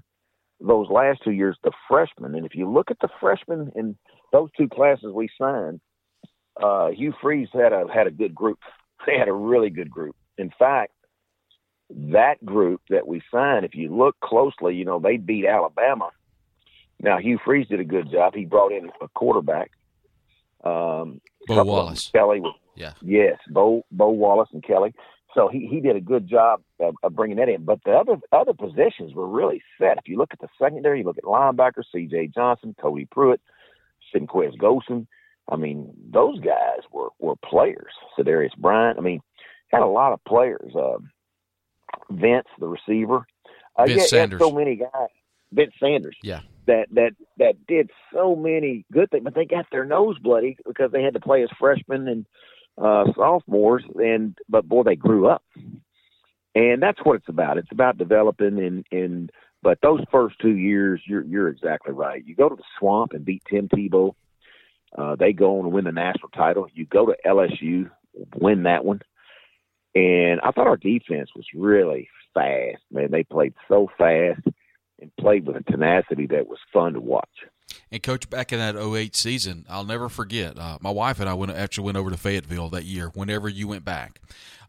those 0.60 0.90
last 0.90 1.22
two 1.24 1.32
years 1.32 1.58
the 1.64 1.72
freshmen, 1.88 2.36
and 2.36 2.46
if 2.46 2.56
you 2.56 2.70
look 2.70 2.92
at 2.92 3.00
the 3.02 3.10
freshmen 3.20 3.72
in 3.76 3.98
those 4.32 4.50
two 4.58 4.68
classes 4.68 5.12
we 5.14 5.30
signed, 5.40 5.80
uh, 6.62 6.90
Hugh 6.90 7.14
Freeze 7.22 7.50
had 7.54 7.74
a 7.74 7.86
had 7.94 8.08
a 8.08 8.12
good 8.12 8.36
group. 8.36 8.60
They 9.06 9.18
had 9.18 9.28
a 9.28 9.34
really 9.34 9.70
good 9.70 9.90
group. 9.90 10.16
In 10.38 10.52
fact, 10.58 10.92
that 11.90 12.44
group 12.44 12.82
that 12.90 13.08
we 13.08 13.22
signed, 13.32 13.66
if 13.66 13.76
you 13.76 13.96
look 13.96 14.20
closely, 14.20 14.76
you 14.76 14.86
know 14.86 15.00
they 15.00 15.18
beat 15.18 15.46
Alabama. 15.46 16.10
Now 17.00 17.18
Hugh 17.18 17.40
Freeze 17.44 17.68
did 17.68 17.80
a 17.80 17.86
good 17.86 18.12
job. 18.12 18.34
He 18.36 18.46
brought 18.46 18.72
in 18.72 18.90
a 19.02 19.08
quarterback. 19.10 19.72
Um, 20.64 21.22
Bo 21.48 21.64
Wallace. 21.64 22.10
Kelly. 22.12 22.42
Yeah. 22.76 22.94
Yes, 23.02 23.38
Bo 23.50 23.86
Bo 23.92 24.10
Wallace 24.10 24.50
and 24.52 24.64
Kelly. 24.64 24.94
So 25.36 25.50
he, 25.50 25.68
he 25.70 25.82
did 25.82 25.98
a 25.98 26.02
good 26.02 26.28
job 26.30 26.62
of, 26.80 26.96
of 27.04 27.14
bringing 27.14 27.38
that 27.38 27.50
in. 27.50 27.66
But 27.66 27.80
the 27.86 27.92
other 27.92 28.18
other 28.32 28.54
positions 28.54 29.14
were 29.14 29.28
really 29.28 29.62
set. 29.78 29.98
If 29.98 30.08
you 30.08 30.18
look 30.18 30.32
at 30.32 30.40
the 30.40 30.48
secondary, 30.60 31.00
you 31.00 31.06
look 31.06 31.18
at 31.18 31.26
linebacker, 31.26 31.84
C.J. 31.92 32.32
Johnson, 32.34 32.74
Cody 32.82 33.06
Prewitt, 33.14 33.40
Senquez 34.14 34.58
Golson. 34.58 35.08
I 35.50 35.58
mean, 35.58 35.94
those 36.10 36.40
guys 36.40 36.80
were 36.92 37.10
were 37.20 37.36
players. 37.36 37.92
Sedarius 38.18 38.58
Bryant. 38.58 38.98
I 38.98 39.02
mean, 39.02 39.20
had 39.68 39.82
a 39.82 39.88
lot 39.88 40.14
of 40.14 40.24
players. 40.24 40.72
Um, 40.74 41.12
Vince, 42.10 42.48
the 42.60 42.68
receiver. 42.68 43.26
Uh, 43.76 43.86
Vince 43.86 44.02
yeah, 44.02 44.08
Sanders. 44.08 44.40
so 44.40 44.52
many 44.52 44.76
guys. 44.76 45.10
Vince 45.52 45.74
Sanders. 45.80 46.18
Yeah. 46.24 46.42
that 46.68 46.88
that 46.92 47.12
that 47.38 47.66
did 47.68 47.92
so 48.14 48.36
many 48.36 48.86
good 48.92 49.10
things, 49.12 49.24
but 49.24 49.36
they 49.36 49.46
got 49.46 49.66
their 49.72 49.86
nose 49.86 50.18
bloody 50.20 50.58
because 50.66 50.92
they 50.92 51.04
had 51.04 51.14
to 51.14 51.20
play 51.20 51.44
as 51.44 51.50
freshmen 51.60 52.08
and 52.08 52.26
uh, 52.78 53.06
sophomores, 53.16 53.84
and 53.96 54.38
but 54.50 54.68
boy, 54.68 54.84
they 54.84 54.96
grew 54.96 55.28
up, 55.28 55.44
and 56.56 56.82
that's 56.82 57.00
what 57.04 57.16
it's 57.16 57.30
about. 57.30 57.58
It's 57.58 57.72
about 57.72 57.98
developing 57.98 58.60
and 58.60 58.86
and. 58.92 59.32
But 59.62 59.80
those 59.82 60.02
first 60.12 60.36
two 60.40 60.56
years, 60.56 61.02
you're 61.08 61.24
you're 61.24 61.48
exactly 61.48 61.92
right. 61.92 62.24
You 62.24 62.36
go 62.36 62.50
to 62.50 62.56
the 62.56 62.64
swamp 62.78 63.14
and 63.14 63.26
beat 63.26 63.42
Tim 63.50 63.68
Tebow. 63.68 64.14
Uh, 64.96 65.16
they 65.16 65.34
go 65.34 65.58
on 65.58 65.64
to 65.64 65.70
win 65.70 65.86
the 65.86 65.92
national 65.92 66.30
title. 66.30 66.68
You 66.72 66.86
go 66.86 67.08
to 67.08 67.16
LSU, 67.26 67.90
win 68.36 68.64
that 68.64 68.86
one. 68.86 69.02
And 69.96 70.42
I 70.42 70.52
thought 70.52 70.68
our 70.68 70.78
defense 70.78 71.30
was 71.36 71.46
really 71.56 72.10
fast. 72.34 72.84
Man, 72.92 73.12
they 73.12 73.24
played 73.24 73.54
so 73.68 73.90
fast 73.98 74.42
and 75.02 75.16
played 75.18 75.46
with 75.48 75.56
a 75.56 75.72
tenacity 75.72 76.28
that 76.28 76.48
was 76.48 76.60
fun 76.74 76.94
to 76.94 77.00
watch. 77.00 77.30
And 77.92 78.04
coach, 78.04 78.30
back 78.30 78.52
in 78.52 78.60
that 78.60 78.76
08 78.76 79.16
season, 79.16 79.66
I'll 79.70 79.86
never 79.86 80.10
forget. 80.10 80.58
Uh, 80.58 80.78
my 80.82 80.90
wife 80.90 81.20
and 81.20 81.30
I 81.30 81.34
went 81.34 81.52
actually 81.52 81.86
went 81.86 81.98
over 81.98 82.10
to 82.10 82.18
Fayetteville 82.18 82.70
that 82.70 82.84
year. 82.84 83.10
Whenever 83.14 83.50
you 83.50 83.68
went 83.68 83.86
back, 83.86 84.20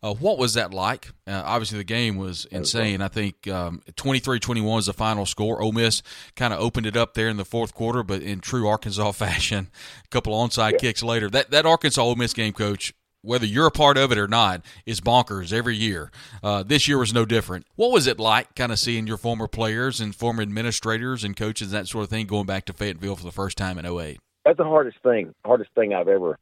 uh, 0.03 0.15
what 0.15 0.39
was 0.39 0.55
that 0.55 0.73
like? 0.73 1.09
Uh, 1.27 1.43
obviously, 1.45 1.79
the 1.79 1.85
game 1.85 2.17
was 2.17 2.45
insane. 2.47 3.03
I 3.03 3.09
think 3.09 3.49
um, 3.49 3.83
23-21 3.93 4.63
was 4.63 4.87
the 4.87 4.93
final 4.93 5.27
score. 5.27 5.61
Ole 5.61 5.73
Miss 5.73 6.03
kind 6.37 6.53
of 6.53 6.61
opened 6.61 6.87
it 6.87 6.97
up 6.97 7.15
there 7.15 7.29
in 7.29 7.37
the 7.37 7.45
fourth 7.45 7.75
quarter, 7.75 8.03
but 8.03 8.23
in 8.23 8.41
true 8.41 8.69
Arkansas 8.69 9.13
fashion, 9.13 9.71
a 10.05 10.09
couple 10.09 10.33
onside 10.33 10.73
yeah. 10.73 10.79
kicks 10.79 11.03
later. 11.03 11.29
That 11.29 11.51
that 11.51 11.67
Arkansas 11.67 12.03
Ole 12.03 12.17
Miss 12.17 12.33
game, 12.33 12.53
coach, 12.53 12.95
whether 13.27 13.45
you're 13.45 13.67
a 13.67 13.73
part 13.73 13.99
of 13.99 14.13
it 14.13 14.19
or 14.19 14.29
not, 14.29 14.63
is 14.87 15.01
bonkers 15.01 15.53
every 15.53 15.77
year. 15.77 16.11
Uh, 16.43 16.63
this 16.63 16.87
year 16.89 16.99
was 16.99 17.13
no 17.13 17.25
different. 17.25 17.67
What 17.75 17.93
was 17.93 18.07
it 18.07 18.19
like, 18.19 18.55
kind 18.55 18.73
of 18.73 18.79
seeing 18.79 19.07
your 19.07 19.17
former 19.17 19.49
players 19.49 20.01
and 20.01 20.15
former 20.15 20.43
administrators 20.43 21.25
and 21.25 21.37
coaches, 21.37 21.73
and 21.73 21.77
that 21.77 21.89
sort 21.89 22.05
of 22.05 22.11
thing, 22.11 22.27
going 22.27 22.47
back 22.47 22.65
to 22.67 22.73
Fayetteville 22.73 23.17
for 23.17 23.25
the 23.25 23.33
first 23.33 23.59
time 23.59 23.79
in 23.79 23.87
08? 23.87 24.19
That's 24.45 24.59
the 24.59 24.65
hardest 24.65 24.99
thing, 25.03 25.35
hardest 25.45 25.71
thing 25.75 25.93
I've 25.93 26.09
ever 26.09 26.39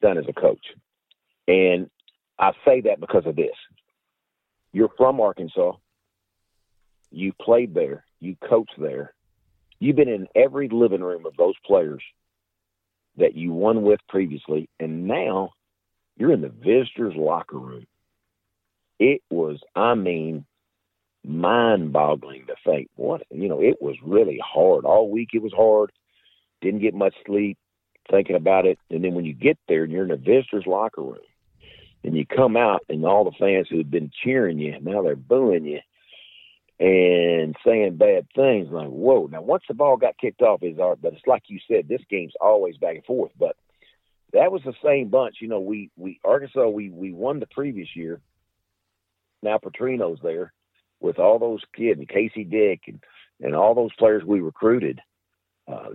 done 0.00 0.16
as 0.16 0.24
a 0.28 0.32
coach. 0.32 0.64
And 1.48 1.90
I 2.38 2.52
say 2.64 2.82
that 2.82 3.00
because 3.00 3.26
of 3.26 3.36
this. 3.36 3.54
You're 4.72 4.90
from 4.96 5.20
Arkansas. 5.20 5.72
You 7.10 7.32
played 7.40 7.74
there. 7.74 8.04
You 8.20 8.36
coached 8.48 8.74
there. 8.78 9.14
You've 9.78 9.96
been 9.96 10.08
in 10.08 10.26
every 10.34 10.68
living 10.68 11.02
room 11.02 11.26
of 11.26 11.36
those 11.36 11.54
players 11.64 12.02
that 13.16 13.34
you 13.34 13.52
won 13.52 13.82
with 13.82 14.00
previously, 14.08 14.68
and 14.78 15.06
now 15.06 15.50
you're 16.16 16.32
in 16.32 16.40
the 16.40 16.48
visitors' 16.48 17.14
locker 17.16 17.58
room. 17.58 17.86
It 18.98 19.22
was, 19.30 19.60
I 19.74 19.94
mean, 19.94 20.46
mind 21.24 21.92
boggling 21.92 22.46
to 22.46 22.54
think 22.64 22.88
what, 22.96 23.22
you 23.30 23.48
know, 23.48 23.60
it 23.60 23.82
was 23.82 23.96
really 24.02 24.40
hard. 24.42 24.84
All 24.84 25.10
week 25.10 25.30
it 25.34 25.42
was 25.42 25.52
hard. 25.52 25.92
Didn't 26.62 26.80
get 26.80 26.94
much 26.94 27.14
sleep 27.26 27.58
thinking 28.10 28.36
about 28.36 28.66
it. 28.66 28.78
And 28.90 29.04
then 29.04 29.14
when 29.14 29.24
you 29.24 29.34
get 29.34 29.58
there 29.68 29.84
and 29.84 29.92
you're 29.92 30.04
in 30.04 30.08
the 30.08 30.16
visitors' 30.16 30.66
locker 30.66 31.02
room 31.02 31.18
and 32.04 32.16
you 32.16 32.24
come 32.24 32.56
out 32.56 32.82
and 32.88 33.04
all 33.04 33.24
the 33.24 33.36
fans 33.38 33.66
who 33.68 33.78
had 33.78 33.90
been 33.90 34.10
cheering 34.24 34.58
you, 34.58 34.78
now 34.80 35.02
they're 35.02 35.16
booing 35.16 35.64
you 35.64 35.80
and 36.78 37.56
saying 37.64 37.96
bad 37.96 38.26
things 38.34 38.68
like, 38.70 38.88
whoa. 38.88 39.28
Now, 39.30 39.42
once 39.42 39.64
the 39.66 39.74
ball 39.74 39.96
got 39.96 40.18
kicked 40.18 40.42
off, 40.42 40.62
is 40.62 40.78
our, 40.78 40.96
but 40.96 41.14
it's 41.14 41.26
like 41.26 41.44
you 41.48 41.58
said, 41.66 41.88
this 41.88 42.02
game's 42.10 42.34
always 42.40 42.76
back 42.76 42.96
and 42.96 43.04
forth. 43.04 43.32
But 43.38 43.56
that 44.36 44.52
was 44.52 44.62
the 44.64 44.74
same 44.84 45.08
bunch. 45.08 45.36
You 45.40 45.48
know, 45.48 45.60
we 45.60 45.90
we 45.96 46.20
Arkansas 46.24 46.68
we 46.68 46.90
we 46.90 47.12
won 47.12 47.40
the 47.40 47.46
previous 47.46 47.88
year. 47.94 48.20
Now 49.42 49.58
Petrino's 49.58 50.20
there 50.22 50.52
with 51.00 51.18
all 51.18 51.38
those 51.38 51.62
kids, 51.74 51.98
and 51.98 52.08
Casey 52.08 52.44
Dick, 52.44 52.82
and 52.86 53.02
and 53.40 53.54
all 53.54 53.74
those 53.74 53.94
players 53.98 54.24
we 54.24 54.40
recruited. 54.40 55.00
Uh, 55.70 55.90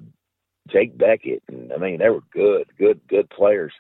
Jake 0.70 0.98
Bequette, 0.98 1.44
and 1.48 1.72
I 1.74 1.78
mean 1.78 2.00
they 2.00 2.10
were 2.10 2.24
good, 2.34 2.68
good, 2.78 3.00
good 3.08 3.30
players. 3.30 3.74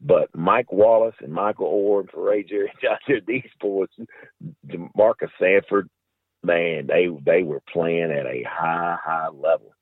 But 0.00 0.34
Mike 0.34 0.72
Wallace 0.72 1.14
and 1.20 1.32
Michael 1.32 1.72
Oher 1.72 2.10
for 2.10 2.24
Ray 2.24 2.42
Jerry 2.42 2.72
Johnson, 2.82 3.22
these 3.26 3.50
boys, 3.60 3.88
Marcus 4.96 5.30
Sanford, 5.40 5.88
man, 6.42 6.88
they 6.88 7.08
they 7.24 7.44
were 7.44 7.62
playing 7.72 8.10
at 8.10 8.26
a 8.26 8.44
high, 8.48 8.96
high 9.02 9.28
level, 9.28 9.72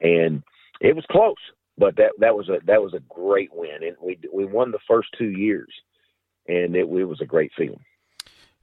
and 0.00 0.42
it 0.80 0.96
was 0.96 1.04
close 1.10 1.36
but 1.82 1.96
that 1.96 2.12
that 2.18 2.36
was 2.36 2.48
a 2.48 2.58
that 2.66 2.80
was 2.80 2.94
a 2.94 3.00
great 3.12 3.50
win, 3.52 3.82
and 3.82 3.96
we 4.00 4.16
we 4.32 4.44
won 4.44 4.70
the 4.70 4.78
first 4.86 5.08
two 5.18 5.30
years, 5.30 5.68
and 6.46 6.76
it, 6.76 6.86
it 6.86 7.04
was 7.04 7.20
a 7.20 7.26
great 7.26 7.50
feeling. 7.56 7.82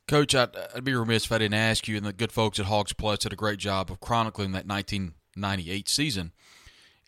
Coach, 0.07 0.33
I'd, 0.33 0.55
I'd, 0.73 0.85
be 0.85 0.93
remiss 0.93 1.25
if 1.25 1.31
I 1.33 1.39
didn't 1.39 1.55
ask 1.55 1.85
you, 1.89 1.97
and 1.97 2.05
the 2.05 2.13
good 2.13 2.31
folks 2.31 2.61
at 2.61 2.67
Hogs 2.67 2.93
Plus 2.93 3.19
did 3.19 3.33
a 3.33 3.35
great 3.35 3.59
job 3.59 3.91
of 3.91 3.99
chronicling 3.99 4.53
that 4.53 4.65
1998 4.65 5.89
season. 5.89 6.31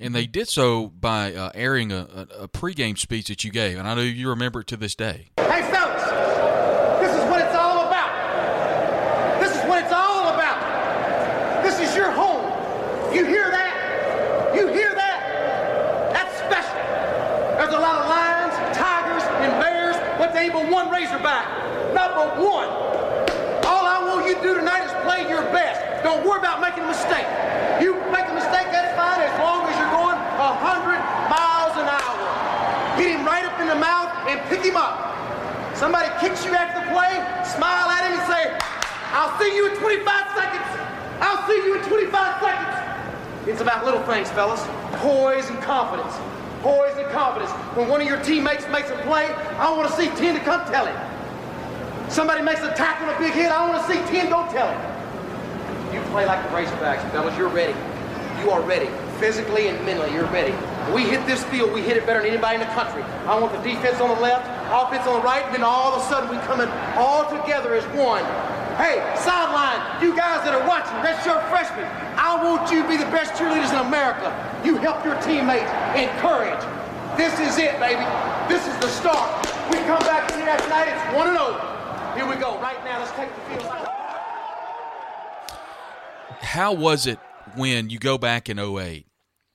And 0.02 0.14
they 0.14 0.28
did 0.28 0.50
so 0.50 0.88
by 0.90 1.34
uh, 1.34 1.52
airing 1.56 1.94
a, 1.94 2.00
a, 2.14 2.44
a, 2.44 2.48
pregame 2.50 2.98
speech 2.98 3.30
that 3.30 3.46
you 3.46 3.52
gave, 3.52 3.78
and 3.78 3.88
I 3.88 3.94
know 3.94 4.02
you 4.02 4.28
remember 4.30 4.60
it 4.60 4.68
to 4.68 4.78
this 4.78 4.96
day. 4.96 5.30
Hey, 5.38 5.62
fellas, 5.72 6.04
this 7.00 7.16
is 7.16 7.30
what 7.30 7.40
it's 7.40 7.56
all 7.56 7.88
about. 7.88 9.40
This 9.40 9.56
is 9.56 9.64
what 9.70 9.82
it's 9.82 9.94
all 9.94 10.28
about. 10.34 11.64
This 11.64 11.80
is 11.80 11.96
your 11.96 12.12
home. 12.12 12.52
You 13.16 13.26
hear 13.26 13.50
that? 13.50 13.62
ain't 20.42 20.54
but 20.54 20.70
one 20.72 20.90
Razorback. 20.90 21.46
Not 21.94 22.16
but 22.16 22.38
one. 22.38 22.70
All 23.64 23.86
I 23.86 24.04
want 24.04 24.26
you 24.26 24.36
to 24.36 24.42
do 24.42 24.56
tonight 24.56 24.86
is 24.86 24.92
play 25.22 25.30
your 25.30 25.44
best. 25.54 26.04
Don't 26.04 26.26
worry 26.26 26.40
about 26.40 26.62
making 26.62 26.84
a 26.84 26.88
mistake. 26.88 27.26
You 27.82 27.94
make 28.10 28.26
a 28.26 28.34
mistake, 28.34 28.70
that's 28.74 28.94
fine 28.98 29.22
as 29.22 29.34
long 29.40 29.68
as 29.70 29.76
you're 29.78 29.94
going 29.94 30.18
100 30.18 30.98
miles 31.30 31.76
an 31.78 31.88
hour. 31.90 32.26
Hit 32.98 33.18
him 33.18 33.26
right 33.26 33.46
up 33.46 33.60
in 33.60 33.68
the 33.68 33.76
mouth 33.76 34.10
and 34.30 34.40
pick 34.50 34.62
him 34.62 34.78
up. 34.78 35.14
Somebody 35.76 36.10
kicks 36.20 36.46
you 36.46 36.54
after 36.54 36.82
the 36.82 36.94
play, 36.94 37.14
smile 37.46 37.90
at 37.90 38.06
him 38.06 38.20
and 38.20 38.26
say, 38.30 38.44
I'll 39.14 39.38
see 39.40 39.56
you 39.56 39.70
in 39.70 39.78
25 39.78 40.06
seconds. 40.38 40.70
I'll 41.22 41.48
see 41.48 41.58
you 41.66 41.76
in 41.76 41.84
25 41.84 42.42
seconds. 42.42 43.48
It's 43.48 43.62
about 43.62 43.86
little 43.86 44.02
things, 44.04 44.30
fellas. 44.30 44.62
Poise 45.02 45.50
and 45.50 45.60
confidence 45.62 46.16
poise 46.62 46.96
and 46.96 47.10
confidence. 47.10 47.50
When 47.76 47.88
one 47.88 48.02
of 48.02 48.08
your 48.08 48.22
teammates 48.22 48.68
makes 48.68 48.92
a 48.92 48.98
play, 48.98 49.26
I 49.58 49.76
want 49.76 49.90
to 49.90 49.98
see 49.98 50.10
10 50.10 50.36
to 50.36 50.42
come 50.42 50.64
tell 50.70 50.86
him. 50.86 50.96
Somebody 52.08 52.44
makes 52.44 52.62
a 52.62 52.72
tackle, 52.76 53.10
on 53.10 53.16
a 53.16 53.18
big 53.18 53.34
hit, 53.34 53.52
I 53.52 53.68
want 53.68 53.82
to 53.82 53.92
see 53.92 54.00
10 54.14 54.30
go 54.30 54.48
tell 54.52 54.70
him. 54.70 54.91
Play 56.12 56.26
like 56.26 56.44
the 56.44 56.52
Razorbacks, 56.52 57.10
fellas. 57.12 57.38
You're 57.38 57.48
ready. 57.48 57.72
You 58.44 58.52
are 58.52 58.62
ready. 58.62 58.92
Physically 59.24 59.70
and 59.70 59.80
mentally, 59.86 60.12
you're 60.12 60.28
ready. 60.28 60.52
we 60.92 61.04
hit 61.04 61.26
this 61.26 61.42
field, 61.46 61.72
we 61.72 61.82
hit 61.82 61.96
it 61.96 62.06
better 62.06 62.20
than 62.20 62.36
anybody 62.36 62.56
in 62.56 62.68
the 62.68 62.74
country. 62.76 63.02
I 63.24 63.40
want 63.40 63.54
the 63.54 63.64
defense 63.64 64.02
on 64.02 64.10
the 64.10 64.20
left, 64.20 64.44
offense 64.68 65.08
on 65.08 65.22
the 65.22 65.24
right, 65.24 65.46
and 65.46 65.56
then 65.56 65.64
all 65.64 65.96
of 65.96 66.04
a 66.04 66.06
sudden 66.12 66.28
we 66.28 66.36
come 66.44 66.60
in 66.60 66.68
all 67.00 67.24
together 67.32 67.76
as 67.76 67.86
one. 67.96 68.26
Hey, 68.76 69.00
sideline, 69.16 69.80
you 70.04 70.12
guys 70.12 70.44
that 70.44 70.52
are 70.52 70.68
watching, 70.68 71.00
redshirt 71.00 71.48
freshmen, 71.48 71.88
I 72.20 72.36
want 72.44 72.68
you 72.72 72.84
to 72.84 72.88
be 72.90 72.98
the 72.98 73.08
best 73.08 73.40
cheerleaders 73.40 73.72
in 73.72 73.80
America. 73.88 74.36
You 74.66 74.76
help 74.84 75.06
your 75.06 75.16
teammates, 75.22 75.72
encourage. 75.96 76.60
This 77.16 77.32
is 77.40 77.56
it, 77.56 77.80
baby. 77.80 78.04
This 78.52 78.68
is 78.68 78.76
the 78.84 78.90
start. 78.90 79.32
We 79.72 79.78
come 79.88 80.04
back 80.04 80.28
here 80.36 80.58
tonight, 80.66 80.92
it's 80.92 81.16
1 81.16 81.28
and 81.30 81.38
0. 81.40 81.56
Here 82.20 82.28
we 82.28 82.36
go. 82.36 82.60
Right 82.60 82.84
now, 82.84 83.00
let's 83.00 83.16
take 83.16 83.30
the 83.32 83.64
field. 83.64 84.01
How 86.42 86.74
was 86.74 87.08
it 87.08 87.20
when 87.56 87.90
you 87.90 88.00
go 88.00 88.18
back 88.18 88.50
in 88.50 88.60
08? 88.60 89.08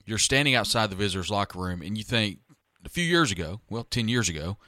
You're 0.05 0.18
standing 0.18 0.55
outside 0.55 0.91
the 0.91 0.97
visitors' 0.97 1.30
locker 1.30 1.59
room 1.59 1.82
and 1.82 1.99
you 1.99 2.05
think, 2.05 2.39
a 2.84 2.89
few 2.89 3.05
years 3.05 3.32
ago, 3.32 3.61
well, 3.68 3.82
10 3.82 4.09
years 4.09 4.28
ago, 4.28 4.59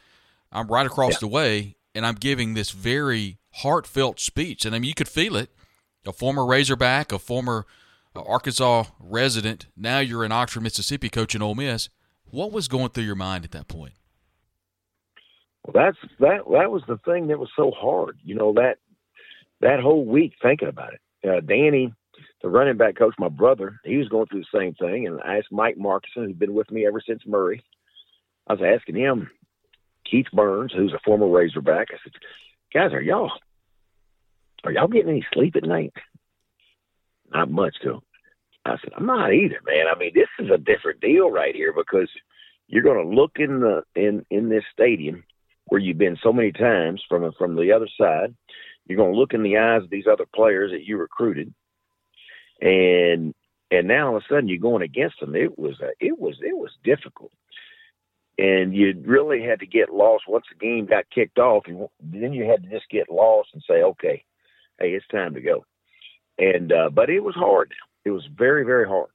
I'm 0.51 0.67
right 0.67 0.85
across 0.85 1.13
yeah. 1.13 1.19
the 1.21 1.29
way 1.29 1.77
and 1.95 2.05
I'm 2.05 2.17
giving 2.17 2.55
this 2.55 2.71
very 2.71 3.39
heartfelt 3.55 4.21
speech. 4.21 4.65
And 4.65 4.75
I 4.75 4.79
mean, 4.79 4.89
you 4.89 4.95
could 4.95 5.09
feel 5.09 5.37
it. 5.37 5.51
A 6.07 6.13
former 6.13 6.45
Razorback, 6.45 7.13
a 7.13 7.19
former 7.19 7.67
uh, 8.15 8.23
Arkansas 8.23 8.85
resident. 8.99 9.67
Now 9.77 10.01
you're 10.01 10.25
in 10.25 10.33
Oxford, 10.33 10.63
Mississippi, 10.63 11.09
coaching 11.09 11.43
Ole 11.43 11.55
Miss. 11.55 11.89
What 12.31 12.53
was 12.53 12.69
going 12.69 12.91
through 12.91 13.05
your 13.05 13.15
mind 13.15 13.45
at 13.45 13.53
that 13.53 13.69
point? 13.69 13.95
Well, 15.65 15.85
that's 15.85 15.99
that. 16.21 16.45
That 16.51 16.71
was 16.71 16.83
the 16.89 16.99
thing 16.99 17.29
that 17.29 17.39
was 17.39 17.51
so 17.57 17.71
hard. 17.71 18.19
You 18.25 18.35
know 18.35 18.53
that 18.55 18.79
that 19.61 19.81
whole 19.81 20.05
week 20.05 20.35
thinking 20.41 20.69
about 20.69 20.95
it. 20.95 21.01
Uh, 21.29 21.41
Danny, 21.41 21.93
the 22.43 22.49
running 22.49 22.77
back 22.77 22.97
coach, 22.97 23.15
my 23.19 23.29
brother, 23.29 23.81
he 23.85 23.97
was 23.97 24.09
going 24.09 24.27
through 24.27 24.43
the 24.43 24.59
same 24.59 24.75
thing. 24.75 25.07
And 25.07 25.21
I 25.23 25.39
asked 25.39 25.51
Mike 25.51 25.77
Markuson, 25.77 26.27
who's 26.27 26.37
been 26.37 26.55
with 26.55 26.71
me 26.71 26.87
ever 26.87 27.01
since 27.05 27.23
Murray. 27.27 27.63
I 28.47 28.55
was 28.55 28.63
asking 28.63 28.97
him, 28.97 29.31
Keith 30.09 30.27
Burns, 30.33 30.73
who's 30.73 30.93
a 30.93 31.01
former 31.05 31.29
Razorback. 31.29 31.89
I 31.91 31.99
said, 32.03 32.13
"Guys, 32.73 32.93
are 32.93 33.03
y'all 33.03 33.33
are 34.65 34.73
y'all 34.73 34.89
getting 34.89 35.11
any 35.11 35.27
sleep 35.33 35.57
at 35.57 35.65
night? 35.65 35.93
Not 37.33 37.51
much, 37.51 37.77
though. 37.85 38.03
I 38.65 38.77
said, 38.83 38.93
I'm 38.97 39.07
not 39.07 39.33
either, 39.33 39.61
man. 39.65 39.87
I 39.87 39.99
mean, 39.99 40.13
this 40.15 40.29
is 40.39 40.51
a 40.51 40.59
different 40.59 41.01
deal 41.01 41.31
right 41.31 41.55
here 41.55 41.73
because 41.73 42.09
you're 42.67 42.83
going 42.83 43.03
to 43.03 43.15
look 43.15 43.33
in 43.37 43.61
the 43.61 43.83
in 43.95 44.27
in 44.31 44.49
this 44.49 44.65
stadium 44.73 45.25
where 45.67 45.81
you've 45.81 45.99
been 45.99 46.19
so 46.23 46.33
many 46.33 46.53
times 46.53 47.03
from 47.09 47.31
from 47.39 47.57
the 47.57 47.73
other 47.73 47.89
side. 47.99 48.35
You're 48.87 48.99
going 48.99 49.13
to 49.13 49.19
look 49.19 49.35
in 49.35 49.43
the 49.43 49.57
eyes 49.59 49.83
of 49.83 49.91
these 49.91 50.07
other 50.11 50.27
players 50.35 50.71
that 50.73 50.85
you 50.85 50.97
recruited, 50.97 51.55
and 52.61 53.35
and 53.71 53.87
now 53.87 54.09
all 54.09 54.17
of 54.17 54.23
a 54.23 54.27
sudden 54.29 54.49
you're 54.49 54.59
going 54.59 54.83
against 54.83 55.21
them. 55.21 55.35
It 55.35 55.59
was 55.59 55.81
a, 55.81 55.91
it 56.01 56.19
was 56.19 56.37
it 56.43 56.57
was 56.57 56.71
difficult, 56.85 57.33
and 58.39 58.75
you 58.75 58.95
really 59.05 59.43
had 59.43 59.61
to 59.61 59.67
get 59.67 59.91
lost 59.93 60.25
once 60.29 60.47
the 60.51 60.59
game 60.59 60.87
got 60.87 61.11
kicked 61.11 61.39
off. 61.39 61.65
And 61.67 61.89
then 62.01 62.33
you 62.33 62.45
had 62.45 62.63
to 62.63 62.71
just 62.71 62.89
get 62.91 63.11
lost 63.11 63.51
and 63.53 63.63
say, 63.69 63.83
okay, 63.83 64.25
hey, 64.79 64.89
it's 64.89 65.07
time 65.09 65.35
to 65.35 65.41
go. 65.41 65.65
And 66.39 66.73
uh, 66.73 66.91
but 66.91 67.11
it 67.11 67.21
was 67.21 67.35
hard. 67.35 67.73
It 68.05 68.11
was 68.11 68.27
very 68.37 68.65
very 68.65 68.87
hard 68.87 69.11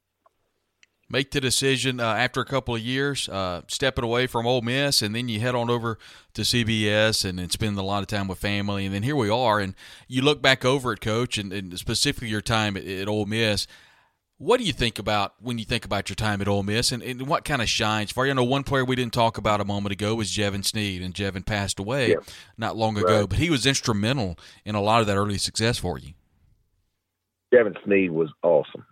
make 1.13 1.29
the 1.29 1.39
decision 1.39 1.99
uh, 1.99 2.15
after 2.15 2.41
a 2.41 2.45
couple 2.45 2.73
of 2.73 2.81
years, 2.81 3.29
uh, 3.29 3.61
stepping 3.67 4.03
away 4.03 4.25
from 4.25 4.47
Ole 4.47 4.63
Miss, 4.63 5.03
and 5.03 5.15
then 5.15 5.29
you 5.29 5.39
head 5.39 5.53
on 5.53 5.69
over 5.69 5.99
to 6.33 6.41
CBS 6.41 7.23
and, 7.23 7.39
and 7.39 7.51
spend 7.51 7.77
a 7.77 7.83
lot 7.83 8.01
of 8.01 8.07
time 8.07 8.27
with 8.27 8.39
family, 8.39 8.83
and 8.83 8.93
then 8.93 9.03
here 9.03 9.15
we 9.15 9.29
are, 9.29 9.59
and 9.59 9.75
you 10.07 10.23
look 10.23 10.41
back 10.41 10.65
over 10.65 10.91
it, 10.91 11.01
Coach, 11.01 11.37
and, 11.37 11.53
and 11.53 11.77
specifically 11.77 12.29
your 12.29 12.41
time 12.41 12.75
at, 12.75 12.85
at, 12.85 13.07
Ole 13.07 13.27
Miss. 13.27 13.67
What 14.39 14.59
do 14.59 14.65
you 14.65 14.73
think 14.73 14.97
about 14.97 15.35
when 15.39 15.59
you 15.59 15.65
think 15.65 15.85
about 15.85 16.09
your 16.09 16.15
time 16.15 16.41
at 16.41 16.47
Ole 16.47 16.63
Miss, 16.63 16.91
and, 16.91 17.03
and 17.03 17.27
what 17.27 17.45
kind 17.45 17.61
of 17.61 17.69
shines 17.69 18.11
for 18.11 18.25
you? 18.25 18.31
I 18.31 18.33
know 18.33 18.43
one 18.43 18.63
player 18.63 18.83
we 18.83 18.95
didn't 18.95 19.13
talk 19.13 19.37
about 19.37 19.61
a 19.61 19.65
moment 19.65 19.93
ago 19.93 20.15
was 20.15 20.31
Jevan 20.31 20.65
Snead, 20.65 21.03
and 21.03 21.13
Jevan 21.13 21.45
passed 21.45 21.77
away 21.77 22.09
yeah. 22.09 22.15
not 22.57 22.75
long 22.75 22.97
ago, 22.97 23.19
right. 23.19 23.29
but 23.29 23.37
he 23.37 23.51
was 23.51 23.67
instrumental 23.67 24.35
in 24.65 24.73
a 24.73 24.81
lot 24.81 25.01
of 25.01 25.07
that 25.07 25.15
early 25.15 25.37
success 25.37 25.77
for 25.77 25.99
you. 25.99 26.13
Jevan 27.53 27.77
Snead 27.85 28.09
was 28.09 28.31
awesome. 28.41 28.83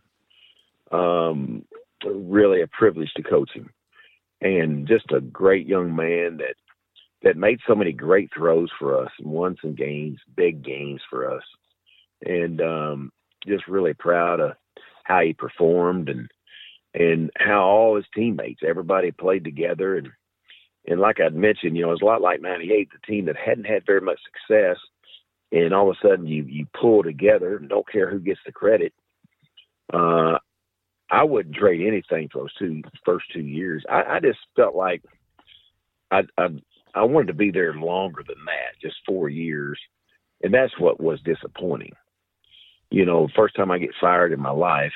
Um, 0.92 1.66
really 2.06 2.62
a 2.62 2.68
privilege 2.68 3.12
to 3.16 3.24
coach 3.24 3.52
him, 3.54 3.70
and 4.42 4.88
just 4.88 5.12
a 5.12 5.22
great 5.22 5.68
young 5.68 5.96
man 5.96 6.38
that 6.38 6.56
that 7.24 7.38
made 7.38 7.60
so 7.68 7.76
many 7.76 7.92
great 7.92 8.30
throws 8.36 8.70
for 8.80 9.00
us 9.00 9.12
and 9.20 9.28
won 9.28 9.56
some 9.62 9.76
games, 9.76 10.20
big 10.36 10.64
games 10.64 11.02
for 11.10 11.32
us, 11.32 11.44
and 12.26 12.62
um, 12.62 13.12
just 13.48 13.68
really 13.68 13.94
proud 13.94 14.40
of 14.40 14.54
how 15.04 15.22
he 15.22 15.34
performed 15.34 16.10
and 16.10 16.30
and 16.94 17.32
how 17.38 17.62
all 17.62 17.96
his 17.96 18.06
teammates, 18.14 18.62
everybody 18.68 19.12
played 19.12 19.44
together 19.44 19.98
and 19.98 20.10
and 20.88 21.00
like 21.00 21.20
I'd 21.20 21.36
mentioned, 21.36 21.78
you 21.78 21.84
know, 21.84 21.92
it's 21.92 22.02
a 22.02 22.06
lot 22.06 22.22
like 22.22 22.42
'98, 22.42 22.90
the 22.92 23.06
team 23.06 23.26
that 23.26 23.36
hadn't 23.38 23.66
had 23.66 23.86
very 23.86 24.02
much 24.02 24.20
success, 24.26 24.78
and 25.52 25.74
all 25.74 25.90
of 25.90 25.96
a 25.96 26.08
sudden 26.08 26.26
you 26.26 26.44
you 26.44 26.66
pull 26.80 27.04
together 27.04 27.58
and 27.58 27.70
don't 27.70 27.90
care 27.90 28.10
who 28.10 28.20
gets 28.20 28.40
the 28.46 28.52
credit. 28.52 28.94
Uh, 29.94 30.38
I 31.12 31.24
wouldn't 31.26 31.56
trade 31.56 31.86
anything 31.86 32.30
for 32.32 32.40
those 32.40 32.54
two 32.56 32.82
first 33.06 33.26
two 33.34 33.42
years. 33.42 33.84
I, 33.90 34.04
I 34.04 34.20
just 34.22 34.40
felt 34.56 34.76
like 34.76 35.04
I, 36.10 36.22
I 36.38 36.48
I 36.96 37.04
wanted 37.04 37.28
to 37.28 37.34
be 37.34 37.52
there 37.52 37.74
longer 37.74 38.24
than 38.26 38.44
that, 38.46 38.82
just 38.82 38.96
four 39.06 39.28
years, 39.28 39.80
and 40.42 40.54
that's 40.54 40.78
what 40.80 41.02
was 41.02 41.20
disappointing. 41.22 41.94
You 42.90 43.06
know, 43.06 43.28
first 43.36 43.56
time 43.56 43.72
I 43.72 43.78
get 43.78 43.92
fired 44.00 44.32
in 44.32 44.40
my 44.42 44.52
life, 44.52 44.94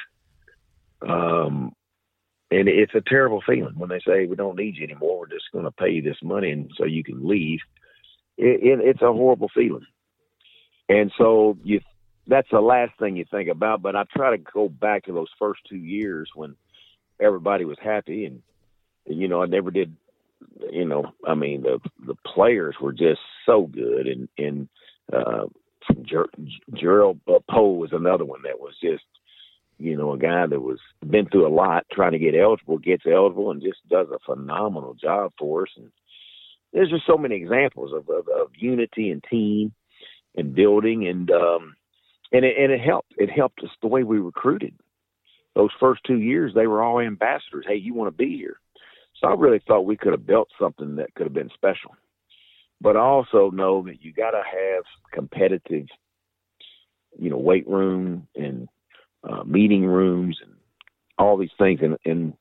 um, 1.07 1.74
and 2.49 2.70
it's 2.70 2.95
a 2.95 3.01
terrible 3.05 3.41
feeling 3.45 3.76
when 3.78 3.89
they 3.89 3.99
say 4.07 4.26
we 4.26 4.38
don't 4.38 4.57
need 4.57 4.78
you 4.78 4.86
anymore. 4.86 5.20
We're 5.20 5.28
just 5.28 5.51
going 5.51 5.66
to 5.66 5.72
pay 5.72 5.89
you 5.89 6.01
this 6.01 6.18
money, 6.24 6.51
and 6.51 6.72
so 6.78 6.86
you 6.86 7.03
can 7.03 7.28
leave. 7.28 7.59
It, 8.38 8.61
it, 8.63 8.80
it's 8.84 9.01
a 9.01 9.11
horrible 9.11 9.49
feeling, 9.53 9.86
and 10.88 11.11
so 11.18 11.57
you 11.63 11.82
that's 12.28 12.49
the 12.51 12.61
last 12.61 12.97
thing 12.99 13.15
you 13.15 13.26
think 13.30 13.49
about. 13.49 13.82
But 13.82 13.95
I 13.95 14.03
try 14.15 14.32
to 14.36 14.43
go 14.53 14.69
back 14.69 15.05
to 15.05 15.13
those 15.13 15.30
first 15.39 15.61
two 15.69 15.78
years 15.78 16.30
when 16.36 16.55
everybody 17.19 17.65
was 17.65 17.78
happy, 17.82 18.26
and, 18.26 18.41
you 19.05 19.28
know, 19.28 19.41
I 19.41 19.45
never 19.45 19.71
did. 19.71 19.95
You 20.71 20.86
know, 20.86 21.13
I 21.26 21.34
mean, 21.34 21.63
the 21.63 21.80
the 22.05 22.15
players 22.26 22.76
were 22.80 22.93
just 22.93 23.21
so 23.45 23.67
good, 23.67 24.05
and 24.07 24.30
and 24.38 24.69
uh, 25.11 25.45
Jerrell 26.71 27.19
Powe 27.49 27.78
was 27.78 27.93
another 27.93 28.26
one 28.26 28.41
that 28.43 28.59
was 28.59 28.73
just, 28.82 29.05
you 29.80 29.97
know, 29.97 30.13
a 30.13 30.17
guy 30.17 30.45
that 30.45 30.59
was 30.59 30.80
been 31.07 31.28
through 31.28 31.47
a 31.47 31.49
lot 31.49 31.86
trying 31.91 32.11
to 32.11 32.19
get 32.19 32.36
eligible, 32.36 32.78
gets 32.78 33.05
eligible, 33.05 33.51
and 33.51 33.61
just 33.61 33.80
does 33.89 34.07
a 34.11 34.19
phenomenal 34.26 34.93
job 34.93 35.32
for 35.39 35.63
us. 35.63 35.69
And 35.78 35.89
there's 36.73 36.89
just 36.89 37.07
so 37.07 37.17
many 37.17 37.36
examples 37.36 37.93
of 37.93 38.09
of, 38.09 38.28
of 38.28 38.49
unity 38.55 39.09
and 39.09 39.23
team 39.23 39.73
and 40.36 40.53
building, 40.53 41.07
and 41.07 41.32
um, 41.32 41.76
and 42.36 42.45
it, 42.45 42.57
and 42.57 42.71
it 42.71 42.81
helped. 42.81 43.13
It 43.17 43.29
helped 43.29 43.63
us 43.63 43.69
the 43.81 43.88
way 43.88 44.03
we 44.03 44.19
recruited. 44.19 44.73
Those 45.55 45.69
first 45.79 46.01
two 46.05 46.19
years, 46.19 46.53
they 46.53 46.67
were 46.67 46.83
all 46.83 46.99
ambassadors. 46.99 47.65
Hey, 47.67 47.75
you 47.75 47.93
want 47.93 48.09
to 48.09 48.25
be 48.25 48.36
here? 48.36 48.57
So 49.21 49.29
I 49.29 49.36
really 49.36 49.61
thought 49.65 49.86
we 49.86 49.95
could 49.95 50.11
have 50.11 50.25
built 50.25 50.49
something 50.59 50.97
that 50.97 51.13
could 51.15 51.25
have 51.25 51.33
been 51.33 51.51
special. 51.53 51.95
But 52.81 52.97
I 52.97 52.99
also 52.99 53.51
know 53.51 53.83
that 53.83 54.03
you 54.03 54.11
got 54.11 54.31
to 54.31 54.43
have 54.43 54.83
competitive, 55.13 55.88
you 57.17 57.29
know, 57.29 57.38
weight 57.38 57.67
room 57.67 58.27
and 58.36 58.67
uh, 59.23 59.43
meeting 59.45 59.86
rooms 59.86 60.38
and 60.43 60.53
all 61.17 61.38
these 61.38 61.55
things. 61.57 61.79
And 61.81 61.97
and 62.03 62.33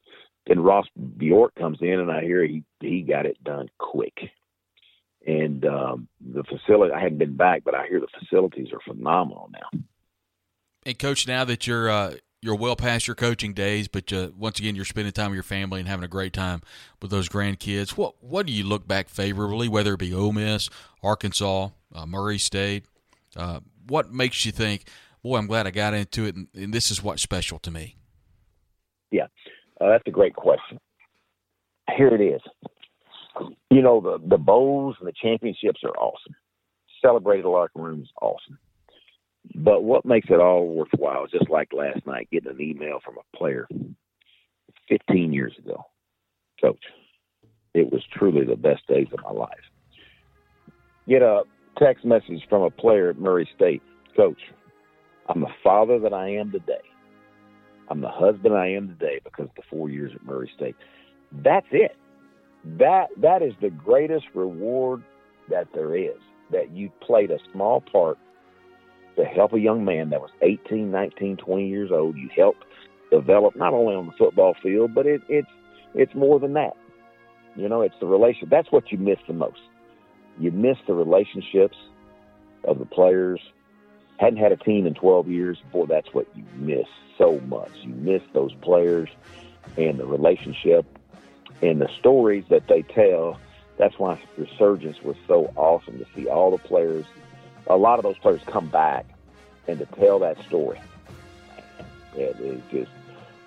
then 0.48 0.58
Ross 0.58 0.86
Bjork 1.16 1.54
comes 1.54 1.78
in, 1.80 2.00
and 2.00 2.10
I 2.10 2.22
hear 2.22 2.44
he 2.44 2.64
he 2.80 3.02
got 3.02 3.26
it 3.26 3.42
done 3.44 3.68
quick 3.78 4.14
and 5.26 5.64
um, 5.64 6.08
the 6.20 6.44
facility. 6.44 6.92
I 6.92 7.00
hadn't 7.00 7.18
been 7.18 7.36
back, 7.36 7.62
but 7.64 7.74
I 7.74 7.86
hear 7.86 8.00
the 8.00 8.06
facilities 8.18 8.68
are 8.72 8.80
phenomenal 8.80 9.50
now. 9.52 9.80
And 10.86 10.98
coach, 10.98 11.26
now 11.26 11.44
that 11.44 11.66
you're 11.66 11.88
uh, 11.88 12.14
you're 12.42 12.54
well 12.54 12.76
past 12.76 13.06
your 13.06 13.14
coaching 13.14 13.54
days, 13.54 13.88
but 13.88 14.12
uh, 14.12 14.30
once 14.36 14.58
again 14.58 14.76
you're 14.76 14.84
spending 14.84 15.12
time 15.12 15.30
with 15.30 15.36
your 15.36 15.42
family 15.42 15.80
and 15.80 15.88
having 15.88 16.04
a 16.04 16.08
great 16.08 16.32
time 16.32 16.60
with 17.00 17.10
those 17.10 17.28
grandkids. 17.28 17.90
What 17.90 18.22
what 18.22 18.46
do 18.46 18.52
you 18.52 18.64
look 18.64 18.86
back 18.86 19.08
favorably, 19.08 19.68
whether 19.68 19.94
it 19.94 20.00
be 20.00 20.12
Ole 20.12 20.32
Miss, 20.32 20.68
Arkansas, 21.02 21.70
uh, 21.94 22.06
Murray 22.06 22.38
State? 22.38 22.84
Uh, 23.36 23.60
what 23.88 24.12
makes 24.12 24.46
you 24.46 24.52
think, 24.52 24.84
boy, 25.22 25.38
I'm 25.38 25.46
glad 25.46 25.66
I 25.66 25.70
got 25.70 25.92
into 25.94 26.24
it, 26.24 26.36
and, 26.36 26.48
and 26.54 26.72
this 26.72 26.90
is 26.90 27.02
what's 27.02 27.22
special 27.22 27.58
to 27.60 27.70
me? 27.70 27.96
Yeah, 29.10 29.26
uh, 29.80 29.88
that's 29.88 30.04
a 30.06 30.10
great 30.10 30.34
question. 30.34 30.78
Here 31.96 32.08
it 32.08 32.20
is 32.20 32.40
you 33.70 33.82
know 33.82 34.00
the 34.00 34.18
the 34.28 34.38
bowls 34.38 34.96
and 35.00 35.08
the 35.08 35.12
championships 35.12 35.80
are 35.84 35.96
awesome. 35.96 36.34
Celebrated 37.02 37.46
locker 37.46 37.80
room 37.80 38.02
is 38.02 38.08
awesome. 38.22 38.58
But 39.54 39.84
what 39.84 40.04
makes 40.04 40.28
it 40.30 40.40
all 40.40 40.66
worthwhile, 40.66 41.24
is 41.24 41.30
just 41.30 41.50
like 41.50 41.72
last 41.72 42.06
night, 42.06 42.28
getting 42.30 42.50
an 42.50 42.60
email 42.60 42.98
from 43.04 43.16
a 43.18 43.36
player 43.36 43.68
15 44.88 45.32
years 45.32 45.54
ago, 45.58 45.84
coach, 46.60 46.82
it 47.74 47.92
was 47.92 48.02
truly 48.12 48.44
the 48.44 48.56
best 48.56 48.86
days 48.86 49.08
of 49.12 49.22
my 49.22 49.30
life. 49.30 49.58
Get 51.08 51.22
a 51.22 51.42
text 51.78 52.04
message 52.04 52.42
from 52.48 52.62
a 52.62 52.70
player 52.70 53.10
at 53.10 53.18
Murray 53.18 53.48
State, 53.54 53.82
coach, 54.16 54.40
I'm 55.28 55.40
the 55.40 55.48
father 55.62 55.98
that 56.00 56.12
I 56.12 56.30
am 56.30 56.50
today. 56.52 56.82
I'm 57.88 58.00
the 58.00 58.10
husband 58.10 58.54
I 58.54 58.68
am 58.68 58.88
today 58.88 59.20
because 59.24 59.46
of 59.46 59.54
the 59.56 59.62
four 59.70 59.90
years 59.90 60.12
at 60.14 60.24
Murray 60.24 60.50
State. 60.54 60.76
That's 61.32 61.66
it 61.70 61.96
that 62.64 63.08
that 63.18 63.42
is 63.42 63.52
the 63.60 63.70
greatest 63.70 64.26
reward 64.34 65.02
that 65.50 65.68
there 65.74 65.96
is 65.96 66.16
that 66.50 66.70
you 66.70 66.90
played 67.00 67.30
a 67.30 67.38
small 67.52 67.80
part 67.80 68.18
to 69.16 69.24
help 69.24 69.52
a 69.52 69.60
young 69.60 69.84
man 69.84 70.10
that 70.10 70.20
was 70.20 70.30
18 70.42 70.90
19 70.90 71.36
20 71.36 71.68
years 71.68 71.90
old. 71.90 72.16
You 72.16 72.28
helped 72.34 72.64
develop 73.10 73.56
not 73.56 73.72
only 73.72 73.94
on 73.94 74.06
the 74.06 74.12
football 74.12 74.54
field 74.62 74.94
but 74.94 75.06
it, 75.06 75.22
it's 75.28 75.48
it's 75.94 76.14
more 76.14 76.40
than 76.40 76.54
that. 76.54 76.76
You 77.56 77.68
know 77.68 77.82
it's 77.82 77.94
the 78.00 78.06
relationship. 78.06 78.50
that's 78.50 78.72
what 78.72 78.90
you 78.90 78.98
miss 78.98 79.18
the 79.26 79.34
most. 79.34 79.60
You 80.38 80.50
miss 80.50 80.78
the 80.86 80.94
relationships 80.94 81.76
of 82.64 82.78
the 82.78 82.86
players. 82.86 83.40
Hadn't 84.18 84.38
had 84.38 84.52
a 84.52 84.56
team 84.56 84.86
in 84.86 84.94
12 84.94 85.28
years. 85.28 85.58
Boy 85.72 85.86
that's 85.86 86.12
what 86.12 86.26
you 86.34 86.44
miss 86.56 86.86
so 87.18 87.40
much. 87.46 87.70
You 87.82 87.94
miss 87.94 88.22
those 88.32 88.54
players 88.54 89.08
and 89.76 89.98
the 89.98 90.06
relationship 90.06 90.86
and 91.62 91.80
the 91.80 91.88
stories 91.98 92.44
that 92.50 92.66
they 92.68 92.82
tell. 92.82 93.38
That's 93.78 93.98
why 93.98 94.20
Resurgence 94.36 95.02
was 95.02 95.16
so 95.26 95.52
awesome 95.56 95.98
to 95.98 96.06
see 96.14 96.28
all 96.28 96.50
the 96.50 96.58
players, 96.58 97.06
a 97.66 97.76
lot 97.76 97.98
of 97.98 98.02
those 98.02 98.18
players 98.18 98.40
come 98.46 98.68
back 98.68 99.06
and 99.66 99.78
to 99.78 99.86
tell 99.86 100.18
that 100.20 100.42
story. 100.46 100.80
It, 102.16 102.36
it 102.40 102.62
just 102.70 102.90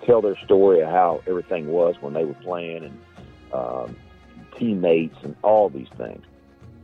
tell 0.04 0.20
their 0.20 0.36
story 0.44 0.80
of 0.80 0.88
how 0.88 1.22
everything 1.26 1.68
was 1.68 1.96
when 2.00 2.12
they 2.14 2.24
were 2.24 2.34
playing 2.34 2.84
and 2.84 2.98
um, 3.52 3.96
teammates 4.58 5.16
and 5.22 5.34
all 5.42 5.68
these 5.68 5.88
things 5.96 6.24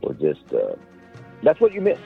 were 0.01 0.13
just 0.13 0.53
uh, 0.53 0.75
that's 1.43 1.59
what 1.59 1.73
you 1.73 1.81
miss. 1.81 1.99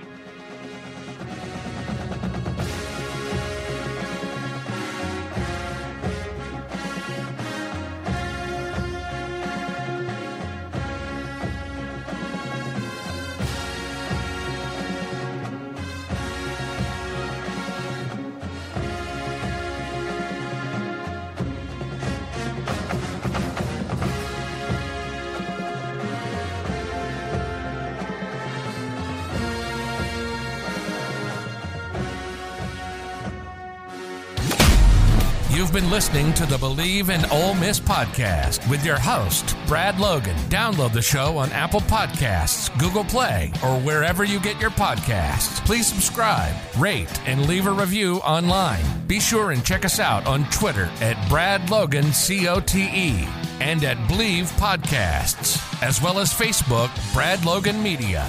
Been 35.80 35.90
listening 35.92 36.34
to 36.34 36.46
the 36.46 36.58
Bleav 36.58 37.08
in 37.08 37.24
Ole 37.32 37.54
Miss 37.54 37.80
podcast 37.80 38.70
with 38.70 38.84
your 38.84 39.00
host, 39.00 39.56
Brad 39.66 39.98
Logan. 39.98 40.36
Download 40.50 40.92
the 40.92 41.02
show 41.02 41.38
on 41.38 41.50
Apple 41.54 41.80
Podcasts, 41.80 42.78
Google 42.78 43.06
Play, 43.06 43.54
or 43.64 43.80
wherever 43.80 44.26
you 44.26 44.42
get 44.42 44.60
your 44.60 44.72
podcasts. 44.72 45.66
Please 45.66 45.88
subscribe, 45.88 46.54
rate, 46.78 47.26
and 47.26 47.48
leave 47.48 47.66
a 47.66 47.72
review 47.72 48.18
online. 48.18 48.84
Be 49.08 49.22
sure 49.22 49.52
and 49.52 49.64
check 49.64 49.86
us 49.86 50.02
out 50.02 50.28
on 50.28 50.44
Twitter 50.50 50.90
at 51.00 51.30
Brad 51.30 51.70
Logan 51.70 52.08
COTE 52.12 53.26
and 53.62 53.82
at 53.86 53.96
Bleav 54.10 54.52
Podcasts, 54.60 55.82
as 55.82 56.02
well 56.02 56.20
as 56.20 56.34
Facebook, 56.34 56.90
Brad 57.14 57.46
Logan 57.46 57.82
Media. 57.82 58.26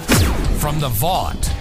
From 0.61 0.79
the 0.79 0.87
Vaught 0.87 1.60